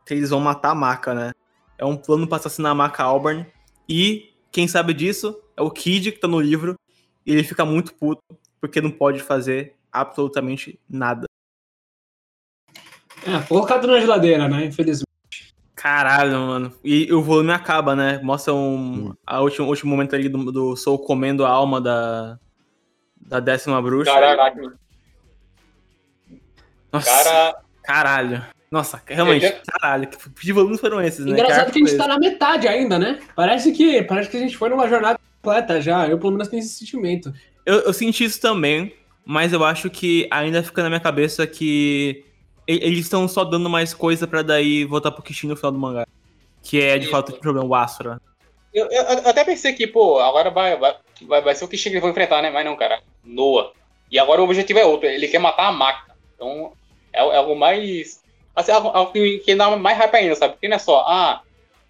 Que 0.05 0.13
eles 0.13 0.29
vão 0.29 0.39
matar 0.39 0.71
a 0.71 0.75
Maca, 0.75 1.13
né? 1.13 1.31
É 1.77 1.85
um 1.85 1.97
plano 1.97 2.27
pra 2.27 2.37
assassinar 2.37 2.71
a 2.71 2.75
Maca 2.75 3.03
Auburn. 3.03 3.45
E 3.87 4.33
quem 4.51 4.67
sabe 4.67 4.93
disso 4.93 5.41
é 5.57 5.61
o 5.61 5.71
Kid, 5.71 6.11
que 6.11 6.19
tá 6.19 6.27
no 6.27 6.39
livro. 6.39 6.75
E 7.25 7.31
ele 7.31 7.43
fica 7.43 7.65
muito 7.65 7.93
puto, 7.93 8.21
porque 8.59 8.81
não 8.81 8.91
pode 8.91 9.19
fazer 9.21 9.75
absolutamente 9.91 10.79
nada. 10.89 11.27
É, 13.25 13.41
colocado 13.47 13.87
na 13.87 13.99
geladeira, 13.99 14.49
né, 14.49 14.65
infelizmente. 14.65 15.07
Caralho, 15.75 16.39
mano. 16.39 16.73
E 16.83 17.11
o 17.11 17.21
volume 17.21 17.51
acaba, 17.51 17.95
né? 17.95 18.19
Mostra 18.23 18.53
um, 18.53 19.13
a 19.25 19.41
último, 19.41 19.67
último 19.67 19.91
momento 19.91 20.15
ali 20.15 20.29
do, 20.29 20.51
do 20.51 20.75
Soul 20.75 20.99
comendo 20.99 21.45
a 21.45 21.49
alma 21.49 21.81
da, 21.81 22.39
da 23.17 23.39
décima 23.39 23.81
bruxa. 23.81 24.11
Caraca, 24.11 24.77
Nossa, 26.91 27.23
cara. 27.23 27.63
caralho. 27.83 28.45
Nossa, 28.73 28.99
realmente, 29.05 29.45
Eu 29.45 29.53
caralho. 29.79 30.07
Que 30.07 30.45
de 30.45 30.51
volumes 30.51 30.79
foram 30.79 30.99
esses, 30.99 31.23
né? 31.23 31.31
Engraçado 31.33 31.71
que 31.71 31.77
a 31.83 31.85
gente 31.85 31.95
tá 31.95 32.07
na 32.07 32.17
metade 32.17 32.67
ainda, 32.67 32.97
né? 32.97 33.19
Parece 33.35 33.71
que, 33.71 34.01
parece 34.01 34.31
que 34.31 34.37
a 34.37 34.39
gente 34.39 34.57
foi 34.57 34.67
numa 34.69 34.89
jornada 34.89 35.19
completa 35.43 35.79
já. 35.79 36.07
Eu, 36.07 36.17
pelo 36.17 36.31
menos, 36.31 36.47
tenho 36.47 36.59
esse 36.59 36.73
sentimento. 36.73 37.31
eu, 37.67 37.81
eu 37.81 37.93
senti 37.93 38.23
isso 38.23 38.41
também, 38.41 38.95
mas 39.23 39.53
eu 39.53 39.63
acho 39.63 39.91
que 39.91 40.27
ainda 40.31 40.63
fica 40.63 40.81
na 40.81 40.89
minha 40.89 40.99
cabeça 40.99 41.45
que 41.45 42.25
eles 42.65 43.01
estão 43.01 43.27
só 43.27 43.43
dando 43.43 43.69
mais 43.69 43.93
coisa 43.93 44.25
pra 44.25 44.41
daí 44.41 44.85
voltar 44.85 45.11
pro 45.11 45.21
Kishin 45.21 45.47
no 45.49 45.55
final 45.55 45.71
do 45.71 45.77
mangá. 45.77 46.07
Que 46.63 46.81
é, 46.81 46.97
de 46.97 47.07
fato, 47.09 47.29
o 47.33 47.39
problema, 47.39 47.67
o 47.67 47.75
Asura. 47.75 48.19
Eu, 48.73 48.85
eu- 48.89 49.03
eu 49.03 49.29
até 49.29 49.43
pensei 49.45 49.73
que, 49.73 49.85
pô, 49.85 50.19
agora 50.19 50.49
vai, 50.49 50.75
vai, 50.79 50.95
vai, 51.27 51.41
vai 51.43 51.53
ser 51.53 51.65
o 51.65 51.67
que 51.67 51.77
chega 51.77 51.91
que 51.91 51.95
eles 51.97 52.01
vão 52.01 52.09
enfrentar, 52.09 52.41
né? 52.41 52.49
Mas 52.49 52.65
não, 52.65 52.75
cara. 52.75 53.01
Noah. 53.23 53.71
E 54.09 54.17
agora 54.17 54.41
o 54.41 54.45
objetivo 54.45 54.79
é 54.79 54.83
outro. 54.85 55.07
Ele 55.07 55.27
quer 55.27 55.37
matar 55.37 55.67
a 55.67 55.71
máquina. 55.71 56.15
Então, 56.35 56.73
é, 57.13 57.19
é 57.19 57.37
algo 57.37 57.55
mais. 57.55 58.22
Assim, 58.55 58.71
algo, 58.71 58.89
algo 58.89 59.11
que, 59.11 59.39
que 59.39 59.55
dá 59.55 59.75
mais 59.75 59.97
hype 59.97 60.15
ainda, 60.15 60.35
sabe? 60.35 60.53
Porque 60.53 60.67
não 60.67 60.75
é 60.75 60.79
só, 60.79 60.99
ah, 61.07 61.41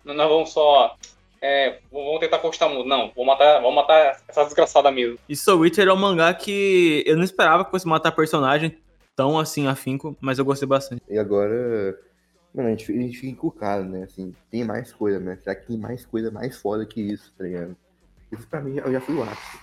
nós 0.05 0.15
vamos 0.15 0.51
só. 0.51 0.95
É, 1.41 1.79
vamos 1.91 2.19
tentar 2.21 2.39
conquistar 2.39 2.67
o 2.67 2.69
mundo. 2.69 2.87
Não, 2.87 3.11
vou 3.13 3.25
matar, 3.25 3.59
vamos 3.59 3.75
matar 3.75 4.17
essa 4.27 4.45
desgraçada 4.45 4.89
mesmo. 4.89 5.19
E 5.27 5.35
Soul 5.35 5.59
Witcher 5.59 5.87
é 5.87 5.93
um 5.93 5.97
mangá 5.97 6.33
que 6.33 7.03
eu 7.05 7.17
não 7.17 7.23
esperava 7.23 7.65
que 7.65 7.71
fosse 7.71 7.85
matar 7.85 8.13
personagem 8.13 8.77
tão 9.15 9.37
assim 9.37 9.67
afinco, 9.67 10.15
mas 10.21 10.39
eu 10.39 10.45
gostei 10.45 10.67
bastante. 10.67 11.01
E 11.09 11.17
agora, 11.17 11.99
mano, 12.53 12.69
a 12.69 12.71
gente, 12.71 12.91
a 12.91 12.95
gente 12.95 13.17
fica 13.17 13.31
encucado, 13.31 13.83
né? 13.83 14.03
Assim, 14.03 14.33
tem 14.49 14.63
mais 14.63 14.93
coisa, 14.93 15.19
né? 15.19 15.37
Será 15.43 15.55
que 15.55 15.67
tem 15.67 15.77
mais 15.77 16.05
coisa 16.05 16.31
mais 16.31 16.57
foda 16.57 16.85
que 16.85 17.01
isso, 17.01 17.33
tá 17.37 17.43
ligado? 17.43 17.75
Isso 18.31 18.47
pra 18.47 18.61
mim, 18.61 18.77
eu 18.77 18.91
já 18.91 19.01
fui 19.01 19.15
o 19.15 19.23
ápice. 19.23 19.59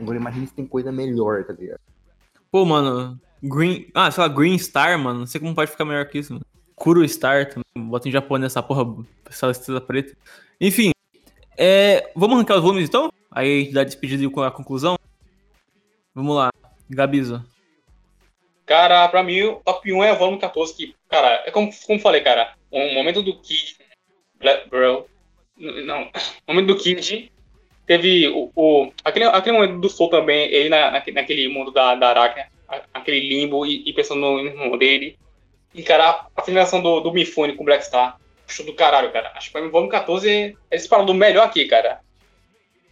Agora 0.00 0.16
imagina 0.16 0.46
se 0.46 0.54
tem 0.54 0.66
coisa 0.66 0.90
melhor, 0.90 1.44
tá 1.44 1.52
ligado? 1.52 1.80
Pô, 2.50 2.64
mano, 2.64 3.20
Green. 3.42 3.86
Ah, 3.94 4.10
sei 4.10 4.22
lá, 4.22 4.28
Green 4.28 4.58
Star, 4.58 4.98
mano. 4.98 5.20
Não 5.20 5.26
sei 5.26 5.40
como 5.40 5.54
pode 5.54 5.70
ficar 5.70 5.84
melhor 5.84 6.06
que 6.06 6.18
isso, 6.18 6.32
mano. 6.32 6.44
Kuro 6.74 7.06
Star 7.08 7.46
também. 7.48 7.88
Bota 7.88 8.08
em 8.08 8.12
japonês 8.12 8.52
essa 8.52 8.62
porra, 8.62 9.04
essa 9.28 9.50
estrela 9.50 9.80
preta. 9.80 10.16
Enfim. 10.60 10.90
É, 11.56 12.10
vamos 12.16 12.36
arrancar 12.36 12.56
os 12.56 12.62
volumes 12.62 12.88
então? 12.88 13.12
Aí 13.30 13.60
a 13.60 13.62
gente 13.64 13.72
dá 13.74 13.84
despedida 13.84 14.22
e 14.22 14.44
a 14.46 14.50
conclusão. 14.50 14.96
Vamos 16.14 16.34
lá, 16.36 16.50
Gabizo. 16.88 17.44
Cara, 18.66 19.06
pra 19.08 19.22
mim, 19.22 19.42
o 19.42 19.56
top 19.56 19.92
1 19.92 20.04
é 20.04 20.12
o 20.12 20.16
volume 20.16 20.38
14, 20.38 20.74
que, 20.74 20.94
cara, 21.08 21.42
é 21.44 21.50
como, 21.50 21.70
como 21.86 21.98
falei, 21.98 22.20
cara, 22.20 22.54
o 22.70 22.94
momento 22.94 23.20
do 23.22 23.36
Kid, 23.40 23.76
Bro, 24.70 25.06
não, 25.56 26.04
o 26.04 26.10
momento 26.54 26.66
do 26.68 26.76
Kid, 26.76 27.32
teve 27.86 28.28
o, 28.28 28.50
o- 28.54 28.92
aquele, 29.04 29.24
aquele 29.26 29.56
momento 29.56 29.80
do 29.80 29.88
Soul 29.90 30.08
também, 30.10 30.48
ele 30.52 30.68
na, 30.68 30.92
naque- 30.92 31.10
naquele 31.10 31.48
mundo 31.48 31.72
da, 31.72 31.94
da 31.96 32.10
Arachne, 32.10 32.42
a- 32.42 32.48
aquele 32.92 33.28
limbo 33.28 33.66
e, 33.66 33.82
e 33.88 33.92
pensando 33.92 34.20
no 34.20 34.40
irmão 34.40 34.76
dele, 34.78 35.18
e, 35.74 35.82
cara, 35.82 36.26
a 36.36 36.42
finalização 36.42 36.82
do, 36.82 37.00
do 37.00 37.12
Mifune 37.12 37.54
com 37.54 37.62
o 37.62 37.66
Black 37.66 37.84
Star, 37.84 38.18
show 38.46 38.66
do 38.66 38.74
caralho, 38.74 39.12
cara, 39.12 39.32
acho 39.36 39.50
que 39.52 39.58
o 39.58 39.70
volume 39.70 39.90
14 39.90 40.28
é 40.28 40.54
eles 40.70 40.86
falam 40.86 41.06
do 41.06 41.14
melhor 41.14 41.46
aqui, 41.46 41.66
cara, 41.66 42.00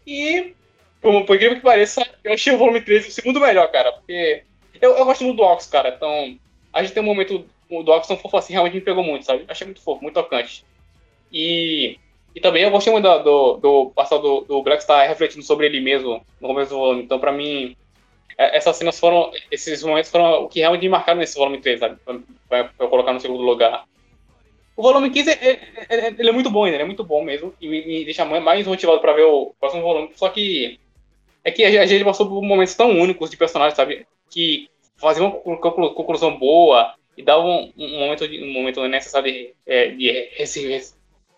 e, 0.06 0.54
por, 1.02 1.24
por 1.26 1.36
incrível 1.36 1.56
que 1.56 1.62
pareça, 1.62 2.06
eu 2.24 2.32
achei 2.32 2.54
o 2.54 2.58
volume 2.58 2.80
13 2.80 3.08
o 3.08 3.12
segundo 3.12 3.40
melhor, 3.40 3.70
cara, 3.70 3.92
porque 3.92 4.42
eu, 4.80 4.96
eu 4.96 5.04
gosto 5.04 5.24
muito 5.24 5.36
do 5.36 5.42
Ox, 5.42 5.66
cara. 5.66 5.90
Então, 5.90 6.38
a 6.72 6.82
gente 6.82 6.94
tem 6.94 7.02
um 7.02 7.06
momento 7.06 7.44
do 7.68 7.92
Ox 7.92 8.06
tão 8.06 8.16
fofo 8.16 8.36
assim, 8.36 8.52
realmente 8.52 8.74
me 8.74 8.80
pegou 8.80 9.04
muito, 9.04 9.24
sabe? 9.24 9.44
Achei 9.48 9.66
muito 9.66 9.82
fofo, 9.82 10.02
muito 10.02 10.14
tocante. 10.14 10.64
E, 11.32 11.98
e 12.34 12.40
também 12.40 12.62
eu 12.62 12.70
gostei 12.70 12.92
muito 12.92 13.04
do, 13.04 13.18
do, 13.18 13.56
do 13.56 13.90
passado 13.90 14.22
do, 14.22 14.62
do 14.62 14.62
refletindo 14.62 15.44
sobre 15.44 15.66
ele 15.66 15.80
mesmo 15.80 16.24
no 16.40 16.48
começo 16.48 16.70
do 16.70 16.78
volume. 16.78 17.02
Então, 17.02 17.18
pra 17.18 17.32
mim, 17.32 17.76
essas 18.38 18.76
cenas 18.76 18.98
foram, 18.98 19.32
esses 19.50 19.82
momentos 19.82 20.10
foram 20.10 20.44
o 20.44 20.48
que 20.48 20.60
realmente 20.60 20.82
me 20.82 20.88
marcaram 20.88 21.18
nesse 21.18 21.36
volume 21.36 21.60
3, 21.60 21.80
sabe? 21.80 21.98
Pra, 22.48 22.70
eu 22.78 22.88
colocar 22.88 23.12
no 23.12 23.18
segundo 23.18 23.42
lugar. 23.42 23.84
O 24.76 24.82
volume 24.82 25.10
15 25.10 25.30
é, 25.30 25.34
é, 25.34 25.60
é, 25.88 26.06
ele 26.16 26.28
é 26.28 26.32
muito 26.32 26.48
bom 26.48 26.62
ainda, 26.62 26.76
ele 26.76 26.84
é 26.84 26.86
muito 26.86 27.02
bom 27.02 27.24
mesmo. 27.24 27.52
E 27.60 27.66
me, 27.66 27.84
me 27.84 28.04
deixa 28.04 28.24
mais 28.24 28.64
motivado 28.64 29.00
pra 29.00 29.12
ver 29.12 29.24
o 29.24 29.52
próximo 29.58 29.82
volume. 29.82 30.10
Só 30.14 30.28
que 30.28 30.78
é 31.42 31.50
que 31.50 31.64
a 31.64 31.84
gente 31.84 32.04
passou 32.04 32.28
por 32.28 32.40
momentos 32.40 32.76
tão 32.76 32.90
únicos 32.90 33.28
de 33.28 33.36
personagens, 33.36 33.74
sabe? 33.74 34.06
Que 34.30 34.68
faziam 34.96 35.42
uma 35.44 35.56
conclusão 35.58 36.38
boa 36.38 36.94
e 37.16 37.22
davam 37.24 37.72
um, 37.76 37.98
momento, 37.98 38.28
de, 38.28 38.40
um 38.40 38.52
momento 38.52 38.86
necessário 38.86 39.32
de, 39.32 39.52
é, 39.66 39.88
de, 39.88 40.30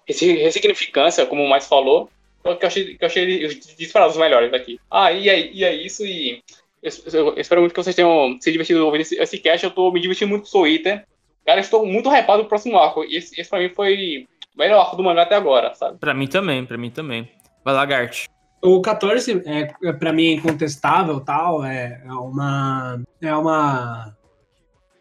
de 0.06 0.32
ressignificância, 0.34 1.24
como 1.24 1.42
o 1.42 1.48
mais 1.48 1.66
falou. 1.66 2.10
Que 2.42 2.48
eu 2.48 2.68
achei, 2.68 2.94
que 2.94 3.04
eu 3.04 3.06
achei 3.06 3.46
os 3.46 4.16
melhores 4.18 4.50
daqui. 4.50 4.78
Ah, 4.90 5.12
e 5.12 5.30
é, 5.30 5.50
e 5.50 5.64
é 5.64 5.74
isso. 5.74 6.04
E 6.04 6.42
eu, 6.82 7.34
espero 7.36 7.60
muito 7.60 7.74
que 7.74 7.82
vocês 7.82 7.94
tenham 7.94 8.38
se 8.40 8.50
divertido 8.50 8.84
ouvindo 8.84 9.02
esse, 9.02 9.16
esse 9.16 9.38
cast. 9.38 9.64
Eu 9.64 9.70
tô 9.70 9.90
me 9.92 10.00
divertindo 10.00 10.30
muito 10.30 10.50
com 10.50 10.58
o 10.58 10.62
Twitter. 10.62 11.04
Cara, 11.44 11.60
estou 11.60 11.84
muito 11.84 12.08
hypado 12.08 12.40
pro 12.40 12.48
próximo 12.48 12.78
arco. 12.78 13.04
Esse, 13.04 13.38
esse 13.38 13.50
pra 13.50 13.58
mim 13.58 13.68
foi 13.68 14.26
o 14.54 14.58
melhor 14.58 14.80
arco 14.80 14.96
do 14.96 15.02
mangá 15.02 15.22
até 15.22 15.34
agora, 15.34 15.74
sabe? 15.74 15.98
Pra 15.98 16.14
mim 16.14 16.26
também, 16.26 16.64
pra 16.64 16.78
mim 16.78 16.90
também. 16.90 17.28
Vai 17.64 17.74
lá, 17.74 17.84
Gart. 17.84 18.26
O 18.62 18.80
14, 18.80 19.42
é, 19.46 19.72
é, 19.82 19.92
pra 19.92 20.12
mim, 20.12 20.28
é 20.28 20.32
incontestável 20.32 21.20
tal. 21.20 21.64
É, 21.64 22.02
é, 22.04 22.12
uma. 22.12 23.02
É 23.20 23.34
uma 23.34 24.16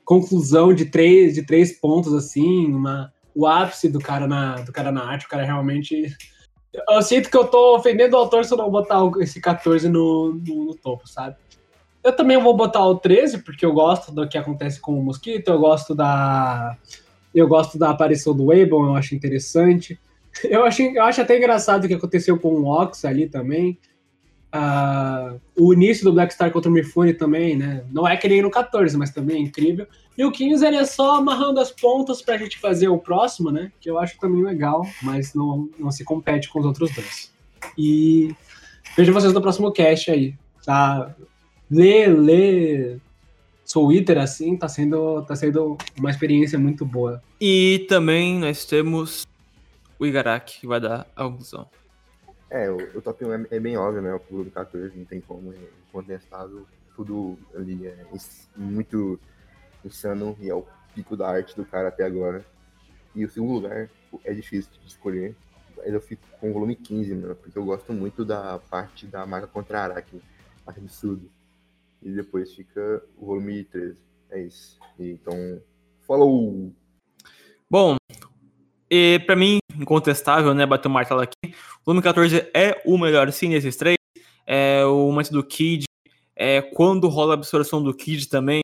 conclusão 0.03 0.73
de 0.73 0.86
três, 0.86 1.36
de 1.36 1.45
três 1.45 1.80
pontos, 1.80 2.13
assim. 2.13 2.73
Uma, 2.73 3.13
o 3.36 3.45
ápice 3.45 3.89
do 3.89 3.99
cara, 3.99 4.27
na, 4.27 4.55
do 4.55 4.71
cara 4.71 4.91
na 4.91 5.03
arte. 5.03 5.25
O 5.25 5.30
cara 5.30 5.43
realmente. 5.43 6.15
Eu 6.89 7.01
sinto 7.01 7.30
que 7.30 7.38
eu 7.38 7.47
tô 7.47 7.75
ofendendo 7.75 8.15
o 8.15 8.19
autor 8.19 8.45
se 8.45 8.53
eu 8.53 8.57
não 8.57 8.69
botar 8.69 8.99
esse 9.19 9.41
14 9.41 9.89
no, 9.89 10.34
no, 10.34 10.65
no 10.65 10.75
topo, 10.75 11.07
sabe? 11.07 11.36
Eu 12.04 12.16
também 12.16 12.41
vou 12.41 12.56
botar 12.56 12.86
o 12.86 12.95
13, 12.95 13.39
porque 13.39 13.66
eu 13.66 13.74
gosto 13.74 14.12
do 14.12 14.28
que 14.28 14.38
acontece 14.38 14.80
com 14.80 14.97
o 14.97 15.04
Mosquito, 15.04 15.50
eu 15.50 15.60
gosto 15.60 15.93
da. 15.93 16.78
Eu 17.34 17.47
gosto 17.47 17.78
da 17.78 17.91
aparição 17.91 18.36
do 18.36 18.52
Abel, 18.52 18.86
eu 18.86 18.95
acho 18.95 19.16
interessante. 19.16 20.00
Eu 20.43 20.64
acho, 20.64 20.82
eu 20.82 21.04
acho 21.04 21.22
até 21.22 21.38
engraçado 21.38 21.84
o 21.84 21.88
que 21.88 21.93
aconteceu 21.93 22.39
com 22.39 22.54
o 22.54 22.66
Ox 22.66 23.04
ali 23.04 23.28
também. 23.28 23.78
Uh, 24.54 25.39
o 25.56 25.74
início 25.74 26.04
do 26.04 26.14
Black 26.14 26.34
Star 26.34 26.52
contra 26.52 26.72
o 26.72 26.74
Mifune 26.74 27.14
também, 27.14 27.56
né? 27.56 27.84
Não 27.91 28.08
é 28.08 28.18
que 28.18 28.28
nem 28.28 28.41
no 28.41 28.50
14, 28.50 28.97
mas 28.97 29.12
também 29.12 29.38
é 29.38 29.39
incrível. 29.39 29.86
E 30.18 30.26
o 30.26 30.32
15 30.32 30.66
ele 30.66 30.78
é 30.78 30.86
só 30.86 31.16
amarrando 31.16 31.60
as 31.60 31.72
pontas 31.72 32.22
pra 32.22 32.38
gente 32.38 32.58
fazer 32.58 32.88
o 32.88 32.97
próximo, 32.97 33.52
né? 33.52 33.72
Que 33.80 33.89
eu 33.89 34.00
acho 34.00 34.20
também 34.20 34.43
legal, 34.43 34.86
mas 35.04 35.34
não, 35.34 35.70
não 35.78 35.91
se 35.91 36.04
compete 36.04 36.50
com 36.50 36.60
os 36.60 36.66
outros 36.66 36.93
dois. 36.93 37.32
E 37.78 38.36
vejo 38.97 39.14
vocês 39.14 39.34
no 39.34 39.41
próximo 39.41 39.72
cast 39.72 40.10
aí. 40.10 40.36
Tá? 40.66 41.16
Ler, 41.70 42.07
ler 42.07 43.01
Twitter 43.72 44.17
assim 44.17 44.57
tá 44.57 44.67
sendo, 44.67 45.22
tá 45.24 45.36
sendo 45.36 45.78
uma 45.97 46.09
experiência 46.09 46.57
muito 46.57 46.86
boa. 46.86 47.22
E 47.39 47.86
também 47.88 48.39
nós 48.39 48.65
temos 48.65 49.28
o 49.99 50.05
Igaraki, 50.05 50.61
que 50.61 50.67
vai 50.67 50.80
dar 50.80 51.07
a 51.15 51.24
conclusão. 51.24 51.70
É, 52.49 52.70
o, 52.70 52.78
o 52.97 53.01
top 53.01 53.24
1 53.24 53.34
é, 53.34 53.45
é, 53.51 53.59
bem 53.59 53.78
óbvio, 53.78 54.01
né? 54.01 54.20
O 54.30 54.43
do 54.43 54.49
14 54.49 54.97
não 54.97 55.05
tem 55.05 55.22
como, 55.22 55.53
é 55.53 55.57
contestado. 55.91 56.67
Tudo 56.95 57.38
ali 57.55 57.86
é 57.86 58.05
muito 58.55 59.20
insano 59.86 60.36
e 60.41 60.49
é 60.49 60.55
o 60.55 60.65
pico 60.95 61.15
da 61.15 61.30
arte 61.30 61.55
do 61.55 61.63
cara 61.63 61.89
até 61.89 62.03
agora. 62.03 62.43
E 63.15 63.24
o 63.24 63.30
segundo 63.30 63.53
lugar 63.53 63.89
é 64.26 64.34
difícil 64.34 64.72
de 64.82 64.88
escolher. 64.88 65.36
Mas 65.78 65.93
eu 65.93 66.01
fico 66.01 66.24
com 66.39 66.49
o 66.49 66.53
volume 66.53 66.76
15, 66.76 67.13
mano, 67.15 67.36
porque 67.36 67.57
eu 67.57 67.63
gosto 67.63 67.93
muito 67.93 68.26
da 68.26 68.59
parte 68.59 69.05
da 69.05 69.26
marca 69.26 69.47
contra 69.47 69.84
Araki. 69.84 70.20
Acho 70.65 70.80
absurdo 70.80 71.30
e 72.02 72.12
depois 72.12 72.54
fica 72.54 73.04
o 73.18 73.26
volume 73.26 73.64
13. 73.66 73.97
É 74.32 74.41
isso. 74.43 74.80
Então, 75.00 75.62
falou! 76.06 76.72
Bom, 77.70 77.97
e 78.89 79.20
para 79.26 79.36
mim, 79.36 79.60
incontestável, 79.76 80.54
né, 80.54 80.66
bater 80.66 80.88
o 80.88 80.91
martelo 80.91 81.22
aqui, 81.22 81.36
o 81.45 81.86
volume 81.86 82.02
14 82.02 82.50
é 82.54 82.82
o 82.86 82.97
melhor 82.97 83.32
sim 83.32 83.50
desses 83.50 83.76
três. 83.76 83.97
É 84.45 84.84
o 84.86 85.12
momento 85.12 85.32
do 85.32 85.43
Kid, 85.43 85.86
é 86.36 86.62
quando 86.62 87.08
rola 87.08 87.34
a 87.34 87.36
absorção 87.36 87.84
do 87.84 87.93
Kid 87.93 88.28
também. 88.28 88.62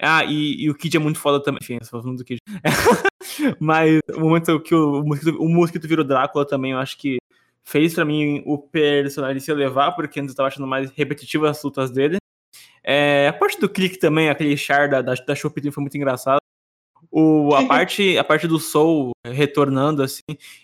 Ah, 0.00 0.24
e, 0.24 0.62
e 0.62 0.70
o 0.70 0.74
Kid 0.74 0.96
é 0.96 1.00
muito 1.00 1.18
foda 1.18 1.42
também. 1.42 1.58
Enfim, 1.60 1.78
só 1.82 2.00
falando 2.00 2.18
do 2.18 2.24
Kid. 2.24 2.38
Mas 3.60 4.00
o 4.14 4.20
momento 4.20 4.58
que 4.60 4.74
o, 4.74 5.00
o, 5.00 5.04
mosquito, 5.04 5.36
o 5.38 5.48
mosquito 5.48 5.88
virou 5.88 6.04
Drácula 6.04 6.46
também, 6.46 6.72
eu 6.72 6.78
acho 6.78 6.96
que 6.96 7.18
fez 7.64 7.92
para 7.92 8.04
mim 8.04 8.42
o 8.46 8.56
personagem 8.56 9.40
se 9.40 9.50
elevar, 9.50 9.94
porque 9.94 10.18
antes 10.18 10.32
eu 10.32 10.36
tava 10.36 10.48
achando 10.48 10.66
mais 10.66 10.90
repetitivas 10.92 11.50
as 11.50 11.62
lutas 11.62 11.90
dele. 11.90 12.16
É, 12.82 13.28
a 13.28 13.32
parte 13.32 13.60
do 13.60 13.68
clique 13.68 13.98
também, 13.98 14.28
aquele 14.28 14.56
char 14.56 14.88
da, 14.88 15.02
da, 15.02 15.14
da 15.14 15.36
foi 15.36 15.80
muito 15.80 15.96
engraçado. 15.96 16.38
O, 17.10 17.54
a, 17.54 17.66
parte, 17.66 18.18
a 18.18 18.24
parte 18.24 18.46
do 18.46 18.58
Soul 18.58 19.12
retornando, 19.24 20.02
assim, 20.02 20.22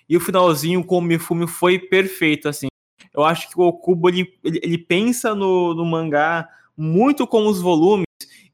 e 0.09 0.17
o 0.17 0.21
finalzinho 0.21 0.85
com 0.85 0.99
o 0.99 1.03
Mifumi 1.03 1.47
foi 1.47 1.79
perfeito, 1.79 2.49
assim. 2.49 2.67
Eu 3.13 3.25
acho 3.25 3.49
que 3.49 3.59
o 3.59 3.63
Okubo, 3.63 4.09
ele, 4.09 4.33
ele, 4.43 4.61
ele 4.63 4.79
pensa 4.79 5.35
no, 5.35 5.75
no 5.75 5.85
mangá 5.85 6.49
muito 6.77 7.27
com 7.27 7.47
os 7.47 7.61
volumes, 7.61 8.05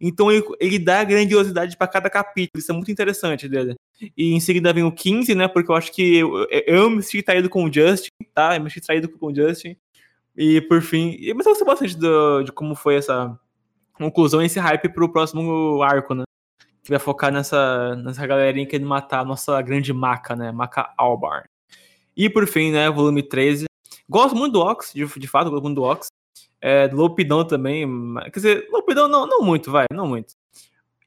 então 0.01 0.31
ele, 0.31 0.45
ele 0.61 0.79
dá 0.79 1.03
grandiosidade 1.03 1.77
para 1.77 1.89
cada 1.89 2.11
capítulo, 2.11 2.61
isso 2.61 2.71
é 2.71 2.75
muito 2.75 2.91
interessante 2.91 3.49
dele. 3.49 3.75
E 4.17 4.33
em 4.33 4.41
seguida 4.41 4.73
vem 4.73 4.85
o 4.85 4.93
15, 4.93 5.35
né, 5.35 5.49
porque 5.49 5.71
eu 5.71 5.75
acho 5.75 5.93
que 5.93 6.17
eu, 6.17 6.47
eu 6.67 6.91
me 6.91 7.03
senti 7.03 7.23
traído 7.23 7.49
com 7.49 7.65
o 7.65 7.73
Justin, 7.73 8.11
tá, 8.35 8.57
eu 8.57 8.63
me 8.63 8.71
senti 8.71 8.87
traído 8.87 9.09
com 9.09 9.27
o 9.27 9.35
Justin. 9.35 9.77
E 10.37 10.61
por 10.63 10.81
fim, 10.81 11.19
mas 11.35 11.45
eu 11.45 11.53
gostei 11.53 11.67
bastante 11.67 11.97
do, 11.99 12.43
de 12.43 12.53
como 12.53 12.75
foi 12.75 12.95
essa 12.95 13.39
conclusão, 14.07 14.43
esse 14.43 14.59
hype 14.59 14.89
pro 14.89 15.13
próximo 15.13 15.83
arco, 15.83 16.15
né? 16.15 16.25
Que 16.83 16.91
vai 16.91 16.99
focar 16.99 17.33
nessa, 17.33 17.95
nessa 17.97 18.27
galerinha 18.27 18.67
querendo 18.67 18.89
matar 18.89 19.21
a 19.21 19.25
nossa 19.25 19.61
grande 19.61 19.93
maca, 19.93 20.35
né? 20.35 20.51
Maca 20.53 20.93
Albarn. 20.97 21.45
E 22.17 22.29
por 22.29 22.47
fim, 22.47 22.73
né, 22.73 22.91
volume 22.91 23.23
13. 23.23 23.67
Gosto 24.09 24.37
muito 24.37 24.55
do 24.55 24.61
Ox, 24.61 24.93
de, 24.95 25.07
de 25.07 25.27
fato, 25.29 25.51
gosto 25.51 25.63
muito 25.65 25.77
do 25.77 25.85
Ox. 25.85 26.09
É, 26.61 26.89
do 26.89 26.97
Lopidão 26.97 27.45
também. 27.45 27.87
Quer 28.25 28.31
dizer, 28.31 28.69
Lopidão 28.71 29.09
não, 29.09 29.27
não 29.27 29.43
muito, 29.43 29.71
vai, 29.71 29.87
não 29.93 30.07
muito. 30.07 30.35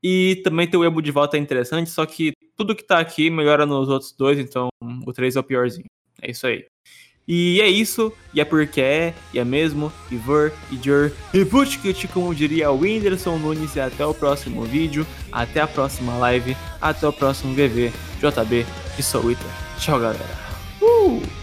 E 0.02 0.42
também 0.44 0.70
tem 0.70 0.80
o 0.80 0.84
Ebo 0.84 1.02
de 1.02 1.12
volta 1.12 1.38
é 1.38 1.40
interessante, 1.40 1.90
só 1.90 2.06
que 2.06 2.34
tudo 2.58 2.76
que 2.76 2.84
tá 2.84 3.00
aqui 3.00 3.30
melhora 3.30 3.66
nos 3.66 3.88
outros 3.90 4.12
dois, 4.12 4.38
então 4.38 4.68
o 5.06 5.14
3 5.14 5.36
é 5.36 5.40
o 5.40 5.44
piorzinho. 5.44 5.86
É 6.22 6.32
isso 6.32 6.46
aí. 6.46 6.66
E 7.28 7.62
é 7.62 7.68
isso, 7.68 8.12
e 8.34 8.42
é 8.42 8.46
porque 8.46 8.82
é, 8.82 9.14
e 9.34 9.40
é 9.40 9.46
mesmo, 9.46 9.92
ver, 10.12 10.52
e 10.70 10.78
jur, 10.84 11.12
e 11.34 11.46
Butkit, 11.46 12.08
como 12.10 12.36
diria 12.36 12.70
o 12.70 12.80
Whindersson 12.80 13.38
Nunes, 13.38 13.76
e 13.76 13.80
até 13.80 14.06
o 14.06 14.14
próximo 14.14 14.64
vídeo, 14.64 15.08
até 15.32 15.62
a 15.62 15.68
próxima 15.68 16.18
live, 16.18 16.56
até 16.82 17.08
o 17.08 17.14
próximo 17.14 17.54
VV, 17.54 17.94
JB 18.20 18.66
e 18.98 19.04
Soul 19.04 19.38
Tchau, 19.80 20.00
galera. 20.00 20.38
Uh! 20.82 21.43